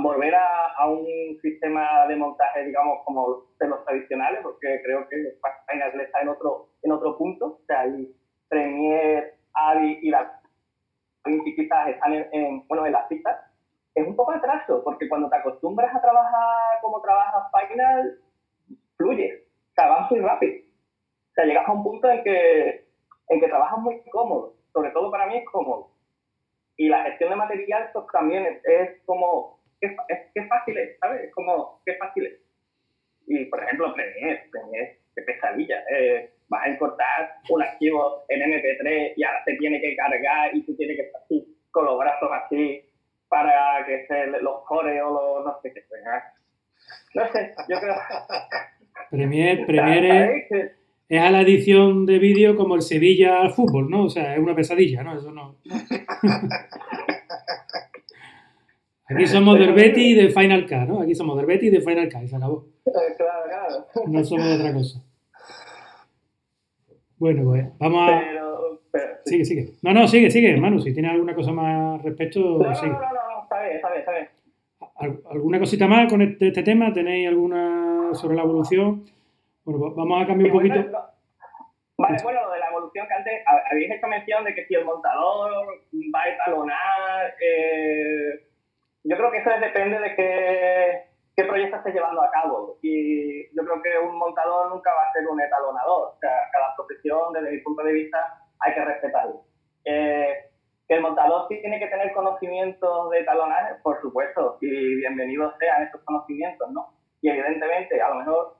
volver 0.00 0.34
a, 0.34 0.88
un 0.88 1.38
sistema 1.40 2.06
de 2.06 2.16
montaje, 2.16 2.64
digamos, 2.64 2.98
como 3.04 3.44
de 3.58 3.68
los 3.68 3.84
tradicionales, 3.84 4.40
porque 4.42 4.80
creo 4.84 5.08
que 5.08 5.16
Final 5.70 6.00
está 6.00 6.20
en 6.20 6.28
otro, 6.28 6.68
en 6.82 6.92
otro 6.92 7.16
punto, 7.16 7.58
o 7.62 7.64
sea, 7.66 7.80
hay 7.80 8.14
Premiere, 8.48 9.34
Avi 9.54 9.98
y 10.02 10.10
la 10.10 10.40
quizás 11.56 11.88
están 11.88 12.12
en, 12.12 12.66
bueno, 12.68 12.84
en 12.86 12.92
las 12.92 13.06
pistas, 13.06 13.36
es 13.94 14.06
un 14.06 14.14
poco 14.14 14.32
atraso, 14.32 14.82
porque 14.84 15.08
cuando 15.08 15.30
te 15.30 15.36
acostumbras 15.36 15.94
a 15.94 16.02
trabajar 16.02 16.80
como 16.82 17.00
trabajas 17.00 17.50
Final, 17.68 18.18
fluye, 18.96 19.44
o 19.70 19.74
sea, 19.74 19.88
vas 19.88 20.10
muy 20.10 20.20
rápido. 20.20 20.64
O 21.30 21.34
sea, 21.34 21.46
llegas 21.46 21.66
a 21.66 21.72
un 21.72 21.82
punto 21.82 22.08
en 22.10 22.22
que, 22.22 22.86
en 23.28 23.40
que 23.40 23.48
trabajas 23.48 23.78
muy 23.78 24.02
cómodo, 24.10 24.54
sobre 24.72 24.90
todo 24.90 25.10
para 25.10 25.26
mí 25.26 25.38
es 25.38 25.44
cómodo. 25.50 25.93
Y 26.76 26.88
la 26.88 27.04
gestión 27.04 27.30
de 27.30 27.36
material 27.36 27.90
pues, 27.92 28.06
también 28.12 28.60
es, 28.64 29.02
como, 29.04 29.60
qué, 29.80 29.94
es, 30.34 30.48
fácil 30.48 30.78
es, 30.78 30.98
¿sabes? 30.98 31.24
Es 31.24 31.32
como, 31.32 31.80
qué 31.84 31.94
fácil 31.94 32.26
es. 32.26 32.40
Y, 33.26 33.44
por 33.46 33.62
ejemplo, 33.62 33.94
Premiere, 33.94 34.48
Premiere, 34.50 34.98
qué 35.14 35.22
pesadilla. 35.22 35.84
Eh, 35.90 36.30
vas 36.48 36.66
a 36.66 36.68
importar 36.68 37.36
un 37.48 37.62
archivo 37.62 38.24
en 38.28 38.40
MP3 38.40 39.14
y 39.16 39.24
ahora 39.24 39.44
se 39.44 39.54
tiene 39.56 39.80
que 39.80 39.96
cargar 39.96 40.54
y 40.54 40.62
tú 40.66 40.76
tienes 40.76 40.96
que 40.96 41.02
estar 41.04 41.22
así, 41.22 41.56
con 41.70 41.84
los 41.86 41.98
brazos 41.98 42.30
así, 42.32 42.84
para 43.28 43.84
que 43.86 44.06
se 44.06 44.26
los 44.26 44.64
core 44.64 45.00
o 45.02 45.10
los, 45.10 45.44
no 45.46 45.60
sé 45.62 45.72
qué. 45.72 45.84
No 47.14 47.32
sé, 47.32 47.54
yo 47.68 47.78
creo... 47.78 47.94
Premiere, 49.10 49.64
Premiere 49.66 50.74
es 51.08 51.20
a 51.20 51.30
la 51.30 51.42
edición 51.42 52.06
de 52.06 52.18
vídeo 52.18 52.56
como 52.56 52.74
el 52.74 52.82
Sevilla 52.82 53.40
al 53.40 53.52
fútbol, 53.52 53.90
¿no? 53.90 54.04
O 54.04 54.08
sea, 54.08 54.34
es 54.34 54.40
una 54.40 54.54
pesadilla, 54.54 55.02
¿no? 55.02 55.16
Eso 55.16 55.30
no. 55.32 55.56
Aquí 59.06 59.26
somos 59.26 59.58
del 59.58 59.74
Betty 59.74 60.14
de 60.14 60.30
Final 60.30 60.66
Cut, 60.66 60.88
¿no? 60.88 61.02
Aquí 61.02 61.14
somos 61.14 61.36
del 61.36 61.44
Betty 61.46 61.68
de 61.68 61.80
Final 61.80 62.08
Cut 62.10 62.22
y 62.22 62.28
se 62.28 62.36
acabó. 62.36 62.66
Claro, 62.84 63.08
claro. 63.48 63.86
No 64.06 64.24
somos 64.24 64.46
de 64.46 64.54
otra 64.54 64.72
cosa. 64.72 65.04
Bueno, 67.18 67.44
pues 67.44 67.66
vamos 67.78 68.10
a. 68.10 68.20
Pero, 68.90 69.14
Sigue, 69.24 69.44
sigue. 69.44 69.72
No, 69.82 69.92
no, 69.92 70.06
sigue, 70.06 70.30
sigue, 70.30 70.56
Manu. 70.56 70.80
Si 70.80 70.92
tienes 70.92 71.10
alguna 71.12 71.34
cosa 71.34 71.52
más 71.52 72.02
respecto, 72.02 72.58
no, 72.58 72.74
sigue. 72.74 72.92
No, 72.92 73.00
no, 73.00 73.06
no, 73.06 73.12
no, 73.36 73.42
está 73.42 73.62
bien, 73.62 73.76
está 73.76 73.88
bien, 73.90 74.00
está 74.00 74.12
bien. 74.12 74.28
¿Alguna 75.30 75.58
cosita 75.58 75.86
más 75.86 76.10
con 76.10 76.22
este, 76.22 76.48
este, 76.48 76.62
tema? 76.62 76.92
¿Tenéis 76.92 77.28
alguna 77.28 78.10
sobre 78.14 78.36
la 78.36 78.42
evolución? 78.42 79.04
Bueno, 79.64 79.94
vamos 79.94 80.22
a 80.22 80.26
cambiar 80.26 80.52
un 80.52 80.58
poquito. 80.58 80.98
Vale, 81.96 82.16
bueno, 82.22 82.42
lo 82.42 82.50
de 82.50 82.58
la 82.58 82.68
evolución 82.68 83.06
que 83.06 83.14
antes 83.14 83.44
habéis 83.70 83.90
hecho 83.92 84.06
mención 84.08 84.44
de 84.44 84.54
que 84.54 84.66
si 84.66 84.74
el 84.74 84.84
montador 84.84 85.50
va 86.14 86.22
a 86.22 86.28
etalonar, 86.28 87.34
eh, 87.40 88.46
yo 89.04 89.16
creo 89.16 89.30
que 89.30 89.38
eso 89.38 89.50
depende 89.60 90.00
de 90.00 90.16
qué, 90.16 91.04
qué 91.36 91.44
proyecto 91.44 91.76
estés 91.76 91.94
llevando 91.94 92.20
a 92.20 92.30
cabo. 92.30 92.78
Y 92.82 93.46
yo 93.56 93.64
creo 93.64 93.80
que 93.80 93.98
un 93.98 94.18
montador 94.18 94.70
nunca 94.70 94.92
va 94.92 95.08
a 95.08 95.12
ser 95.12 95.26
un 95.28 95.40
etalonador. 95.40 96.14
O 96.14 96.18
sea, 96.18 96.30
cada 96.52 96.74
profesión, 96.76 97.32
desde 97.32 97.52
mi 97.52 97.58
punto 97.58 97.84
de 97.84 97.92
vista, 97.92 98.18
hay 98.60 98.74
que 98.74 98.84
respetarlo. 98.84 99.42
Eh, 99.84 100.50
que 100.88 100.94
el 100.94 101.00
montador 101.00 101.46
sí 101.48 101.60
tiene 101.60 101.78
que 101.78 101.86
tener 101.86 102.12
conocimientos 102.12 103.10
de 103.10 103.24
talonaje, 103.24 103.76
por 103.82 104.00
supuesto, 104.02 104.58
y 104.60 104.96
bienvenidos 104.96 105.54
sean 105.58 105.84
esos 105.84 106.02
conocimientos, 106.02 106.70
¿no? 106.72 106.92
Y 107.22 107.30
evidentemente, 107.30 108.02
a 108.02 108.10
lo 108.10 108.16
mejor 108.16 108.56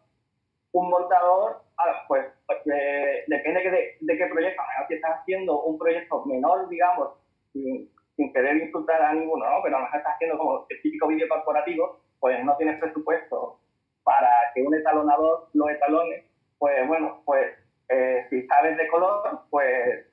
un 0.74 0.90
montador, 0.90 1.62
pues, 2.08 2.26
pues 2.46 2.58
eh, 2.66 3.24
depende 3.28 3.60
de, 4.00 4.18
qué 4.18 4.26
proyecto, 4.26 4.62
si 4.88 4.94
estás 4.94 5.20
haciendo 5.20 5.62
un 5.62 5.78
proyecto 5.78 6.24
menor, 6.26 6.68
digamos, 6.68 7.10
sin, 7.52 7.88
querer 8.32 8.56
insultar 8.56 9.00
a 9.00 9.12
ninguno, 9.12 9.48
¿no? 9.48 9.62
Pero 9.62 9.76
a 9.76 9.78
lo 9.80 9.84
mejor 9.84 9.98
estás 10.00 10.14
haciendo 10.14 10.36
como 10.36 10.66
el 10.68 10.82
típico 10.82 11.06
vídeo 11.06 11.28
corporativo, 11.28 12.00
pues 12.18 12.44
no 12.44 12.56
tienes 12.56 12.80
presupuesto 12.80 13.60
para 14.02 14.28
que 14.52 14.62
un 14.62 14.74
etalonador 14.74 15.48
lo 15.52 15.68
etalone, 15.68 16.24
pues 16.58 16.86
bueno, 16.88 17.22
pues 17.24 17.54
eh, 17.88 18.26
si 18.30 18.44
sabes 18.46 18.76
de 18.76 18.88
color, 18.88 19.42
pues 19.50 20.06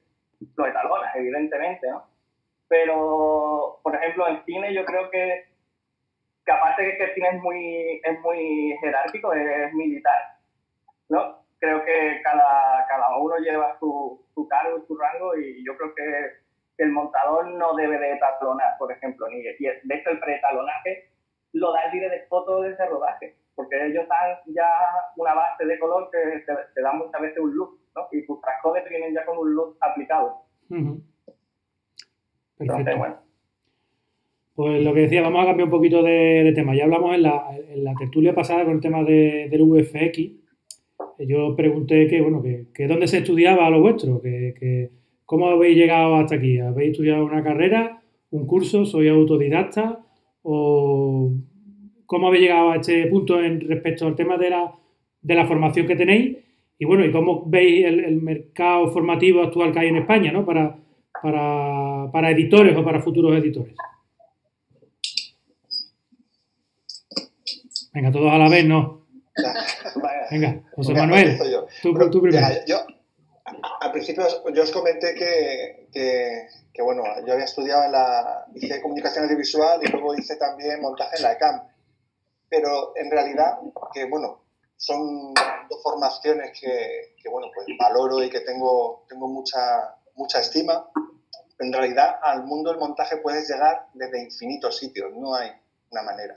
lo 0.57 0.65
etalonas, 0.67 1.15
evidentemente, 1.15 1.89
¿no? 1.89 2.05
Pero, 2.67 3.79
por 3.81 3.95
ejemplo, 3.95 4.27
en 4.27 4.45
cine 4.45 4.73
yo 4.75 4.85
creo 4.85 5.09
que, 5.09 5.45
que 6.45 6.51
aparte 6.51 6.83
de 6.83 6.97
que 6.97 7.03
el 7.03 7.13
cine 7.15 7.29
es 8.03 8.19
muy 8.21 8.77
jerárquico, 8.79 9.33
es 9.33 9.73
militar, 9.73 10.40
¿no? 11.11 11.43
Creo 11.59 11.83
que 11.83 12.21
cada, 12.23 12.85
cada 12.87 13.17
uno 13.17 13.37
lleva 13.37 13.77
su, 13.79 14.25
su 14.33 14.47
cargo 14.47 14.83
su 14.87 14.97
rango 14.97 15.37
y 15.37 15.63
yo 15.65 15.77
creo 15.77 15.93
que, 15.93 16.41
el 16.77 16.89
montador 16.89 17.45
no 17.45 17.75
debe 17.75 17.99
de 17.99 18.13
etalonar, 18.13 18.75
por 18.79 18.91
ejemplo, 18.91 19.27
ni 19.27 19.43
de, 19.43 19.55
de 19.83 19.95
hecho 19.95 20.09
el 20.09 20.19
preetalonaje 20.19 21.11
lo 21.53 21.71
da 21.73 21.83
el 21.83 21.99
de 21.99 22.25
foto 22.27 22.61
de 22.61 22.71
ese 22.71 22.83
rodaje, 22.87 23.35
porque 23.53 23.85
ellos 23.85 24.07
dan 24.07 24.37
ya 24.47 24.67
una 25.15 25.35
base 25.35 25.63
de 25.63 25.77
color 25.77 26.09
que 26.09 26.43
te, 26.43 26.81
da 26.81 26.93
muchas 26.93 27.21
veces 27.21 27.37
un 27.37 27.53
look, 27.55 27.79
¿no? 27.95 28.07
Y 28.11 28.25
tus 28.25 28.41
trascodes 28.41 28.89
vienen 28.89 29.13
ya 29.13 29.23
con 29.25 29.37
un 29.37 29.53
look 29.53 29.77
aplicado. 29.79 30.41
Perfecto. 32.57 32.97
bueno. 32.97 33.17
Pues 34.55 34.83
lo 34.83 34.93
que 34.95 35.01
decía, 35.01 35.21
vamos 35.21 35.43
a 35.43 35.47
cambiar 35.47 35.65
un 35.65 35.71
poquito 35.71 36.01
de, 36.01 36.51
tema. 36.55 36.73
Ya 36.73 36.85
hablamos 36.85 37.13
en 37.13 37.23
la, 37.23 37.45
en 37.69 37.83
la, 37.83 37.93
tertulia 37.93 38.33
pasada 38.33 38.63
con 38.65 38.73
el 38.73 38.81
tema 38.81 39.03
de, 39.03 39.49
del 39.51 39.63
VFX. 39.63 40.40
Yo 41.27 41.55
pregunté 41.55 42.07
que, 42.07 42.21
bueno, 42.21 42.41
que, 42.41 42.87
dónde 42.87 43.07
se 43.07 43.19
estudiaba 43.19 43.69
lo 43.69 43.81
vuestro, 43.81 44.21
que, 44.21 44.53
que, 44.59 44.89
cómo 45.25 45.47
habéis 45.47 45.77
llegado 45.77 46.15
hasta 46.15 46.35
aquí. 46.35 46.59
¿Habéis 46.59 46.91
estudiado 46.91 47.25
una 47.25 47.43
carrera, 47.43 48.01
un 48.31 48.45
curso, 48.45 48.85
soy 48.85 49.07
autodidacta 49.07 49.99
o 50.43 51.33
cómo 52.05 52.27
habéis 52.27 52.43
llegado 52.43 52.71
a 52.71 52.75
este 52.77 53.07
punto 53.07 53.41
en 53.41 53.61
respecto 53.61 54.07
al 54.07 54.15
tema 54.15 54.37
de 54.37 54.49
la, 54.49 54.73
de 55.21 55.35
la 55.35 55.45
formación 55.45 55.87
que 55.87 55.95
tenéis 55.95 56.37
y 56.81 56.85
bueno, 56.85 57.05
y 57.05 57.11
cómo 57.11 57.43
veis 57.45 57.85
el, 57.85 57.99
el 57.99 58.21
mercado 58.23 58.87
formativo 58.91 59.43
actual 59.43 59.71
que 59.71 59.77
hay 59.77 59.89
en 59.89 59.97
España, 59.97 60.31
¿no? 60.31 60.43
Para, 60.43 60.79
para, 61.21 62.09
para 62.11 62.31
editores 62.31 62.75
o 62.75 62.83
para 62.83 63.01
futuros 63.01 63.37
editores. 63.37 63.75
Venga, 67.93 68.11
todos 68.11 68.31
a 68.31 68.37
la 68.39 68.49
vez, 68.49 68.65
¿no? 68.65 69.05
Venga, 70.31 70.63
José 70.75 70.93
Manuel, 70.93 71.37
tú, 71.81 71.93
tú 72.09 72.21
primero. 72.21 72.47
yo, 72.65 72.77
al 73.81 73.91
principio 73.91 74.23
yo 74.53 74.63
os 74.63 74.71
comenté 74.71 75.13
que, 75.13 75.89
que, 75.91 76.47
que, 76.73 76.81
bueno, 76.81 77.03
yo 77.25 77.33
había 77.33 77.45
estudiado 77.45 77.83
en 77.83 77.91
la, 77.91 78.45
hice 78.55 78.81
comunicación 78.81 79.25
audiovisual 79.25 79.81
y 79.83 79.91
luego 79.91 80.15
hice 80.15 80.37
también 80.37 80.81
montaje 80.81 81.17
en 81.17 81.23
la 81.23 81.33
ECAM. 81.33 81.67
Pero 82.47 82.93
en 82.95 83.11
realidad, 83.11 83.57
que 83.93 84.05
bueno, 84.05 84.45
son 84.77 85.33
dos 85.69 85.83
formaciones 85.83 86.57
que, 86.59 87.15
que 87.21 87.29
bueno, 87.29 87.47
pues 87.53 87.67
valoro 87.77 88.23
y 88.23 88.29
que 88.29 88.39
tengo, 88.39 89.05
tengo 89.09 89.27
mucha, 89.27 89.95
mucha 90.15 90.39
estima, 90.39 90.89
en 91.59 91.73
realidad 91.73 92.15
al 92.23 92.43
mundo 92.43 92.71
del 92.71 92.79
montaje 92.79 93.17
puedes 93.17 93.49
llegar 93.49 93.87
desde 93.93 94.23
infinitos 94.23 94.77
sitios, 94.77 95.11
no 95.13 95.35
hay 95.35 95.51
una 95.91 96.03
manera, 96.03 96.35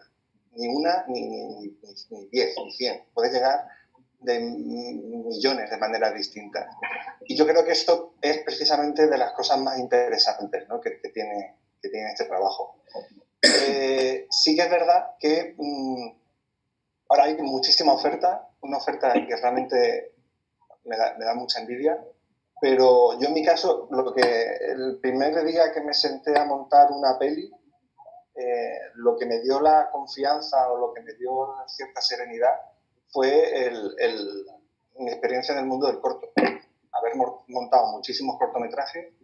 ni 0.52 0.68
una, 0.68 1.04
ni, 1.08 1.28
ni, 1.28 1.78
ni 2.10 2.26
diez, 2.26 2.54
ni 2.62 2.72
cien, 2.72 3.04
puedes 3.14 3.32
llegar 3.32 3.66
de 4.24 4.40
millones 4.40 5.70
de 5.70 5.76
maneras 5.76 6.14
distintas. 6.14 6.66
Y 7.26 7.36
yo 7.36 7.46
creo 7.46 7.64
que 7.64 7.72
esto 7.72 8.14
es 8.20 8.38
precisamente 8.44 9.06
de 9.06 9.18
las 9.18 9.32
cosas 9.32 9.58
más 9.58 9.78
interesantes 9.78 10.68
¿no? 10.68 10.80
que, 10.80 10.90
tiene, 11.12 11.56
que 11.80 11.88
tiene 11.88 12.10
este 12.10 12.24
trabajo. 12.24 12.80
Eh, 13.42 14.26
sí 14.30 14.56
que 14.56 14.62
es 14.62 14.70
verdad 14.70 15.16
que 15.18 15.54
mmm, 15.58 16.08
ahora 17.08 17.24
hay 17.24 17.36
muchísima 17.38 17.92
oferta, 17.92 18.48
una 18.62 18.78
oferta 18.78 19.12
que 19.12 19.36
realmente 19.36 20.14
me 20.84 20.96
da, 20.96 21.14
me 21.18 21.24
da 21.24 21.34
mucha 21.34 21.60
envidia, 21.60 21.98
pero 22.60 23.18
yo 23.20 23.28
en 23.28 23.34
mi 23.34 23.44
caso, 23.44 23.88
lo 23.90 24.14
que 24.14 24.22
el 24.22 24.98
primer 25.00 25.44
día 25.44 25.72
que 25.72 25.82
me 25.82 25.92
senté 25.92 26.38
a 26.38 26.46
montar 26.46 26.90
una 26.90 27.18
peli, 27.18 27.50
eh, 28.34 28.78
lo 28.94 29.16
que 29.16 29.26
me 29.26 29.40
dio 29.40 29.60
la 29.60 29.90
confianza 29.90 30.70
o 30.70 30.78
lo 30.78 30.92
que 30.92 31.02
me 31.02 31.12
dio 31.14 31.54
cierta 31.66 32.00
serenidad 32.00 32.54
fue 33.14 33.66
el, 33.66 33.94
el, 33.98 34.46
mi 34.98 35.08
experiencia 35.08 35.52
en 35.52 35.60
el 35.60 35.66
mundo 35.66 35.86
del 35.86 36.00
corto. 36.00 36.32
Haber 36.36 37.14
montado 37.46 37.92
muchísimos 37.92 38.36
cortometrajes 38.38 39.14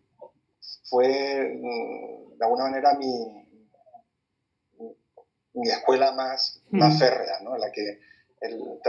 fue, 0.88 1.58
mm, 1.60 2.38
de 2.38 2.44
alguna 2.44 2.64
manera, 2.64 2.94
mi, 2.94 3.46
mi 5.54 5.68
escuela 5.68 6.12
más, 6.12 6.62
más 6.70 6.98
férrea, 7.00 7.40
¿no? 7.42 7.56
en 7.56 7.60
la 7.60 7.72
que 7.72 7.98
el, 8.42 8.80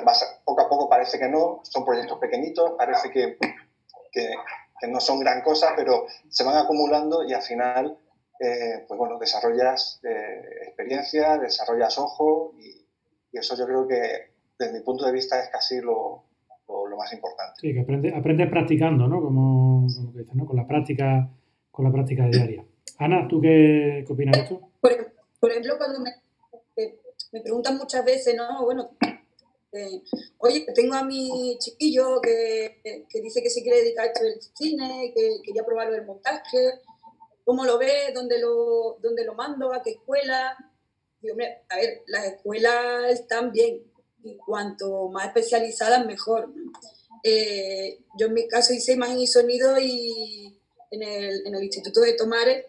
poco 0.45 0.61
a 0.61 0.69
poco 0.69 0.87
parece 0.87 1.17
que 1.17 1.27
no, 1.27 1.61
son 1.63 1.83
proyectos 1.83 2.19
pequeñitos, 2.19 2.73
parece 2.77 3.09
que 3.09 3.37
que, 4.11 4.29
que, 4.79 4.87
no 4.87 4.99
son 4.99 5.19
gran 5.19 5.41
cosa, 5.41 5.73
pero 5.75 6.05
se 6.29 6.43
van 6.43 6.57
acumulando 6.57 7.23
y 7.23 7.33
al 7.33 7.41
final, 7.41 7.97
eh, 8.39 8.85
pues 8.87 8.97
bueno, 8.97 9.17
desarrollas 9.17 9.99
eh, 10.03 10.65
experiencia, 10.67 11.37
desarrollas 11.37 11.97
ojo 11.97 12.53
y, 12.57 12.85
y, 13.31 13.39
eso 13.39 13.55
yo 13.55 13.65
creo 13.65 13.87
que 13.87 14.30
desde 14.61 14.79
mi 14.79 14.83
punto 14.83 15.05
de 15.05 15.11
vista 15.11 15.41
es 15.41 15.49
casi 15.49 15.81
lo, 15.81 16.23
lo, 16.67 16.87
lo 16.87 16.97
más 16.97 17.11
importante. 17.13 17.59
Sí, 17.59 17.73
que 17.73 17.81
aprendes 17.81 18.13
aprende 18.13 18.47
practicando, 18.47 19.07
¿no? 19.07 19.21
Como, 19.21 19.87
como 19.87 20.11
dices, 20.13 20.35
¿no? 20.35 20.45
Con 20.45 20.55
la 20.55 20.67
práctica, 20.67 21.29
con 21.71 21.85
la 21.85 21.91
práctica 21.91 22.27
diaria. 22.27 22.65
Ana, 22.99 23.27
¿tú 23.27 23.41
qué, 23.41 24.03
qué 24.05 24.13
opinas 24.13 24.37
de 24.37 24.43
esto? 24.43 24.61
Por, 24.79 25.13
por 25.39 25.51
ejemplo, 25.51 25.77
cuando 25.77 25.99
me, 26.01 26.11
me 27.31 27.41
preguntan 27.41 27.77
muchas 27.77 28.05
veces, 28.05 28.35
¿no? 28.35 28.63
Bueno, 28.63 28.91
eh, 29.73 30.03
oye, 30.39 30.65
tengo 30.75 30.95
a 30.95 31.03
mi 31.03 31.57
chiquillo 31.57 32.19
que, 32.21 32.81
que, 33.09 33.21
dice 33.21 33.41
que 33.41 33.49
se 33.49 33.63
quiere 33.63 33.79
dedicar 33.79 34.05
a 34.05 34.07
esto 34.07 34.23
del 34.23 34.41
cine, 34.41 35.13
que 35.15 35.41
quería 35.43 35.63
probarlo 35.63 35.95
el 35.95 36.05
montaje, 36.05 36.81
¿cómo 37.45 37.65
lo 37.65 37.77
ve? 37.77 38.11
¿Dónde 38.13 38.39
lo, 38.39 38.97
dónde 39.01 39.25
lo 39.25 39.33
mando? 39.33 39.73
¿A 39.73 39.81
qué 39.81 39.91
escuela? 39.91 40.57
Y, 41.21 41.29
hombre, 41.29 41.63
a 41.69 41.75
ver, 41.77 42.01
las 42.07 42.25
escuelas 42.25 43.11
están 43.11 43.51
bien 43.51 43.90
y 44.23 44.37
cuanto 44.37 45.09
más 45.09 45.27
especializadas 45.27 46.05
mejor. 46.05 46.53
Eh, 47.23 47.99
yo 48.17 48.27
en 48.27 48.33
mi 48.33 48.47
caso 48.47 48.73
hice 48.73 48.93
imagen 48.93 49.19
y 49.19 49.27
sonido 49.27 49.79
y 49.79 50.57
en 50.91 51.03
el, 51.03 51.47
en 51.47 51.55
el 51.55 51.63
Instituto 51.63 52.01
de 52.01 52.13
Tomares, 52.13 52.65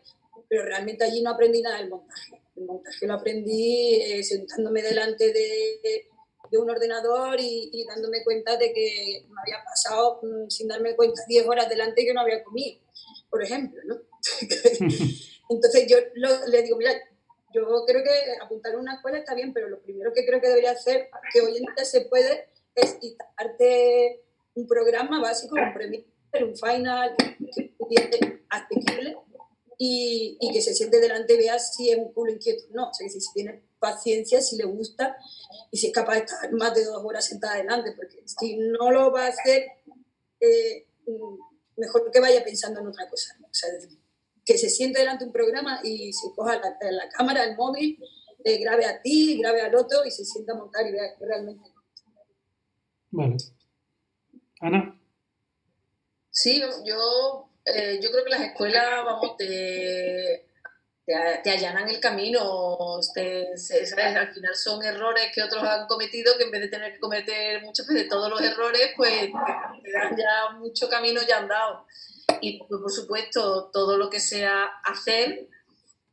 pero 0.49 0.65
realmente 0.65 1.05
allí 1.05 1.23
no 1.23 1.31
aprendí 1.31 1.63
nada 1.63 1.79
del 1.79 1.91
montaje. 1.91 2.41
El 2.57 2.65
montaje 2.67 3.07
lo 3.07 3.15
aprendí 3.15 3.95
eh, 4.03 4.23
sentándome 4.23 4.83
delante 4.83 5.33
de 5.33 6.09
de 6.53 6.59
un 6.59 6.69
ordenador 6.69 7.41
y, 7.41 7.71
y, 7.73 7.85
dándome 7.87 8.23
cuenta 8.23 8.59
de 8.59 8.75
que 8.75 9.25
me 9.27 9.41
había 9.41 9.65
pasado 9.65 10.21
mm, 10.23 10.51
sin 10.51 10.69
darme 10.69 10.95
cuenta 10.95 11.23
10 11.27 11.47
horas 11.47 11.69
delante 11.69 12.05
que 12.05 12.13
no 12.13 12.21
había 12.21 12.45
comido, 12.45 12.79
por 13.31 13.43
ejemplo, 13.43 13.81
¿no? 13.87 13.97
Entonces 15.49 15.87
yo 15.89 15.97
lo, 16.15 16.47
le 16.49 16.63
digo, 16.63 16.77
mira, 16.77 16.93
yo 17.53 17.85
creo 17.87 18.03
que 18.03 18.11
apuntar 18.41 18.75
a 18.75 18.79
una 18.79 18.95
escuela 18.95 19.19
está 19.19 19.35
bien, 19.35 19.53
pero 19.53 19.69
lo 19.69 19.81
primero 19.81 20.13
que 20.13 20.25
creo 20.25 20.41
que 20.41 20.49
debería 20.49 20.73
hacer, 20.73 21.09
que 21.33 21.41
hoy 21.41 21.59
en 21.59 21.65
día 21.75 21.85
se 21.85 22.03
puede, 22.03 22.49
es 22.75 22.99
instalarte 23.01 24.23
un 24.55 24.67
programa 24.67 25.21
básico, 25.21 25.57
un 25.57 25.73
Premiere, 25.73 26.07
un 26.41 26.57
Final, 26.57 27.15
que, 27.17 28.11
que 28.11 28.43
asequible 28.49 29.17
y, 29.79 30.37
y, 30.41 30.53
que 30.53 30.61
se 30.61 30.75
siente 30.75 31.01
delante 31.01 31.35
y 31.35 31.39
vea 31.39 31.59
si 31.59 31.91
es 31.91 31.99
un 31.99 32.13
culo 32.13 32.33
inquieto 32.33 32.65
no. 32.71 32.91
O 32.91 32.95
sea, 32.95 33.07
que 33.07 33.21
si 33.21 33.33
tiene 33.33 33.63
paciencia, 33.79 34.41
si 34.41 34.57
le 34.57 34.65
gusta 34.65 35.17
y 35.71 35.79
si 35.79 35.89
es 35.89 35.93
capaz 35.93 36.15
de 36.15 36.21
estar 36.21 36.53
más 36.53 36.75
de 36.75 36.85
dos 36.85 37.03
horas 37.05 37.27
sentada 37.27 37.55
adelante, 37.55 37.93
porque 37.97 38.23
si 38.25 38.57
no 38.57 38.91
lo 38.91 39.11
va 39.11 39.27
a 39.27 39.29
hacer, 39.29 39.67
eh, 40.41 40.87
mejor 41.77 42.11
que 42.11 42.21
vaya 42.21 42.45
pensando 42.45 42.81
en 42.81 42.87
otra 42.87 43.09
cosa. 43.09 43.37
O 43.43 43.53
sea, 43.53 43.71
que 44.45 44.59
se 44.59 44.69
siente 44.69 45.01
delante 45.01 45.25
de 45.25 45.29
un 45.29 45.33
programa 45.33 45.81
y 45.85 46.13
se 46.13 46.35
coja 46.35 46.57
la, 46.57 46.91
la 46.91 47.09
cámara, 47.09 47.45
el 47.45 47.57
móvil, 47.57 47.99
eh, 48.45 48.59
grabe 48.59 48.87
a 48.87 49.01
ti, 49.01 49.39
grabe 49.39 49.63
al 49.63 49.75
otro 49.75 50.05
y 50.05 50.11
se 50.11 50.25
sienta 50.25 50.53
a 50.53 50.57
montar 50.57 50.87
y 50.87 50.93
vea 50.93 51.15
realmente. 51.21 51.71
Vale. 53.11 53.37
Ana. 54.61 54.99
Sí, 56.31 56.63
yo, 56.85 57.49
eh, 57.67 58.01
yo 58.03 58.11
creo 58.11 58.25
que 58.25 58.31
las 58.31 58.41
escuelas, 58.41 59.05
vamos, 59.05 59.37
te, 59.37 60.47
te, 61.05 61.51
allanan 61.51 61.89
el 61.89 62.01
camino. 62.01 62.97
Al 62.97 64.33
final 64.33 64.55
son 64.55 64.83
errores 64.83 65.31
que 65.35 65.43
otros 65.43 65.63
han 65.63 65.87
cometido 65.87 66.37
que 66.39 66.45
en 66.45 66.51
vez 66.51 66.63
de 66.63 66.69
tener 66.69 66.93
que 66.93 67.01
cometer 67.01 67.63
muchas 67.63 67.87
veces 67.87 68.09
todos 68.09 68.31
los 68.31 68.41
errores, 68.41 68.93
pues 68.97 69.31
te, 69.83 69.93
dan 69.93 70.17
ya 70.17 70.57
mucho 70.59 70.89
camino 70.89 71.21
ya 71.27 71.39
andado. 71.39 71.87
Y 72.43 72.59
pues, 72.59 72.81
por 72.83 72.91
supuesto, 72.91 73.71
todo 73.73 73.97
lo 73.97 74.11
que 74.11 74.21
sea 74.21 74.65
hacer, 74.85 75.49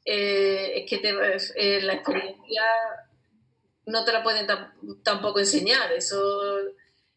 eh, 0.05 0.73
es 0.75 0.89
que 0.89 0.99
te, 0.99 1.09
eh, 1.55 1.81
la 1.81 1.95
experiencia 1.95 2.63
no 3.87 4.05
te 4.05 4.13
la 4.13 4.23
pueden 4.23 4.47
tampoco 5.03 5.39
enseñar. 5.39 5.91
Eso 5.91 6.53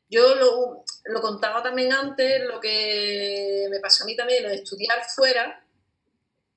yo 0.08 0.34
lo, 0.34 0.84
lo, 1.04 1.20
contaba 1.20 1.62
también 1.62 1.92
antes, 1.92 2.42
lo 2.46 2.58
que 2.58 3.66
me 3.70 3.80
pasó 3.80 4.04
a 4.04 4.06
mí 4.06 4.16
también, 4.16 4.42
lo 4.42 4.48
de 4.48 4.56
estudiar 4.56 4.98
fuera. 5.14 5.61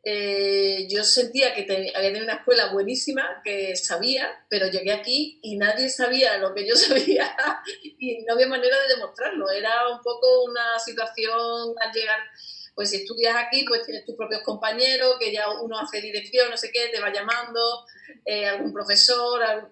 Eh, 0.08 0.88
yo 0.88 1.04
sentía 1.04 1.56
que 1.56 1.64
había 1.96 2.10
tenido 2.10 2.26
una 2.26 2.36
escuela 2.36 2.72
buenísima, 2.72 3.42
que 3.44 3.76
sabía, 3.76 4.46
pero 4.52 4.68
llegué 4.68 4.94
aquí 4.94 5.40
y 5.42 5.58
nadie 5.58 5.90
sabía 5.90 6.38
lo 6.38 6.54
que 6.54 6.68
yo 6.68 6.76
sabía 6.76 7.36
y 7.82 8.24
no 8.24 8.36
había 8.36 8.48
manera 8.48 8.80
de 8.84 8.94
demostrarlo. 8.94 9.50
Era 9.50 9.90
un 9.90 10.02
poco 10.04 10.44
una 10.44 10.78
situación 10.78 11.74
al 11.82 11.92
llegar, 11.92 12.20
pues 12.76 12.92
si 12.92 12.98
estudias 12.98 13.36
aquí, 13.36 13.66
pues 13.68 13.84
tienes 13.84 14.06
tus 14.06 14.16
propios 14.16 14.44
compañeros, 14.44 15.16
que 15.20 15.34
ya 15.34 15.50
uno 15.50 15.80
hace 15.80 16.00
dirección, 16.02 16.52
no 16.52 16.58
sé 16.58 16.72
qué, 16.72 16.90
te 16.90 17.02
va 17.02 17.12
llamando, 17.12 17.60
eh, 18.26 18.46
algún 18.46 18.72
profesor, 18.72 19.72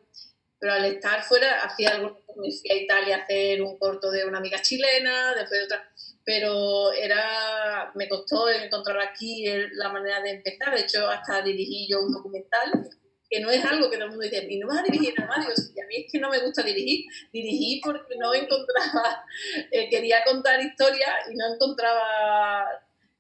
pero 0.58 0.74
al 0.74 0.86
estar 0.86 1.22
fuera 1.24 1.64
hacía 1.64 1.90
algo, 1.90 2.24
me 2.38 2.50
fui 2.50 2.72
a 2.72 2.76
Italia 2.76 3.18
a 3.18 3.24
hacer 3.24 3.62
un 3.62 3.78
corto 3.78 4.10
de 4.10 4.26
una 4.26 4.40
amiga 4.40 4.60
chilena, 4.64 5.36
después 5.36 5.60
de 5.60 5.66
otra, 5.66 5.93
pero 6.26 6.92
era, 6.94 7.92
me 7.96 8.08
costó 8.08 8.50
encontrar 8.50 9.00
aquí 9.02 9.46
la 9.74 9.90
manera 9.90 10.22
de 10.22 10.32
empezar, 10.32 10.74
de 10.74 10.82
hecho 10.82 11.08
hasta 11.08 11.42
dirigí 11.42 11.88
yo 11.90 12.02
un 12.02 12.14
documental, 12.14 12.90
que 13.30 13.40
no 13.40 13.50
es 13.50 13.66
algo 13.66 13.90
que 13.90 13.98
todo 13.98 14.06
el 14.06 14.12
mundo 14.12 14.26
dice, 14.26 14.46
¿y 14.48 14.60
no 14.60 14.68
vas 14.68 14.80
a 14.80 14.84
dirigir 14.84 15.14
nada 15.18 15.38
más? 15.38 15.72
y 15.76 15.82
a 15.82 15.88
mí 15.88 15.96
es 15.98 16.12
que 16.12 16.20
no 16.20 16.30
me 16.30 16.40
gusta 16.40 16.62
dirigir, 16.62 17.06
dirigí 17.32 17.82
porque 17.84 18.16
no 18.18 18.34
encontraba, 18.34 19.26
eh, 19.72 19.90
quería 19.90 20.24
contar 20.24 20.62
historias 20.62 21.30
y 21.32 21.36
no 21.36 21.54
encontraba 21.54 22.66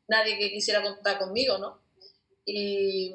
nadie 0.07 0.37
que 0.37 0.51
quisiera 0.51 0.81
contar 0.81 1.17
conmigo, 1.17 1.57
¿no? 1.57 1.81
Y 2.45 3.13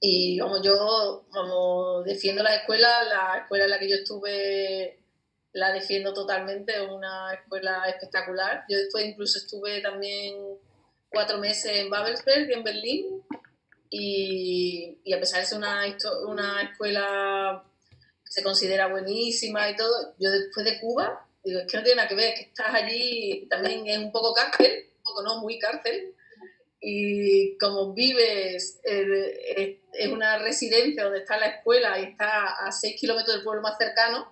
y 0.00 0.38
como 0.38 0.62
yo 0.62 1.26
como 1.30 2.02
defiendo 2.04 2.42
la 2.42 2.54
escuela, 2.54 3.02
la 3.04 3.38
escuela 3.42 3.64
en 3.64 3.70
la 3.70 3.78
que 3.78 3.88
yo 3.88 3.96
estuve 3.96 5.00
la 5.52 5.72
defiendo 5.72 6.12
totalmente, 6.12 6.74
es 6.74 6.88
una 6.88 7.34
escuela 7.34 7.84
espectacular. 7.88 8.64
Yo 8.68 8.78
después 8.78 9.06
incluso 9.06 9.38
estuve 9.38 9.80
también 9.80 10.36
cuatro 11.08 11.38
meses 11.38 11.72
en 11.72 11.90
Babelsberg, 11.90 12.50
en 12.50 12.62
Berlín, 12.62 13.22
y, 13.90 14.98
y 15.04 15.12
a 15.12 15.20
pesar 15.20 15.40
de 15.40 15.46
ser 15.46 15.58
una, 15.58 15.82
una 16.26 16.62
escuela 16.62 17.64
que 18.24 18.32
se 18.32 18.42
considera 18.42 18.88
buenísima 18.88 19.70
y 19.70 19.76
todo, 19.76 20.14
yo 20.18 20.30
después 20.30 20.64
de 20.66 20.78
Cuba, 20.80 21.26
digo, 21.42 21.60
es 21.60 21.66
que 21.70 21.78
no 21.78 21.82
tiene 21.82 21.96
nada 21.96 22.08
que 22.08 22.14
ver, 22.14 22.32
es 22.32 22.40
que 22.40 22.46
estás 22.46 22.74
allí, 22.74 23.46
también 23.48 23.86
es 23.86 23.98
un 23.98 24.12
poco 24.12 24.34
cárcel, 24.34 24.90
un 24.98 25.02
poco 25.02 25.22
no, 25.22 25.40
muy 25.40 25.58
cárcel, 25.58 26.14
y 26.80 27.56
como 27.58 27.92
vives, 27.94 28.80
es 28.84 30.08
una 30.12 30.38
residencia 30.38 31.04
donde 31.04 31.20
está 31.20 31.38
la 31.38 31.46
escuela 31.46 31.98
y 31.98 32.04
está 32.04 32.66
a 32.66 32.70
6 32.70 33.00
kilómetros 33.00 33.36
del 33.36 33.44
pueblo 33.44 33.62
más 33.62 33.76
cercano, 33.78 34.30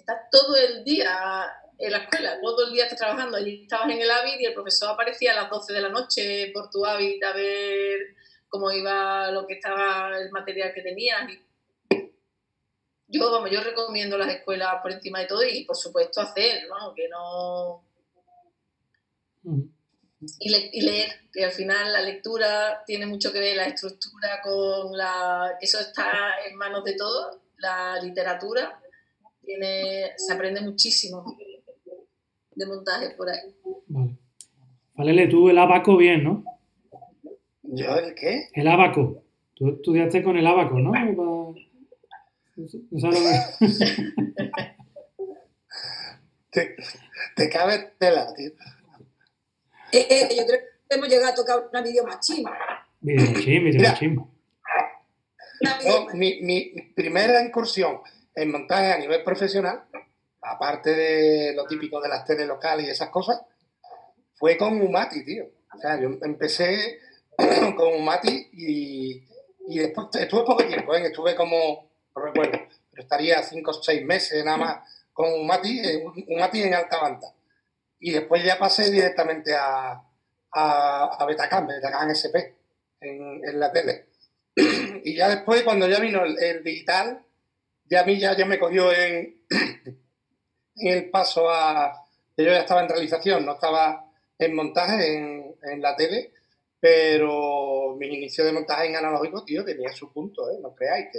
estás 0.00 0.28
todo 0.30 0.56
el 0.56 0.84
día 0.84 1.50
en 1.78 1.92
la 1.92 1.98
escuela, 1.98 2.40
todo 2.42 2.66
el 2.66 2.72
día 2.72 2.84
estás 2.84 2.98
trabajando. 2.98 3.38
y 3.38 3.62
estabas 3.62 3.90
en 3.90 4.00
el 4.00 4.10
hábit 4.10 4.40
y 4.40 4.46
el 4.46 4.54
profesor 4.54 4.90
aparecía 4.90 5.32
a 5.32 5.42
las 5.42 5.50
12 5.50 5.72
de 5.72 5.80
la 5.80 5.88
noche 5.88 6.50
por 6.52 6.70
tu 6.70 6.84
hábit 6.84 7.22
a 7.24 7.32
ver 7.32 8.16
cómo 8.48 8.70
iba 8.70 9.30
lo 9.30 9.46
que 9.46 9.54
estaba, 9.54 10.18
el 10.18 10.30
material 10.30 10.72
que 10.74 10.82
tenías. 10.82 11.30
yo, 13.08 13.30
vamos, 13.30 13.50
yo 13.50 13.60
recomiendo 13.62 14.18
las 14.18 14.28
escuelas 14.28 14.76
por 14.82 14.92
encima 14.92 15.20
de 15.20 15.26
todo 15.26 15.42
y 15.42 15.64
por 15.64 15.76
supuesto 15.76 16.20
hacer, 16.20 16.68
¿no? 16.68 16.94
que 16.94 17.08
no... 17.08 17.84
Mm 19.42 19.80
y, 20.20 20.82
leer, 20.82 21.28
que 21.32 21.44
al 21.44 21.52
final 21.52 21.92
la 21.92 22.02
lectura 22.02 22.82
tiene 22.86 23.06
mucho 23.06 23.32
que 23.32 23.40
ver, 23.40 23.56
la 23.56 23.66
estructura 23.66 24.40
con 24.42 24.96
la... 24.96 25.56
Eso 25.60 25.80
está 25.80 26.34
en 26.46 26.56
manos 26.56 26.84
de 26.84 26.94
todos, 26.94 27.38
la 27.56 28.00
literatura, 28.02 28.80
tiene, 29.50 30.12
se 30.16 30.32
aprende 30.32 30.60
muchísimo 30.60 31.36
de 32.54 32.66
montaje 32.66 33.10
por 33.16 33.28
ahí. 33.28 33.54
Vale. 33.88 34.16
Vale, 34.94 35.26
tú 35.28 35.48
el 35.48 35.58
abaco 35.58 35.96
bien, 35.96 36.22
¿no? 36.24 36.44
¿Yo 37.62 37.96
el 37.96 38.14
qué? 38.14 38.48
El 38.52 38.68
abaco. 38.68 39.24
Tú 39.54 39.70
estudiaste 39.70 40.22
con 40.22 40.36
el 40.36 40.46
abaco, 40.46 40.78
¿no? 40.78 40.92
te, 46.50 46.76
te 47.34 47.48
cabe 47.48 47.94
tela, 47.98 48.32
tío. 48.34 48.50
Eh, 49.92 50.06
eh, 50.10 50.28
yo 50.36 50.46
creo 50.46 50.60
que 50.88 50.96
hemos 50.96 51.08
llegado 51.08 51.32
a 51.32 51.34
tocar 51.34 51.68
una 51.70 51.82
videomachín. 51.82 52.44
Videomachín, 53.00 53.64
videomachín. 53.64 54.24
mi, 56.14 56.40
mi 56.42 56.72
primera 56.94 57.42
incursión 57.42 58.00
en 58.42 58.50
montaje 58.50 58.92
a 58.92 58.98
nivel 58.98 59.22
profesional, 59.22 59.84
aparte 60.42 60.94
de 60.94 61.54
lo 61.54 61.66
típico 61.66 62.00
de 62.00 62.08
las 62.08 62.24
teles 62.24 62.46
locales 62.46 62.86
y 62.86 62.90
esas 62.90 63.10
cosas, 63.10 63.40
fue 64.34 64.56
con 64.56 64.80
Umati, 64.80 65.24
tío. 65.24 65.44
O 65.74 65.78
sea, 65.78 66.00
yo 66.00 66.08
empecé 66.22 67.00
con 67.76 67.94
Umati 67.94 68.48
y, 68.52 69.22
y 69.68 69.78
después 69.78 70.08
estuve 70.14 70.44
poco 70.44 70.66
tiempo, 70.66 70.94
¿eh? 70.94 71.06
estuve 71.06 71.34
como, 71.34 71.90
no 72.16 72.22
recuerdo, 72.22 72.58
pero 72.90 73.02
estaría 73.02 73.42
cinco 73.42 73.70
o 73.70 73.74
seis 73.74 74.04
meses 74.04 74.44
nada 74.44 74.56
más 74.56 74.78
con 75.12 75.32
Umati, 75.32 75.80
eh, 75.80 76.04
Umati 76.28 76.62
en 76.62 76.74
alta 76.74 76.98
banda. 76.98 77.28
Y 77.98 78.12
después 78.12 78.42
ya 78.42 78.58
pasé 78.58 78.90
directamente 78.90 79.54
a, 79.54 80.02
a, 80.52 81.04
a 81.18 81.26
Betacam, 81.26 81.66
Betacam 81.66 82.10
SP, 82.16 82.56
en, 83.00 83.44
en, 83.44 83.60
la 83.60 83.70
tele. 83.70 84.06
y 85.04 85.14
ya 85.14 85.28
después, 85.28 85.62
cuando 85.62 85.86
ya 85.86 86.00
vino 86.00 86.24
el, 86.24 86.64
digital, 86.64 87.22
ya 87.90 88.02
a 88.02 88.06
mí 88.06 88.18
ya, 88.18 88.36
ya 88.36 88.46
me 88.46 88.58
cogió 88.58 88.92
en, 88.92 89.42
el 90.76 91.10
paso 91.10 91.50
a... 91.50 91.92
Yo 92.36 92.46
ya 92.46 92.60
estaba 92.60 92.82
en 92.82 92.88
realización, 92.88 93.44
no 93.44 93.52
estaba 93.52 94.08
en 94.38 94.54
montaje 94.54 95.16
en, 95.16 95.82
la 95.82 95.94
tele, 95.94 96.32
pero 96.78 97.96
mi 97.98 98.06
inicio 98.06 98.44
de 98.44 98.52
montaje 98.52 98.86
en 98.86 98.96
analógico, 98.96 99.44
tío, 99.44 99.64
tenía 99.64 99.92
su 99.92 100.10
punto, 100.10 100.48
¿eh? 100.50 100.58
No 100.62 100.74
creáis 100.74 101.08
que... 101.12 101.18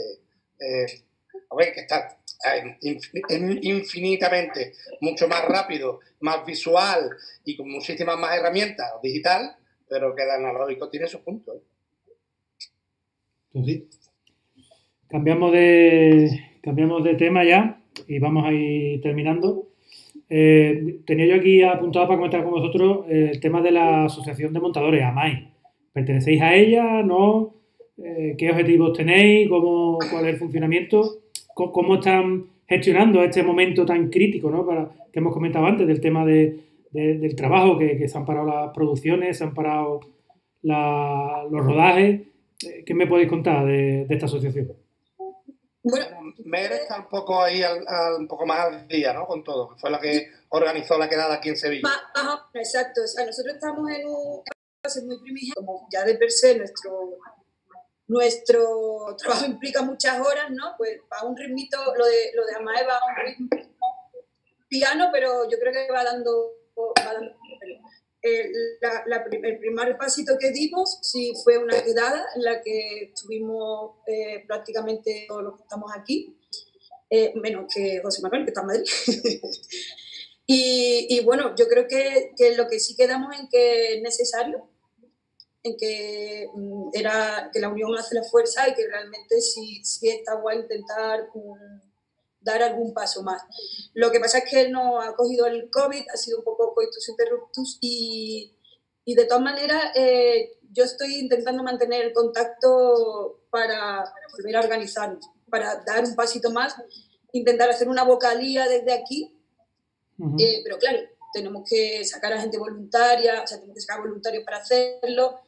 Eh, 0.66 1.04
a 1.50 1.56
ver, 1.56 1.74
que 1.74 1.82
está 1.82 2.18
infinitamente 3.62 4.74
mucho 5.02 5.28
más 5.28 5.46
rápido, 5.46 6.00
más 6.22 6.44
visual 6.46 7.10
y 7.46 7.56
con 7.56 7.70
muchísimas 7.70 8.18
más 8.18 8.36
herramientas 8.36 8.90
digital, 9.04 9.56
pero 9.88 10.16
que 10.16 10.24
el 10.24 10.32
analógico 10.32 10.90
tiene 10.90 11.08
sus 11.08 11.22
puntos. 11.22 11.62
Cambiamos 15.08 15.52
de, 15.52 16.51
cambiamos 16.62 17.04
de 17.04 17.16
tema 17.16 17.44
ya 17.44 17.82
y 18.08 18.20
vamos 18.20 18.46
a 18.46 18.54
ir 18.54 19.02
terminando. 19.02 19.68
Eh, 20.30 21.00
tenía 21.06 21.26
yo 21.26 21.36
aquí 21.36 21.62
apuntado 21.62 22.08
para 22.08 22.18
comentar 22.18 22.44
con 22.44 22.54
vosotros 22.54 23.06
el 23.10 23.40
tema 23.40 23.62
de 23.62 23.72
la 23.72 24.06
Asociación 24.06 24.54
de 24.54 24.60
Montadores, 24.60 25.04
AMAI. 25.04 25.50
¿Pertenecéis 25.94 26.42
a 26.42 26.56
ella? 26.56 27.04
¿No? 27.04 27.54
Eh, 27.98 28.36
¿Qué 28.38 28.50
objetivos 28.50 28.98
tenéis? 28.98 29.50
¿Cómo, 29.50 29.98
¿Cuál 30.10 30.26
es 30.28 30.34
el 30.34 30.40
funcionamiento? 30.40 31.18
cómo 31.54 31.96
están 31.96 32.46
gestionando 32.68 33.22
este 33.24 33.44
momento 33.44 33.86
tan 33.86 34.10
crítico, 34.10 34.50
¿no? 34.50 34.66
Para, 34.66 34.90
que 35.12 35.20
hemos 35.20 35.34
comentado 35.34 35.66
antes, 35.66 35.88
del 35.88 36.00
tema 36.00 36.26
de, 36.26 36.60
del 36.92 37.36
trabajo, 37.36 37.78
que, 37.78 38.08
se 38.08 38.18
han 38.18 38.26
parado 38.26 38.48
las 38.48 38.74
producciones, 38.74 39.38
se 39.38 39.44
han 39.44 39.54
parado 39.54 40.00
los 40.64 41.66
rodajes. 41.66 42.22
Eh, 42.66 42.84
¿Qué 42.86 42.94
me 42.94 43.08
podéis 43.08 43.30
contar 43.30 43.66
de, 43.66 44.06
esta 44.10 44.26
asociación? 44.26 44.70
Bueno, 45.84 46.34
Mer 46.46 46.72
está 46.74 47.00
un 47.00 47.10
poco 47.10 47.42
ahí, 47.42 47.64
un 48.18 48.28
poco 48.28 48.46
más 48.46 48.68
al 48.68 48.88
día, 48.88 49.14
¿no? 49.14 49.26
Con 49.26 49.44
todo. 49.44 49.76
Fue 49.78 49.90
la 49.90 50.00
que 50.00 50.32
organizó 50.50 50.98
la 50.98 51.10
quedada 51.10 51.36
aquí 51.36 51.50
en 51.50 51.58
Sevilla. 51.58 51.90
exacto. 52.54 53.02
O 53.04 53.08
sea, 53.08 53.26
nosotros 53.26 53.56
estamos 53.56 53.90
en 53.92 54.08
un 54.08 54.44
muy 55.06 55.20
primigenio, 55.20 55.54
como 55.56 55.88
ya 55.92 56.04
de 56.04 56.16
per 56.16 56.32
se 56.32 56.58
nuestro 56.58 57.18
nuestro 58.08 59.16
trabajo 59.18 59.46
implica 59.46 59.82
muchas 59.82 60.20
horas, 60.20 60.50
¿no? 60.52 60.76
Pues 60.78 61.00
va 61.12 61.20
a 61.20 61.26
un 61.26 61.38
ritmito, 61.38 61.78
lo 61.96 62.06
de, 62.06 62.32
lo 62.36 62.46
de 62.46 62.56
Amae 62.56 62.86
va 62.86 62.98
a 62.98 63.06
un 63.08 63.26
ritmo 63.26 63.48
piano, 64.68 65.10
pero 65.14 65.50
yo 65.50 65.58
creo 65.60 65.72
que 65.72 65.92
va 65.92 66.04
dando 66.04 66.52
el 68.22 69.60
primer 69.60 69.98
pasito 69.98 70.38
que 70.40 70.52
dimos 70.52 71.00
sí 71.02 71.34
fue 71.44 71.58
una 71.58 71.82
quedada 71.84 72.26
en 72.36 72.44
la 72.44 72.62
que 72.62 73.06
estuvimos 73.06 73.98
eh, 74.08 74.44
prácticamente 74.48 75.26
todos 75.28 75.44
los 75.44 75.56
que 75.58 75.64
estamos 75.64 75.92
aquí, 75.96 76.38
eh, 77.10 77.34
menos 77.36 77.74
que 77.74 78.00
José 78.02 78.22
Manuel, 78.22 78.44
que 78.46 78.52
está 78.52 78.62
en 78.62 78.68
Madrid. 78.68 78.86
y, 80.46 81.24
bueno, 81.24 81.56
yo 81.56 81.68
creo 81.68 81.88
que, 81.88 82.34
que, 82.38 82.56
lo 82.56 82.68
que 82.68 82.80
sí 82.80 82.96
quedamos 82.96 83.38
en 83.40 83.50
que 83.50 83.96
es 83.96 84.02
necesario, 84.02 84.70
en 85.64 85.76
que, 85.78 86.48
mm, 86.54 86.90
era, 86.94 87.50
que 87.52 87.60
la 87.60 87.70
unión 87.70 87.96
hace 87.98 88.16
la 88.16 88.24
fuerza 88.24 88.68
y 88.70 88.74
que 88.74 88.88
realmente 88.88 89.42
sí, 89.42 89.84
sí 89.84 90.10
está 90.10 90.36
guay 90.36 90.60
intentar... 90.60 91.28
dar 92.42 92.62
algún 92.64 92.94
paso 92.94 93.24
más. 93.24 93.44
Lo 93.94 94.12
que 94.12 94.20
pasa 94.20 94.40
es 94.40 94.50
que 94.50 94.62
él 94.62 94.72
no 94.72 95.00
ha 95.00 95.16
cogido 95.16 95.46
el 95.46 95.70
COVID, 95.70 96.04
ha 96.14 96.18
sido 96.18 96.40
un 96.40 96.44
poco 96.44 96.74
coitus 96.74 97.08
interruptus 97.08 97.78
y, 97.82 98.54
y 99.06 99.16
de 99.16 99.26
todas 99.26 99.44
maneras 99.44 99.96
eh, 99.96 100.58
yo 100.72 100.84
estoy 100.84 101.16
intentando 101.16 101.64
mantener 101.64 102.06
el 102.06 102.14
contacto 102.14 103.42
para 103.50 104.04
volver 104.38 104.56
a 104.56 104.62
organizarnos, 104.62 105.30
para 105.50 105.84
dar 105.86 106.04
un 106.04 106.16
pasito 106.16 106.52
más, 106.52 106.76
intentar 107.34 107.70
hacer 107.70 107.90
una 107.90 108.04
vocalía 108.04 108.68
desde 108.68 108.94
aquí, 108.94 109.38
eh, 110.40 110.62
pero 110.64 110.78
claro, 110.78 111.00
tenemos 111.34 111.68
que 111.68 112.06
sacar 112.06 112.34
a 112.34 112.42
gente 112.42 112.58
voluntaria, 112.58 113.42
o 113.44 113.48
sea, 113.48 113.58
tenemos 113.58 113.76
que 113.76 113.82
sacar 113.82 114.02
voluntarios 114.02 114.44
para 114.44 114.58
hacerlo. 114.58 115.42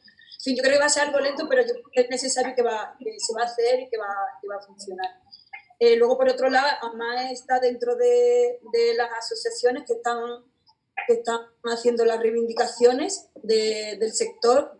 yo 0.44 0.62
creo 0.62 0.74
que 0.74 0.78
va 0.78 0.86
a 0.86 0.90
ser 0.90 1.04
algo 1.04 1.20
lento, 1.20 1.46
pero 1.48 1.62
yo, 1.62 1.74
es 1.92 2.10
necesario 2.10 2.54
que, 2.54 2.62
va, 2.62 2.96
que 2.98 3.18
se 3.18 3.34
va 3.34 3.42
a 3.42 3.46
hacer 3.46 3.80
y 3.80 3.88
que 3.88 3.96
va, 3.96 4.12
que 4.40 4.48
va 4.48 4.56
a 4.56 4.66
funcionar. 4.66 5.23
Eh, 5.86 5.96
luego, 5.96 6.16
por 6.16 6.30
otro 6.30 6.48
lado, 6.48 6.66
AMA 6.80 7.30
está 7.30 7.60
dentro 7.60 7.94
de, 7.94 8.58
de, 8.72 8.94
las 8.94 9.10
asociaciones 9.18 9.84
que 9.86 9.92
están, 9.92 10.18
que 11.06 11.12
están 11.12 11.40
haciendo 11.64 12.06
las 12.06 12.20
reivindicaciones 12.20 13.28
de, 13.42 13.98
del 14.00 14.14
sector 14.14 14.78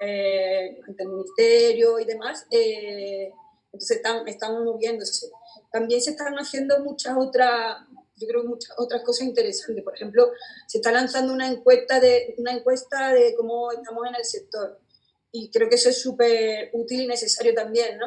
eh, 0.00 0.80
ante 0.88 1.04
el 1.04 1.08
ministerio 1.08 2.00
y 2.00 2.04
demás. 2.04 2.48
Eh, 2.50 3.30
entonces, 3.66 3.98
están, 3.98 4.26
están 4.26 4.64
moviéndose. 4.64 5.30
También 5.70 6.00
se 6.00 6.10
están 6.10 6.34
haciendo 6.34 6.80
muchas 6.80 7.16
otras, 7.16 7.86
yo 8.16 8.26
creo 8.26 8.42
muchas 8.42 8.74
otras 8.76 9.04
cosas 9.04 9.28
interesantes. 9.28 9.84
Por 9.84 9.94
ejemplo, 9.94 10.32
se 10.66 10.78
está 10.78 10.90
lanzando 10.90 11.32
una 11.32 11.46
encuesta 11.46 12.00
de, 12.00 12.34
una 12.38 12.54
encuesta 12.54 13.14
de 13.14 13.36
cómo 13.36 13.70
estamos 13.70 14.04
en 14.08 14.16
el 14.16 14.24
sector. 14.24 14.80
Y 15.30 15.48
creo 15.52 15.68
que 15.68 15.76
eso 15.76 15.90
es 15.90 16.02
súper 16.02 16.70
útil 16.72 17.02
y 17.02 17.06
necesario 17.06 17.54
también, 17.54 17.98
¿no? 17.98 18.06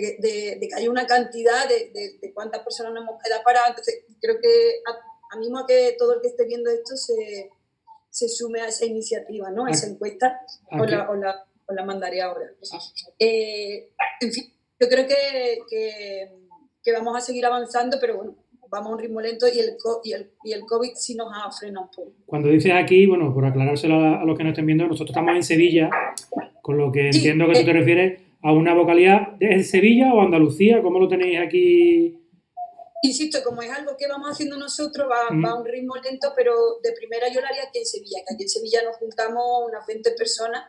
De, 0.00 0.58
que 0.60 0.74
haya 0.74 0.90
una 0.90 1.06
cantidad 1.06 1.68
de, 1.68 2.18
de, 2.20 2.32
cuántas 2.32 2.62
personas 2.62 2.92
nos 2.92 3.04
hemos 3.04 3.22
quedado 3.22 3.42
paradas. 3.42 3.70
Entonces, 3.70 4.04
creo 4.20 4.40
que 4.40 4.82
animo 5.32 5.58
a 5.58 5.66
que 5.66 5.94
todo 5.98 6.14
el 6.14 6.20
que 6.20 6.28
esté 6.28 6.46
viendo 6.46 6.70
esto 6.70 6.96
se, 6.96 7.50
se 8.10 8.28
sume 8.28 8.60
a 8.60 8.68
esa 8.68 8.86
iniciativa, 8.86 9.50
¿no? 9.50 9.66
a 9.66 9.70
esa 9.70 9.88
encuesta, 9.88 10.40
o 10.70 10.84
la, 10.84 11.10
o, 11.10 11.14
la, 11.14 11.44
o 11.66 11.72
la, 11.72 11.84
mandaré 11.84 12.20
ahora. 12.20 12.50
Eh, 13.18 13.90
en 14.20 14.32
fin, 14.32 14.52
yo 14.78 14.88
creo 14.88 15.06
que, 15.06 15.58
que, 15.68 16.28
que, 16.82 16.92
vamos 16.92 17.16
a 17.16 17.20
seguir 17.20 17.46
avanzando, 17.46 17.96
pero 18.00 18.16
bueno, 18.16 18.36
vamos 18.68 18.90
a 18.90 18.94
un 18.94 18.98
ritmo 18.98 19.20
lento 19.20 19.46
y 19.46 19.58
el, 19.58 19.76
y 20.04 20.12
el, 20.12 20.30
y 20.44 20.52
el 20.52 20.60
COVID 20.62 20.92
sí 20.94 21.14
nos 21.14 21.28
ha 21.32 21.50
frenado 21.50 21.86
un 21.86 21.90
poco. 21.90 22.12
Cuando 22.26 22.48
dices 22.48 22.72
aquí, 22.74 23.06
bueno, 23.06 23.32
por 23.32 23.46
aclarárselo 23.46 23.96
a, 23.96 24.24
los 24.24 24.36
que 24.36 24.44
no 24.44 24.50
estén 24.50 24.66
viendo, 24.66 24.86
nosotros 24.86 25.10
estamos 25.10 25.34
en 25.34 25.42
Sevilla, 25.42 25.88
con 26.60 26.76
lo 26.76 26.92
que 26.92 27.06
entiendo 27.06 27.46
que 27.46 27.60
tú 27.60 27.64
te 27.64 27.70
eh, 27.70 27.74
refieres 27.74 28.20
a 28.42 28.52
una 28.52 28.74
vocalidad 28.74 29.36
en 29.40 29.64
Sevilla 29.64 30.12
o 30.12 30.20
Andalucía? 30.20 30.82
¿Cómo 30.82 30.98
lo 30.98 31.08
tenéis 31.08 31.38
aquí? 31.40 32.18
Insisto, 33.04 33.38
como 33.44 33.62
es 33.62 33.70
algo 33.70 33.96
que 33.98 34.06
vamos 34.06 34.30
haciendo 34.30 34.56
nosotros, 34.56 35.08
va, 35.10 35.28
a 35.28 35.54
un 35.58 35.64
ritmo 35.64 35.94
lento, 35.96 36.32
pero 36.36 36.52
de 36.82 36.92
primera 36.92 37.28
yo 37.32 37.40
lo 37.40 37.46
haría 37.46 37.64
aquí 37.64 37.78
en 37.80 37.86
Sevilla, 37.86 38.18
que 38.26 38.34
aquí 38.34 38.44
en 38.44 38.48
Sevilla 38.48 38.80
nos 38.84 38.96
juntamos 38.96 39.44
unas 39.68 39.86
20 39.86 40.12
personas, 40.12 40.64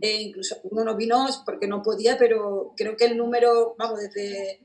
e 0.00 0.22
incluso 0.22 0.56
uno 0.64 0.84
no 0.84 0.96
vino 0.96 1.26
porque 1.44 1.66
no 1.66 1.82
podía, 1.82 2.16
pero 2.16 2.72
creo 2.74 2.96
que 2.96 3.04
el 3.04 3.18
número, 3.18 3.74
vamos, 3.78 4.00
desde 4.00 4.60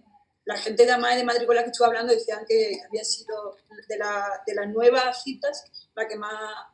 la 0.45 0.55
gente 0.55 0.85
de 0.85 0.91
Amá 0.91 1.15
de 1.15 1.25
Madrid 1.25 1.45
con 1.45 1.55
la 1.55 1.63
que 1.63 1.71
estuve 1.71 1.87
hablando 1.87 2.13
decían 2.13 2.45
que 2.47 2.77
había 2.87 3.03
sido 3.03 3.57
de, 3.89 3.97
de 4.47 4.55
las 4.55 4.69
nuevas 4.69 5.21
citas 5.23 5.69
la 5.95 6.07
que 6.07 6.17
más 6.17 6.33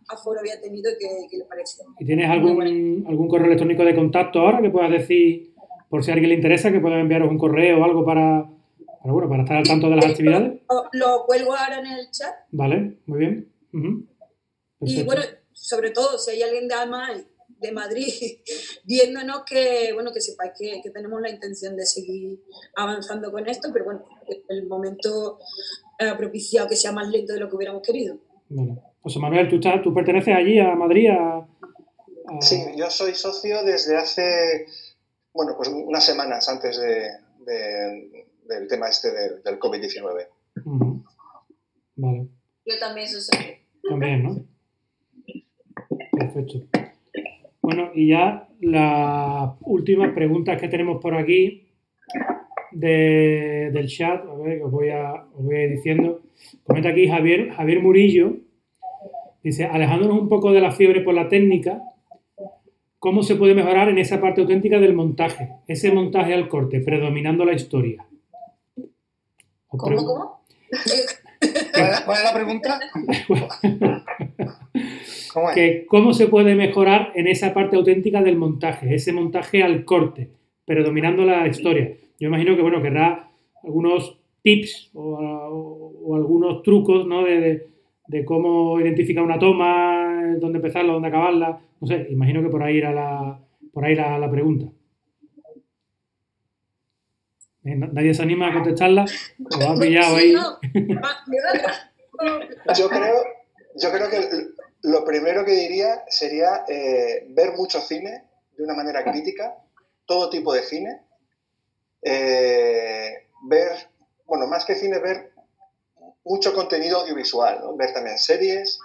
aforo 0.10 0.40
había 0.40 0.60
tenido 0.60 0.92
que, 1.00 1.28
que 1.30 1.38
le 1.38 1.46
parecía. 1.46 1.86
¿Y 2.00 2.06
tienes 2.06 2.30
algún, 2.30 3.06
algún 3.08 3.28
correo 3.28 3.48
electrónico 3.48 3.86
de 3.86 3.96
contacto 3.96 4.40
ahora 4.40 4.62
que 4.62 4.70
puedas 4.70 4.92
decir 4.92 5.51
por 5.92 6.06
si 6.06 6.10
a 6.10 6.14
alguien 6.14 6.30
le 6.30 6.36
interesa, 6.36 6.72
que 6.72 6.80
puedan 6.80 7.02
enviaros 7.02 7.30
un 7.30 7.38
correo 7.38 7.82
o 7.82 7.84
algo 7.84 8.06
para, 8.06 8.50
para, 9.02 9.14
bueno, 9.14 9.30
para 9.30 9.44
estar 9.44 9.58
al 9.58 9.68
tanto 9.68 9.90
de 9.90 9.98
las 9.98 10.06
actividades. 10.06 10.62
Lo, 10.94 11.26
cuelgo 11.26 11.54
ahora 11.54 11.80
en 11.80 11.86
el 11.86 12.10
chat. 12.12 12.34
Vale, 12.52 13.00
muy 13.06 13.20
bien. 13.20 13.52
Y 14.80 15.04
bueno, 15.04 15.22
sobre 15.52 15.92
todo, 15.92 16.18
si 16.18 16.32
hay 16.32 16.44
alguien 16.44 16.70
de 16.70 16.76
Alma 16.76 17.10
de 17.60 17.72
Madrid 17.74 18.08
viéndonos 18.86 19.44
que, 19.44 19.92
bueno, 19.94 20.14
que 20.14 20.22
sepáis 20.22 20.54
que, 20.58 20.80
que, 20.82 20.92
tenemos 20.92 21.22
la 21.22 21.30
intención 21.30 21.76
de 21.76 21.86
seguir 21.86 22.40
avanzando 22.78 23.30
con 23.30 23.50
esto, 23.50 23.68
pero 23.74 23.84
bueno, 23.84 24.06
el 24.48 24.68
momento 24.68 25.40
ha 26.00 26.16
propiciado 26.16 26.70
que 26.70 26.78
sea 26.78 26.94
más 26.94 27.10
lento 27.10 27.34
de 27.34 27.40
lo 27.42 27.50
que 27.50 27.58
hubiéramos 27.58 27.84
querido. 27.84 28.18
Bueno. 28.48 28.82
José 29.02 29.20
Manuel, 29.20 29.50
¿tú, 29.50 29.60
¿tú 29.84 29.94
perteneces 29.94 30.34
allí 30.34 30.58
a 30.58 30.74
Madrid? 30.74 31.10
Sí, 32.40 32.64
yo 32.78 32.90
soy 32.90 33.14
socio 33.14 33.64
desde 33.64 33.98
hace 33.98 34.68
bueno, 35.34 35.54
pues 35.56 35.70
unas 35.70 36.06
semanas 36.06 36.48
antes 36.50 36.80
del 36.80 38.68
tema 38.68 38.90
este 38.90 39.12
del, 39.12 39.60
COVID-19. 39.60 40.28
Vale. 41.96 42.28
Yo 42.66 42.80
también 42.80 43.08
soy 43.08 43.38
También, 43.88 44.24
¿no? 44.24 44.46
Perfecto. 46.12 46.62
Bueno, 47.62 47.92
y 47.94 48.10
ya 48.10 48.48
las 48.60 49.52
últimas 49.62 50.14
preguntas 50.14 50.60
que 50.60 50.68
tenemos 50.68 51.02
por 51.02 51.16
aquí 51.16 51.68
del 52.72 53.88
chat, 53.88 54.26
a 54.26 54.36
ver, 54.36 54.62
os 54.64 54.72
voy 54.72 54.90
a, 54.90 55.26
os 55.34 55.44
voy 55.44 55.56
a 55.56 55.64
ir 55.64 55.72
diciendo. 55.72 56.22
Comenta 56.64 56.90
aquí 56.90 57.08
Javier, 57.08 57.52
Javier 57.52 57.82
Murillo, 57.82 58.38
dice, 59.44 59.66
alejándonos 59.66 60.20
un 60.20 60.30
poco 60.30 60.52
de 60.52 60.62
la 60.62 60.72
fiebre 60.72 61.02
por 61.02 61.14
la 61.14 61.28
técnica, 61.28 61.82
¿Cómo 63.02 63.24
se 63.24 63.36
puede 63.36 63.56
mejorar 63.56 63.90
en 63.90 63.98
esa 63.98 64.22
parte 64.22 64.42
auténtica 64.42 64.80
del 64.80 64.94
montaje? 64.94 65.50
Ese 65.68 65.92
montaje 65.92 66.36
al 66.36 66.48
corte, 66.48 66.82
predominando 66.82 67.44
la 67.46 67.54
historia. 67.54 68.06
¿Cómo, 69.66 70.06
cómo? 70.06 70.42
¿Cuál 72.06 72.18
es 72.20 72.24
la 72.24 72.32
pregunta? 72.32 72.80
¿Cómo, 75.34 75.48
¿Cómo 75.88 76.14
se 76.14 76.28
puede 76.28 76.54
mejorar 76.54 77.12
en 77.16 77.26
esa 77.26 77.56
parte 77.56 77.76
auténtica 77.76 78.22
del 78.22 78.38
montaje? 78.38 78.94
Ese 78.94 79.14
montaje 79.14 79.64
al 79.64 79.84
corte, 79.84 80.30
predominando 80.64 81.26
la 81.26 81.48
historia. 81.48 81.98
Yo 82.20 82.28
imagino 82.28 82.56
que, 82.56 82.62
bueno, 82.62 82.84
querrá 82.84 83.32
algunos 83.64 84.20
tips 84.44 84.92
o, 84.94 86.16
algunos 86.16 86.62
trucos, 86.62 87.08
¿no? 87.08 87.24
De, 87.24 87.66
de, 88.06 88.26
cómo 88.26 88.80
identificar 88.80 89.24
una 89.24 89.40
toma, 89.40 90.36
dónde 90.40 90.60
empezarla, 90.60 90.94
dónde 90.94 91.08
acabarla, 91.08 91.62
no 91.82 91.88
sé, 91.88 92.08
imagino 92.10 92.42
que 92.44 92.50
por 92.50 92.64
ahí 92.64 92.78
era 92.78 92.94
la, 92.94 93.40
por 93.74 93.84
ahí 93.84 93.96
la, 93.96 94.20
la 94.20 94.30
pregunta. 94.30 94.68
Eh, 97.64 97.76
nadie 97.76 98.14
se 98.14 98.22
anima 98.22 98.50
a 98.50 98.54
contestarla. 98.54 99.06
Lo 99.60 99.70
ha 99.70 99.76
pillado 99.76 100.16
ahí. 100.16 100.34
Yo 102.78 102.88
creo, 102.88 103.16
yo 103.76 103.92
creo 103.92 104.08
que 104.08 104.22
lo 104.84 105.04
primero 105.04 105.44
que 105.44 105.54
diría 105.54 106.04
sería 106.08 106.66
eh, 106.68 107.26
ver 107.30 107.54
mucho 107.54 107.82
cine 107.82 108.26
de 108.56 108.64
una 108.64 108.76
manera 108.76 109.04
crítica, 109.04 109.58
todo 110.06 110.30
tipo 110.30 110.54
de 110.54 110.62
cine. 110.62 111.02
Eh, 112.04 113.28
ver, 113.48 113.72
bueno, 114.26 114.46
más 114.46 114.66
que 114.66 114.76
cine, 114.76 115.00
ver 115.00 115.32
mucho 116.24 116.54
contenido 116.54 117.00
audiovisual, 117.00 117.64
ver 117.76 117.92
también 117.92 118.20
series, 118.20 118.80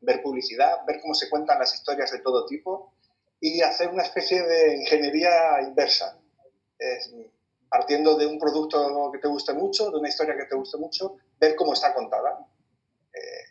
ver 0.00 0.22
publicidad, 0.22 0.84
ver 0.86 1.00
cómo 1.00 1.14
se 1.14 1.28
cuentan 1.28 1.58
las 1.58 1.74
historias 1.74 2.10
de 2.12 2.20
todo 2.20 2.46
tipo 2.46 2.94
y 3.40 3.60
hacer 3.60 3.88
una 3.88 4.02
especie 4.02 4.42
de 4.42 4.76
ingeniería 4.76 5.60
inversa. 5.62 6.18
partiendo 7.68 8.16
de 8.16 8.26
un 8.26 8.38
producto 8.38 9.10
que 9.12 9.18
te 9.18 9.28
guste 9.28 9.52
mucho, 9.52 9.90
de 9.90 9.98
una 9.98 10.08
historia 10.08 10.36
que 10.36 10.46
te 10.46 10.56
guste 10.56 10.78
mucho, 10.78 11.16
ver 11.38 11.54
cómo 11.54 11.74
está 11.74 11.92
contada. 11.92 12.46
Eh, 13.12 13.48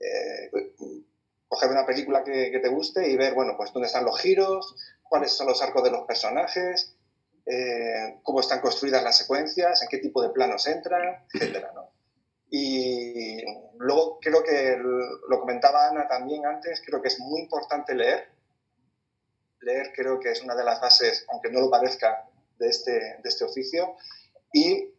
eh, 0.00 0.50
coger 1.50 1.70
una 1.70 1.84
película 1.84 2.22
que, 2.22 2.60
te 2.62 2.68
guste 2.68 3.08
y 3.08 3.16
ver, 3.16 3.34
bueno, 3.34 3.54
pues 3.56 3.72
dónde 3.72 3.88
están 3.88 4.04
los 4.04 4.20
giros, 4.20 4.76
cuáles 5.02 5.32
son 5.32 5.48
los 5.48 5.60
arcos 5.60 5.82
de 5.82 5.90
los 5.90 6.06
personajes, 6.06 6.94
eh, 7.44 8.20
cómo 8.22 8.38
están 8.38 8.60
construidas 8.60 9.02
las 9.02 9.18
secuencias, 9.18 9.82
en 9.82 9.88
qué 9.88 9.98
tipo 9.98 10.22
de 10.22 10.30
planos 10.30 10.68
entran, 10.68 11.26
etcétera, 11.34 11.72
¿no? 11.74 11.90
Y 12.50 13.42
luego 13.78 14.18
creo 14.20 14.42
que 14.42 14.76
lo 14.76 15.40
comentaba 15.40 15.88
Ana 15.88 16.08
también 16.08 16.44
antes, 16.44 16.82
creo 16.84 17.00
que 17.00 17.08
es 17.08 17.20
muy 17.20 17.40
importante 17.40 17.94
leer. 17.94 18.28
Leer 19.60 19.92
creo 19.94 20.18
que 20.18 20.32
es 20.32 20.42
una 20.42 20.54
de 20.54 20.64
las 20.64 20.80
bases, 20.80 21.24
aunque 21.30 21.50
no 21.50 21.60
lo 21.60 21.70
parezca, 21.70 22.28
de 22.58 22.68
este, 22.68 22.92
de 22.92 23.22
este 23.24 23.44
oficio. 23.44 23.96
Y, 24.52 24.92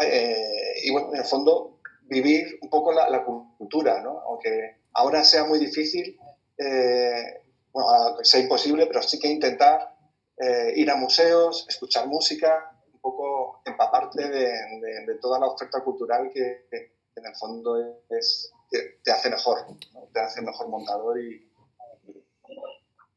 eh, 0.00 0.74
y 0.84 0.90
bueno, 0.90 1.12
en 1.12 1.18
el 1.18 1.24
fondo, 1.24 1.80
vivir 2.02 2.58
un 2.62 2.70
poco 2.70 2.92
la, 2.92 3.08
la 3.08 3.24
cultura, 3.24 4.00
¿no? 4.00 4.20
Aunque 4.20 4.82
ahora 4.92 5.24
sea 5.24 5.44
muy 5.44 5.58
difícil, 5.58 6.18
eh, 6.58 7.42
bueno, 7.72 8.22
sea 8.22 8.40
imposible, 8.40 8.86
pero 8.86 9.02
sí 9.02 9.18
que 9.18 9.28
intentar 9.28 9.96
eh, 10.38 10.72
ir 10.76 10.90
a 10.90 10.96
museos, 10.96 11.66
escuchar 11.68 12.06
música, 12.06 12.71
poco 13.02 13.60
empaparte 13.64 14.28
de, 14.28 15.18
toda 15.20 15.38
la 15.38 15.46
oferta 15.46 15.82
cultural 15.82 16.30
que, 16.32 16.66
en 17.14 17.26
el 17.26 17.34
fondo 17.36 17.76
es, 18.08 18.50
te, 18.70 19.12
hace 19.12 19.28
mejor, 19.28 19.58
te 20.12 20.20
hace 20.20 20.40
mejor 20.40 20.68
montador 20.68 21.20
y, 21.20 21.52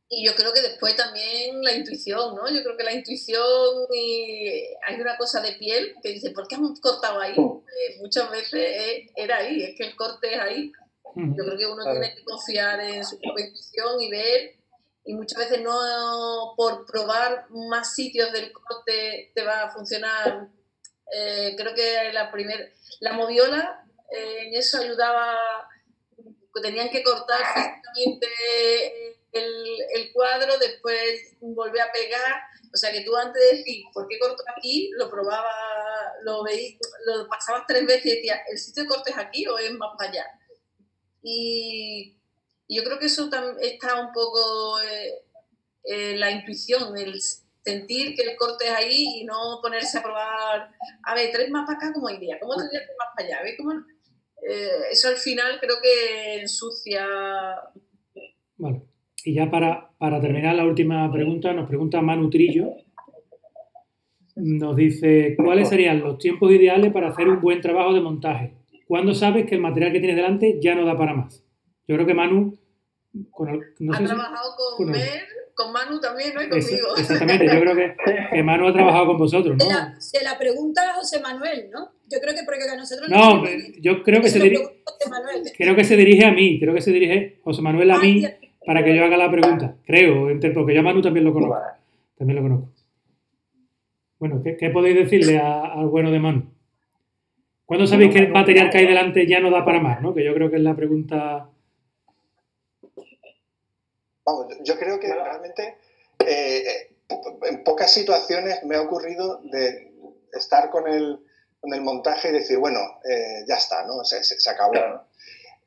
y 0.09 0.25
yo 0.25 0.35
creo 0.35 0.53
que 0.53 0.61
después 0.61 0.95
también 0.95 1.63
la 1.63 1.73
intuición, 1.73 2.35
¿no? 2.35 2.47
Yo 2.49 2.63
creo 2.63 2.77
que 2.77 2.83
la 2.83 2.93
intuición 2.93 3.87
y 3.93 4.63
hay 4.87 5.01
una 5.01 5.17
cosa 5.17 5.41
de 5.41 5.53
piel 5.53 5.95
que 6.01 6.09
dice, 6.09 6.31
¿por 6.31 6.47
qué 6.47 6.55
hemos 6.55 6.79
cortado 6.79 7.19
ahí? 7.19 7.33
Eh, 7.33 7.97
muchas 7.99 8.29
veces 8.29 9.09
era 9.15 9.37
ahí, 9.37 9.63
es 9.63 9.77
que 9.77 9.87
el 9.87 9.95
corte 9.95 10.33
es 10.33 10.39
ahí. 10.39 10.71
Yo 11.15 11.45
creo 11.45 11.57
que 11.57 11.65
uno 11.65 11.83
tiene 11.83 12.13
que 12.13 12.23
confiar 12.25 12.79
en 12.81 13.05
su 13.05 13.17
propia 13.19 13.45
intuición 13.45 14.01
y 14.01 14.11
ver, 14.11 14.55
y 15.05 15.13
muchas 15.13 15.37
veces 15.37 15.61
no 15.61 16.53
por 16.57 16.85
probar 16.85 17.45
más 17.51 17.93
sitios 17.93 18.31
del 18.31 18.51
corte 18.51 19.31
te 19.33 19.43
va 19.43 19.63
a 19.63 19.71
funcionar. 19.71 20.49
Eh, 21.11 21.53
creo 21.55 21.75
que 21.75 22.11
la 22.11 22.31
primera, 22.31 22.65
la 22.99 23.13
moviola 23.13 23.85
eh, 24.11 24.47
en 24.47 24.55
eso 24.55 24.79
ayudaba, 24.79 25.37
tenían 26.61 26.89
que 26.89 27.03
cortar 27.03 27.39
físicamente 27.53 28.27
el, 29.31 30.11
cuadro, 30.13 30.57
después 30.57 31.35
volví 31.39 31.79
a 31.79 31.91
pegar. 31.91 32.41
O 32.73 32.77
sea 32.77 32.91
que 32.91 33.01
tú 33.01 33.15
antes 33.15 33.41
de 33.41 33.57
decir, 33.57 33.83
¿por 33.93 34.07
qué 34.07 34.17
corto 34.19 34.43
aquí? 34.55 34.91
Lo 34.97 35.09
probaba, 35.09 35.51
lo 36.23 36.43
veí, 36.43 36.77
lo 37.05 37.27
pasabas 37.27 37.63
tres 37.67 37.85
veces 37.85 38.05
y 38.05 38.15
decías, 38.15 38.39
¿el 38.49 38.57
sitio 38.57 38.83
de 38.83 38.89
corte 38.89 39.11
es 39.11 39.17
aquí 39.17 39.47
o 39.47 39.57
es 39.57 39.71
más 39.71 39.91
para 39.97 40.09
allá? 40.09 40.25
Y, 41.21 42.17
yo 42.67 42.83
creo 42.83 42.99
que 42.99 43.05
eso 43.05 43.29
está 43.61 44.01
un 44.01 44.11
poco 44.11 44.79
eh, 44.81 45.25
eh, 45.83 46.17
la 46.17 46.31
intuición, 46.31 46.97
el 46.97 47.19
sentir 47.63 48.15
que 48.15 48.23
el 48.23 48.35
corte 48.37 48.65
es 48.65 48.71
ahí 48.71 49.21
y 49.21 49.25
no 49.25 49.59
ponerse 49.61 49.97
a 49.97 50.03
probar, 50.03 50.71
a 51.03 51.15
ver, 51.15 51.31
tres 51.31 51.49
más 51.49 51.65
para 51.65 51.77
acá, 51.77 51.93
¿cómo 51.93 52.09
iría? 52.09 52.39
¿Cómo 52.39 52.55
tendría 52.55 52.81
ir 52.81 52.87
más 52.97 53.09
para 53.15 53.27
allá? 53.27 53.49
Eh, 54.47 54.69
eso 54.91 55.09
al 55.09 55.15
final 55.15 55.59
creo 55.59 55.75
que 55.81 56.41
ensucia. 56.41 57.07
Vale. 58.57 58.81
Y 59.23 59.33
ya 59.33 59.49
para, 59.49 59.91
terminar 60.21 60.55
la 60.55 60.65
última 60.65 61.11
pregunta, 61.11 61.53
nos 61.53 61.67
pregunta 61.67 62.01
Manu 62.01 62.29
Trillo. 62.29 62.75
Nos 64.35 64.75
dice, 64.75 65.35
¿cuáles 65.37 65.69
serían 65.69 66.01
los 66.01 66.19
tiempos 66.19 66.51
ideales 66.51 66.91
para 66.91 67.09
hacer 67.09 67.27
un 67.27 67.41
buen 67.41 67.61
trabajo 67.61 67.93
de 67.93 68.01
montaje? 68.01 68.53
¿Cuándo 68.87 69.15
sabes 69.15 69.45
que 69.47 69.55
el 69.55 69.61
material 69.61 69.93
que 69.93 69.99
tienes 69.99 70.17
delante 70.17 70.59
ya 70.61 70.75
no 70.75 70.85
da 70.85 70.97
para 70.97 71.13
más? 71.13 71.44
Yo 71.87 71.95
creo 71.95 72.05
que 72.05 72.13
Manu... 72.13 72.57
ha 73.93 74.03
trabajado 74.03 74.55
con, 74.77 74.91
Mer, 74.91 75.21
con 75.53 75.71
Manu 75.71 75.99
también, 75.99 76.33
¿no? 76.33 76.41
Y 76.43 76.49
conmigo. 76.49 76.95
exactamente, 76.97 77.45
yo 77.45 77.61
creo 77.61 77.75
que, 77.75 78.43
Manu 78.43 78.67
ha 78.67 78.73
trabajado 78.73 79.07
con 79.07 79.17
vosotros, 79.17 79.57
¿no? 79.57 79.65
Se 79.99 80.23
la, 80.23 80.37
pregunta 80.37 80.81
a 80.89 80.93
José 80.95 81.19
Manuel, 81.21 81.69
¿no? 81.71 81.91
Yo 82.09 82.19
creo 82.19 82.33
que 82.33 82.43
porque 82.45 82.63
a 82.63 82.75
nosotros... 82.75 83.09
No, 83.09 83.43
yo 83.79 84.03
creo 84.03 84.21
que, 84.21 84.29
se 84.29 84.39
dirige, 84.39 84.83
creo 85.57 85.75
que 85.75 85.83
se 85.83 85.95
dirige 85.95 86.25
a 86.25 86.31
mí, 86.31 86.59
creo 86.59 86.73
que 86.73 86.81
se 86.81 86.91
dirige 86.91 87.39
José 87.43 87.61
Manuel 87.61 87.91
a 87.91 87.97
mí 87.97 88.23
para 88.65 88.83
que 88.83 88.95
yo 88.95 89.05
haga 89.05 89.17
la 89.17 89.31
pregunta. 89.31 89.75
Creo, 89.85 90.27
porque 90.53 90.73
yo 90.73 90.79
a 90.79 90.83
Manu 90.83 91.01
también 91.01 91.25
lo 91.25 91.33
conozco. 91.33 91.57
También 92.17 92.37
lo 92.37 92.41
conozco. 92.43 92.69
Bueno, 94.19 94.41
¿qué, 94.43 94.69
podéis 94.69 94.95
decirle 94.95 95.37
al 95.37 95.87
bueno 95.87 96.09
de 96.09 96.19
Manu? 96.19 96.43
¿Cuándo 97.65 97.85
sabéis 97.87 98.13
que 98.13 98.19
el 98.19 98.31
material 98.31 98.69
que 98.69 98.77
hay 98.77 98.87
delante 98.87 99.27
ya 99.27 99.39
no 99.39 99.51
da 99.51 99.65
para 99.65 99.79
más? 99.79 100.01
¿no? 100.01 100.13
Que 100.13 100.23
yo 100.23 100.33
creo 100.33 100.49
que 100.49 100.57
es 100.57 100.61
la 100.61 100.75
pregunta. 100.75 101.49
Vamos, 104.25 104.47
yo 104.63 104.77
creo 104.77 104.99
que 104.99 105.13
realmente 105.13 105.77
eh, 106.19 106.95
en 107.43 107.63
pocas 107.63 107.91
situaciones 107.91 108.63
me 108.63 108.75
ha 108.75 108.81
ocurrido 108.81 109.41
de 109.43 109.93
estar 110.33 110.69
con 110.69 110.87
el, 110.87 111.23
con 111.59 111.73
el 111.73 111.81
montaje 111.81 112.29
y 112.29 112.33
decir, 112.33 112.57
bueno, 112.57 112.79
eh, 113.09 113.45
ya 113.47 113.55
está, 113.55 113.85
¿no? 113.85 114.03
Se, 114.03 114.23
se, 114.23 114.49
acabó. 114.49 114.73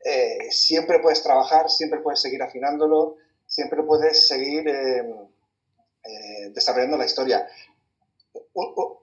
Eh, 0.05 0.51
siempre 0.51 1.01
puedes 1.01 1.23
trabajar, 1.23 1.71
siempre 1.71 2.01
puedes 2.01 2.21
seguir 2.21 2.43
afinándolo, 2.43 3.17
siempre 3.47 3.83
puedes 3.83 4.29
seguir 4.29 4.69
eh, 4.69 5.01
eh, 6.05 6.51
desarrollando 6.51 6.97
la 6.97 7.07
historia. 7.07 7.49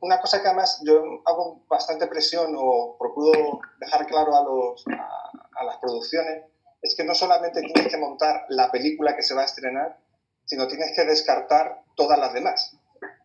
Una 0.01 0.19
cosa 0.19 0.41
que 0.41 0.47
además 0.47 0.81
yo 0.85 1.21
hago 1.25 1.63
bastante 1.67 2.07
presión 2.07 2.53
o 2.57 2.97
procuro 2.97 3.59
dejar 3.79 4.05
claro 4.07 4.35
a, 4.35 4.43
los, 4.43 4.85
a, 4.87 5.63
las 5.63 5.77
producciones 5.77 6.45
es 6.85 6.95
que 6.95 7.03
no 7.03 7.15
solamente 7.15 7.61
tienes 7.61 7.91
que 7.91 7.97
montar 7.97 8.45
la 8.49 8.71
película 8.71 9.15
que 9.15 9.23
se 9.23 9.33
va 9.33 9.41
a 9.41 9.45
estrenar, 9.45 9.97
sino 10.45 10.67
tienes 10.67 10.95
que 10.95 11.03
descartar 11.03 11.81
todas 11.95 12.19
las 12.19 12.31
demás 12.31 12.77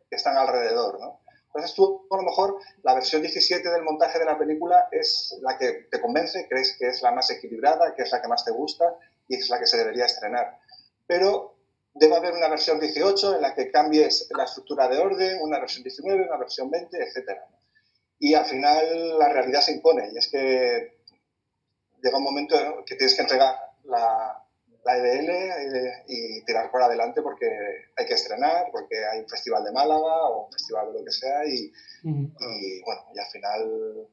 que 0.08 0.16
están 0.16 0.38
alrededor. 0.38 0.98
¿no? 0.98 1.20
Entonces 1.46 1.74
tú, 1.74 2.06
a 2.10 2.16
lo 2.16 2.22
mejor, 2.22 2.56
la 2.82 2.94
versión 2.94 3.20
17 3.20 3.68
del 3.68 3.82
montaje 3.82 4.18
de 4.18 4.24
la 4.24 4.38
película 4.38 4.88
es 4.90 5.36
la 5.42 5.58
que 5.58 5.88
te 5.90 6.00
convence, 6.00 6.46
crees 6.48 6.74
que 6.78 6.88
es 6.88 7.02
la 7.02 7.12
más 7.12 7.30
equilibrada, 7.30 7.94
que 7.94 8.02
es 8.02 8.10
la 8.10 8.22
que 8.22 8.28
más 8.28 8.44
te 8.46 8.50
gusta 8.50 8.96
y 9.28 9.36
es 9.36 9.50
la 9.50 9.58
que 9.58 9.66
se 9.66 9.76
debería 9.76 10.06
estrenar. 10.06 10.58
Pero 11.06 11.56
debe 11.92 12.16
haber 12.16 12.32
una 12.32 12.48
versión 12.48 12.80
18 12.80 13.36
en 13.36 13.42
la 13.42 13.54
que 13.54 13.70
cambies 13.70 14.26
la 14.30 14.44
estructura 14.44 14.88
de 14.88 14.98
orden, 14.98 15.38
una 15.42 15.58
versión 15.58 15.82
19, 15.82 16.28
una 16.28 16.38
versión 16.38 16.70
20, 16.70 16.96
etc. 16.96 17.40
Y 18.18 18.32
al 18.32 18.46
final 18.46 19.18
la 19.18 19.28
realidad 19.28 19.60
se 19.60 19.72
impone 19.72 20.08
y 20.14 20.16
es 20.16 20.28
que 20.28 20.99
llega 22.02 22.18
un 22.18 22.24
momento 22.24 22.56
que 22.86 22.96
tienes 22.96 23.14
que 23.14 23.22
entregar 23.22 23.54
la, 23.84 24.42
la 24.84 24.96
EDL 24.96 25.30
eh, 25.30 25.92
y 26.08 26.44
tirar 26.44 26.70
por 26.70 26.82
adelante 26.82 27.22
porque 27.22 27.46
hay 27.96 28.06
que 28.06 28.14
estrenar, 28.14 28.66
porque 28.72 28.96
hay 29.04 29.20
un 29.20 29.28
festival 29.28 29.64
de 29.64 29.72
Málaga 29.72 30.28
o 30.28 30.46
un 30.46 30.52
festival 30.52 30.92
de 30.92 30.98
lo 30.98 31.04
que 31.04 31.12
sea 31.12 31.44
y, 31.46 31.72
bueno, 32.02 33.02
y 33.14 33.18
al 33.18 33.26
final 33.26 34.08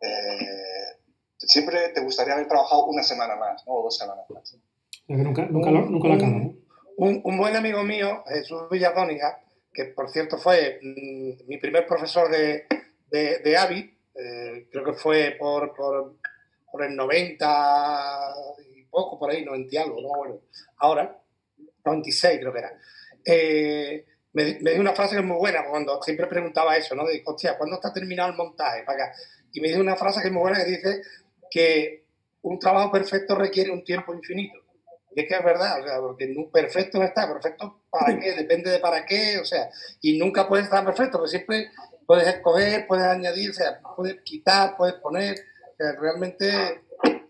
eh, 0.00 0.98
siempre 1.38 1.90
te 1.90 2.00
gustaría 2.00 2.34
haber 2.34 2.48
trabajado 2.48 2.86
una 2.86 3.02
semana 3.02 3.36
más 3.36 3.62
o 3.66 3.82
dos 3.82 3.96
semanas 3.96 4.24
más. 4.30 4.56
nunca, 5.08 5.46
nunca, 5.46 5.70
lo, 5.70 5.86
nunca 5.86 6.14
acaba, 6.14 6.32
un, 6.96 7.20
un, 7.22 7.38
buen 7.38 7.54
amigo 7.54 7.84
mío, 7.84 8.24
Jesús 8.26 8.62
Villadóniga, 8.70 9.40
que 9.72 9.84
por 9.84 10.10
cierto 10.10 10.38
fue 10.38 10.80
mm, 10.82 11.46
mi 11.46 11.58
primer 11.58 11.86
profesor 11.86 12.30
de, 12.30 12.66
de, 13.10 13.38
de 13.38 13.56
AVI, 13.56 13.98
eh, 14.14 14.68
creo 14.72 14.84
que 14.84 14.92
fue 14.94 15.36
por, 15.38 15.74
por, 15.76 16.16
por 16.70 16.84
el 16.84 16.94
90 16.94 18.34
poco 18.90 19.18
por 19.18 19.30
ahí, 19.30 19.44
90 19.44 19.74
y 19.74 19.78
algo, 19.78 20.00
no 20.00 20.08
bueno, 20.08 20.40
ahora, 20.78 21.20
96 21.84 22.40
creo 22.40 22.52
que 22.52 22.58
era. 22.58 22.72
Eh, 23.24 24.06
me, 24.32 24.58
me, 24.60 24.78
una 24.78 24.94
frase 24.94 25.14
que 25.14 25.20
es 25.20 25.26
muy 25.26 25.36
buena 25.36 25.64
cuando 25.68 26.02
siempre 26.02 26.26
preguntaba 26.26 26.76
eso, 26.76 26.94
¿no? 26.94 27.06
De, 27.06 27.22
hostia, 27.24 27.56
¿cuándo 27.56 27.76
está 27.76 27.92
terminado 27.92 28.30
el 28.30 28.36
montaje? 28.36 28.82
Para? 28.84 29.12
Y 29.52 29.60
me 29.60 29.68
dio 29.68 29.80
una 29.80 29.96
frase 29.96 30.20
que 30.20 30.28
es 30.28 30.32
muy 30.32 30.42
buena 30.42 30.64
que 30.64 30.70
dice 30.70 31.02
que 31.50 32.04
un 32.42 32.58
trabajo 32.58 32.92
perfecto 32.92 33.34
requiere 33.34 33.70
un 33.70 33.84
tiempo 33.84 34.14
infinito. 34.14 34.58
Y 35.14 35.22
es 35.22 35.28
que 35.28 35.34
es 35.34 35.44
verdad, 35.44 35.80
o 35.80 35.86
sea, 35.86 35.98
porque 36.00 36.32
perfecto 36.52 36.98
no 36.98 37.04
está, 37.04 37.26
perfecto 37.26 37.80
para 37.90 38.18
qué, 38.18 38.34
depende 38.34 38.70
de 38.70 38.78
para 38.78 39.04
qué, 39.06 39.38
o 39.38 39.44
sea, 39.44 39.68
y 40.02 40.18
nunca 40.18 40.46
puede 40.46 40.62
estar 40.62 40.84
perfecto, 40.84 41.18
porque 41.18 41.30
siempre 41.30 41.70
puedes 42.06 42.28
escoger, 42.28 42.86
puedes 42.86 43.06
añadir, 43.06 43.50
o 43.50 43.54
sea, 43.54 43.80
puedes 43.96 44.20
quitar, 44.22 44.76
puedes 44.76 44.96
poner, 44.96 45.34
sea, 45.78 45.92
realmente 46.00 46.82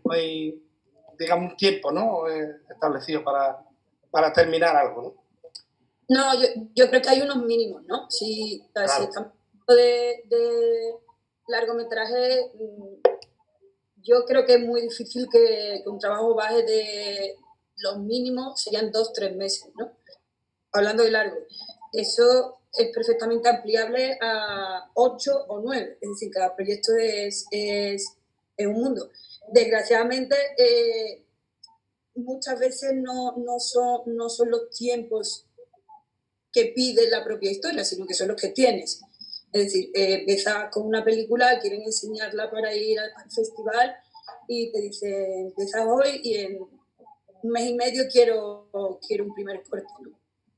no 0.05 0.13
hay, 0.13 0.63
digamos, 1.19 1.53
un 1.53 1.57
tiempo 1.57 1.93
¿no? 1.93 2.29
Eh, 2.29 2.57
establecido 2.71 3.23
para, 3.23 3.59
para, 4.11 4.33
terminar 4.33 4.77
algo. 4.77 5.03
¿no? 5.03 5.15
No, 6.09 6.41
yo, 6.41 6.49
yo, 6.75 6.89
creo 6.89 7.03
que 7.03 7.09
hay 7.11 7.21
unos 7.21 7.45
mínimos, 7.45 7.85
¿no? 7.85 8.11
Si, 8.11 8.65
estamos 8.75 9.33
de, 9.69 10.23
de 10.25 10.95
largometraje, 11.49 12.53
mm, 12.55 13.11
yo 14.03 14.25
creo 14.25 14.47
que 14.47 14.55
es 14.55 14.61
muy 14.61 14.81
difícil 14.81 15.29
que, 15.31 15.83
que, 15.85 15.91
un 15.91 15.99
trabajo 15.99 16.35
baje 16.35 16.63
de 16.63 17.37
los 17.77 17.99
mínimos, 17.99 18.63
serían 18.63 18.91
dos, 18.91 19.13
tres 19.13 19.37
meses, 19.37 19.71
¿no? 19.77 19.93
Hablando 20.73 21.03
de 21.03 21.11
largo. 21.11 21.37
Eso 21.93 22.59
es 22.73 22.91
perfectamente 22.95 23.49
ampliable 23.49 24.19
a 24.21 24.91
ocho 24.95 25.45
o 25.49 25.61
nueve, 25.61 25.99
es 26.01 26.09
decir, 26.11 26.31
cada 26.31 26.55
proyecto 26.55 26.93
es, 26.97 27.47
es, 27.51 28.18
es 28.59 28.67
un 28.67 28.75
mundo 28.75 29.09
desgraciadamente, 29.53 30.37
eh, 30.57 31.25
muchas 32.15 32.59
veces 32.59 32.95
no, 32.95 33.37
no, 33.37 33.59
son, 33.59 34.03
no 34.07 34.29
son 34.29 34.51
los 34.51 34.71
tiempos 34.71 35.47
que 36.53 36.73
pide 36.75 37.11
la 37.11 37.25
propia 37.25 37.51
historia, 37.51 37.85
sino 37.85 38.07
que 38.07 38.15
son 38.15 38.29
los 38.29 38.41
que 38.41 38.49
tienes. 38.49 39.01
Es 39.53 39.65
decir, 39.65 39.91
eh, 39.95 40.27
con 40.71 40.87
una 40.87 41.05
película, 41.05 41.59
quieren 41.61 41.83
enseñarla 41.83 42.51
para 42.51 42.75
ir 42.75 42.99
al, 42.99 43.11
festival 43.31 43.97
y 44.47 44.71
te 44.73 44.81
dicen, 44.81 45.47
empiezas 45.49 45.87
hoy 45.87 46.21
y 46.23 46.37
en 46.37 46.59
un 46.61 47.51
mes 47.51 47.71
y 47.71 47.75
medio 47.75 48.05
quiero, 48.11 48.69
quiero 49.07 49.25
un 49.25 49.35
primer 49.35 49.63
corte. 49.63 49.87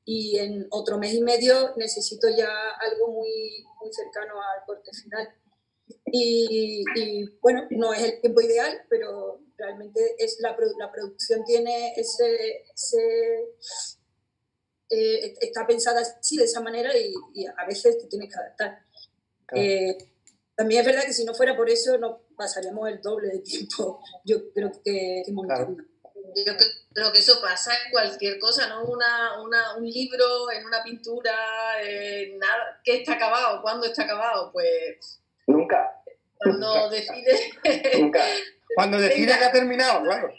Y 0.04 0.38
en 0.38 0.66
otro 0.70 0.98
mes 0.98 1.14
y 1.14 1.22
medio 1.22 1.74
necesito 1.76 2.28
ya 2.36 2.50
algo 2.80 3.12
muy, 3.12 3.64
muy 3.80 3.92
cercano 3.92 4.34
al 4.40 4.64
corte 4.66 4.90
final. 4.92 5.28
Y, 6.06 6.84
bueno, 7.40 7.66
no 7.70 7.92
es 7.92 8.02
el 8.02 8.20
tiempo 8.20 8.40
ideal, 8.40 8.82
pero 8.88 9.40
realmente 9.56 10.16
es 10.18 10.38
la, 10.40 10.56
la 10.78 10.90
producción 10.90 11.44
tiene 11.44 11.92
ese, 11.96 12.64
eh, 14.88 15.34
está 15.40 15.66
pensada 15.66 16.00
así, 16.00 16.36
de 16.36 16.44
esa 16.44 16.60
manera, 16.60 16.90
y, 16.96 17.46
a 17.46 17.66
veces 17.66 17.98
te 17.98 18.06
tienes 18.06 18.32
que 18.32 18.40
adaptar. 18.40 18.84
Eh, 19.54 19.96
también 20.54 20.80
es 20.80 20.86
verdad 20.86 21.04
que 21.04 21.12
si 21.12 21.24
no 21.24 21.34
fuera 21.34 21.56
por 21.56 21.70
eso, 21.70 21.96
no 21.98 22.22
pasaríamos 22.36 22.88
el 22.88 23.00
doble 23.00 23.28
de 23.28 23.38
tiempo. 23.38 24.00
Yo 24.24 24.52
creo 24.52 24.72
que, 24.84 25.22
que 25.24 25.32
yo 26.34 26.52
creo 26.92 27.12
que 27.12 27.18
eso 27.18 27.40
pasa 27.40 27.72
en 27.72 27.90
cualquier 27.90 28.38
cosa, 28.38 28.68
¿no? 28.68 28.84
Una, 28.84 29.40
una, 29.42 29.76
un 29.76 29.84
libro, 29.84 30.50
en 30.50 30.64
una 30.64 30.82
pintura, 30.82 31.32
eh, 31.82 32.36
nada, 32.38 32.80
¿qué 32.84 32.96
está 32.98 33.14
acabado? 33.14 33.62
¿Cuándo 33.62 33.86
está 33.86 34.04
acabado? 34.04 34.52
Pues... 34.52 35.19
Nunca. 35.50 36.02
Cuando 36.38 36.90
decide... 36.90 38.00
Nunca. 38.00 38.20
Cuando 38.74 38.98
decide 38.98 39.38
que 39.38 39.44
ha 39.44 39.52
terminado, 39.52 40.02
claro. 40.02 40.32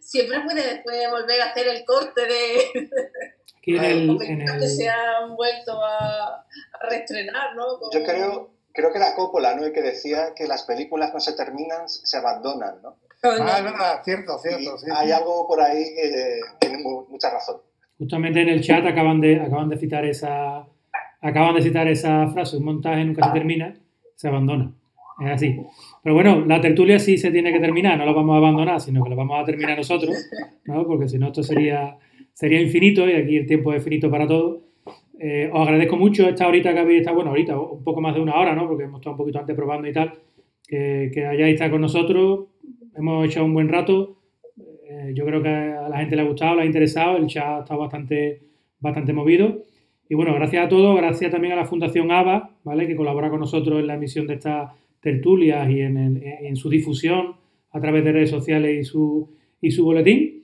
Siempre 0.00 0.40
puede 0.40 0.62
después 0.62 1.10
volver 1.10 1.40
a 1.40 1.46
hacer 1.46 1.68
el 1.68 1.84
corte 1.84 2.26
de... 2.26 2.90
Aquí 3.58 3.76
en 3.76 3.84
el, 3.84 4.22
en 4.22 4.40
el... 4.42 4.60
que 4.60 4.66
se 4.66 4.88
han 4.88 5.36
vuelto 5.36 5.72
a, 5.84 6.44
a 6.80 6.88
reestrenar, 6.88 7.54
¿no? 7.54 7.78
Yo 7.92 8.02
creo, 8.02 8.50
creo 8.72 8.92
que 8.92 8.98
la 8.98 9.14
Coppola, 9.14 9.54
¿no? 9.54 9.64
El 9.64 9.72
que 9.72 9.82
decía 9.82 10.34
que 10.34 10.48
las 10.48 10.64
películas 10.64 11.12
no 11.14 11.20
se 11.20 11.34
terminan, 11.34 11.88
se 11.88 12.16
abandonan, 12.16 12.82
¿no? 12.82 12.96
Ah, 13.24 13.58
es 13.58 13.64
verdad, 13.64 14.02
cierto, 14.04 14.36
cierto. 14.38 14.76
hay 14.96 15.12
algo 15.12 15.46
por 15.46 15.60
ahí 15.60 15.94
que 15.94 16.40
tiene 16.58 16.82
mucha 16.82 17.30
razón. 17.30 17.60
Justamente 17.96 18.42
en 18.42 18.48
el 18.48 18.60
chat 18.62 18.84
acaban 18.84 19.20
de, 19.20 19.40
acaban 19.40 19.68
de 19.68 19.78
citar 19.78 20.04
esa 20.04 20.66
acaban 21.20 21.54
de 21.54 21.62
citar 21.62 21.86
esa 21.86 22.26
frase, 22.30 22.56
un 22.56 22.64
montaje 22.64 23.04
nunca 23.04 23.26
se 23.26 23.32
termina, 23.32 23.76
se 24.22 24.28
abandona. 24.28 24.72
Es 25.20 25.30
así. 25.30 25.56
Pero 26.00 26.14
bueno, 26.14 26.44
la 26.46 26.60
tertulia 26.60 27.00
sí 27.00 27.18
se 27.18 27.32
tiene 27.32 27.52
que 27.52 27.58
terminar, 27.58 27.98
no 27.98 28.06
la 28.06 28.12
vamos 28.12 28.34
a 28.34 28.38
abandonar, 28.38 28.80
sino 28.80 29.02
que 29.02 29.10
la 29.10 29.16
vamos 29.16 29.40
a 29.40 29.44
terminar 29.44 29.76
nosotros, 29.76 30.14
¿no? 30.64 30.86
porque 30.86 31.08
si 31.08 31.18
no 31.18 31.26
esto 31.26 31.42
sería, 31.42 31.98
sería 32.32 32.60
infinito 32.60 33.08
y 33.08 33.14
aquí 33.14 33.36
el 33.36 33.46
tiempo 33.46 33.72
es 33.72 33.82
finito 33.82 34.08
para 34.08 34.28
todos. 34.28 34.60
Eh, 35.18 35.50
os 35.52 35.60
agradezco 35.60 35.96
mucho 35.96 36.28
esta 36.28 36.46
horita 36.46 36.72
que 36.72 36.78
habéis 36.78 37.00
estado, 37.00 37.16
bueno, 37.16 37.30
ahorita 37.30 37.58
un 37.58 37.82
poco 37.82 38.00
más 38.00 38.14
de 38.14 38.20
una 38.20 38.36
hora, 38.36 38.54
¿no? 38.54 38.68
porque 38.68 38.84
hemos 38.84 39.00
estado 39.00 39.14
un 39.14 39.18
poquito 39.18 39.40
antes 39.40 39.56
probando 39.56 39.88
y 39.88 39.92
tal, 39.92 40.12
que, 40.68 41.10
que 41.12 41.26
hayáis 41.26 41.54
estado 41.54 41.72
con 41.72 41.80
nosotros, 41.80 42.46
hemos 42.96 43.26
hecho 43.26 43.44
un 43.44 43.54
buen 43.54 43.68
rato. 43.68 44.18
Eh, 44.88 45.14
yo 45.14 45.26
creo 45.26 45.42
que 45.42 45.48
a 45.48 45.88
la 45.88 45.98
gente 45.98 46.14
le 46.14 46.22
ha 46.22 46.26
gustado, 46.26 46.54
le 46.54 46.62
ha 46.62 46.64
interesado, 46.64 47.16
el 47.16 47.26
chat 47.26 47.44
ha 47.44 47.58
estado 47.62 47.80
bastante, 47.80 48.40
bastante 48.78 49.12
movido. 49.12 49.62
Y 50.12 50.14
bueno, 50.14 50.34
gracias 50.34 50.66
a 50.66 50.68
todos, 50.68 50.94
gracias 50.94 51.30
también 51.30 51.54
a 51.54 51.56
la 51.56 51.64
Fundación 51.64 52.12
ABA, 52.12 52.50
¿vale? 52.64 52.86
que 52.86 52.94
colabora 52.94 53.30
con 53.30 53.40
nosotros 53.40 53.80
en 53.80 53.86
la 53.86 53.94
emisión 53.94 54.26
de 54.26 54.34
estas 54.34 54.70
tertulias 55.00 55.70
y 55.70 55.80
en, 55.80 56.54
su 56.54 56.68
difusión 56.68 57.36
a 57.70 57.80
través 57.80 58.04
de 58.04 58.12
redes 58.12 58.28
sociales 58.28 58.78
y 58.78 58.84
su, 58.84 59.30
y 59.62 59.70
su 59.70 59.86
boletín. 59.86 60.42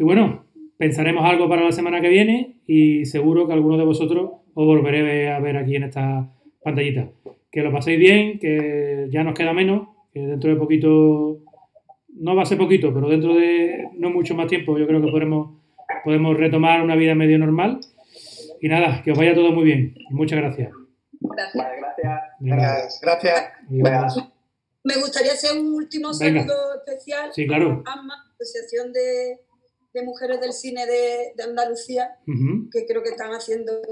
Y 0.00 0.02
bueno, 0.02 0.46
pensaremos 0.76 1.24
algo 1.24 1.48
para 1.48 1.62
la 1.62 1.70
semana 1.70 2.00
que 2.00 2.08
viene 2.08 2.56
y 2.66 3.04
seguro 3.04 3.46
que 3.46 3.52
alguno 3.52 3.76
de 3.76 3.84
vosotros 3.84 4.32
os 4.52 4.66
volveré 4.66 5.30
a 5.30 5.38
ver 5.38 5.58
aquí 5.58 5.76
en 5.76 5.84
esta 5.84 6.28
pantallita. 6.64 7.08
Que 7.52 7.62
lo 7.62 7.70
paséis 7.70 8.00
bien, 8.00 8.40
que 8.40 9.06
ya 9.10 9.22
nos 9.22 9.34
queda 9.34 9.52
menos, 9.52 9.90
que 10.12 10.26
dentro 10.26 10.50
de 10.50 10.56
poquito 10.56 11.38
no 12.18 12.34
va 12.34 12.42
a 12.42 12.46
ser 12.46 12.58
poquito, 12.58 12.92
pero 12.92 13.08
dentro 13.08 13.32
de 13.36 13.84
no 13.96 14.10
mucho 14.10 14.34
más 14.34 14.48
tiempo 14.48 14.76
yo 14.76 14.88
creo 14.88 15.00
que 15.00 15.12
podemos, 15.12 15.56
podemos 16.02 16.36
retomar 16.36 16.82
una 16.82 16.96
vida 16.96 17.14
medio 17.14 17.38
normal. 17.38 17.78
Y 18.64 18.68
nada, 18.68 19.02
que 19.02 19.12
os 19.12 19.18
vaya 19.18 19.34
todo 19.34 19.52
muy 19.52 19.64
bien. 19.64 19.94
Muchas 20.08 20.38
gracias. 20.38 20.72
Gracias. 22.40 22.98
Gracias. 23.02 24.16
Me 24.82 24.96
gustaría 24.96 25.32
hacer 25.32 25.60
un 25.60 25.74
último 25.74 26.14
saludo 26.14 26.76
especial 26.76 27.30
sí, 27.34 27.46
claro. 27.46 27.82
a 27.84 27.92
AMA, 27.92 28.14
Asociación 28.40 28.90
de, 28.94 29.38
Mujeres 30.02 30.40
del 30.40 30.54
Cine 30.54 30.86
de, 30.86 31.34
Andalucía, 31.44 32.16
que 32.72 32.86
creo 32.86 33.02
que 33.02 33.10
están 33.10 33.32
haciendo 33.32 33.82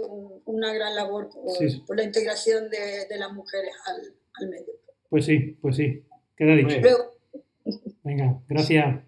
una 0.46 0.72
gran 0.72 0.94
labor 0.94 1.28
por, 1.28 1.94
la 1.94 2.04
integración 2.04 2.70
de, 2.70 3.18
las 3.18 3.30
mujeres 3.30 3.74
al, 3.84 4.48
medio. 4.48 4.72
Pues 5.10 5.26
sí, 5.26 5.58
pues 5.60 5.76
sí, 5.76 6.02
queda 6.34 6.54
dicho. 6.54 6.80
Venga, 8.04 8.42
gracias. 8.48 9.02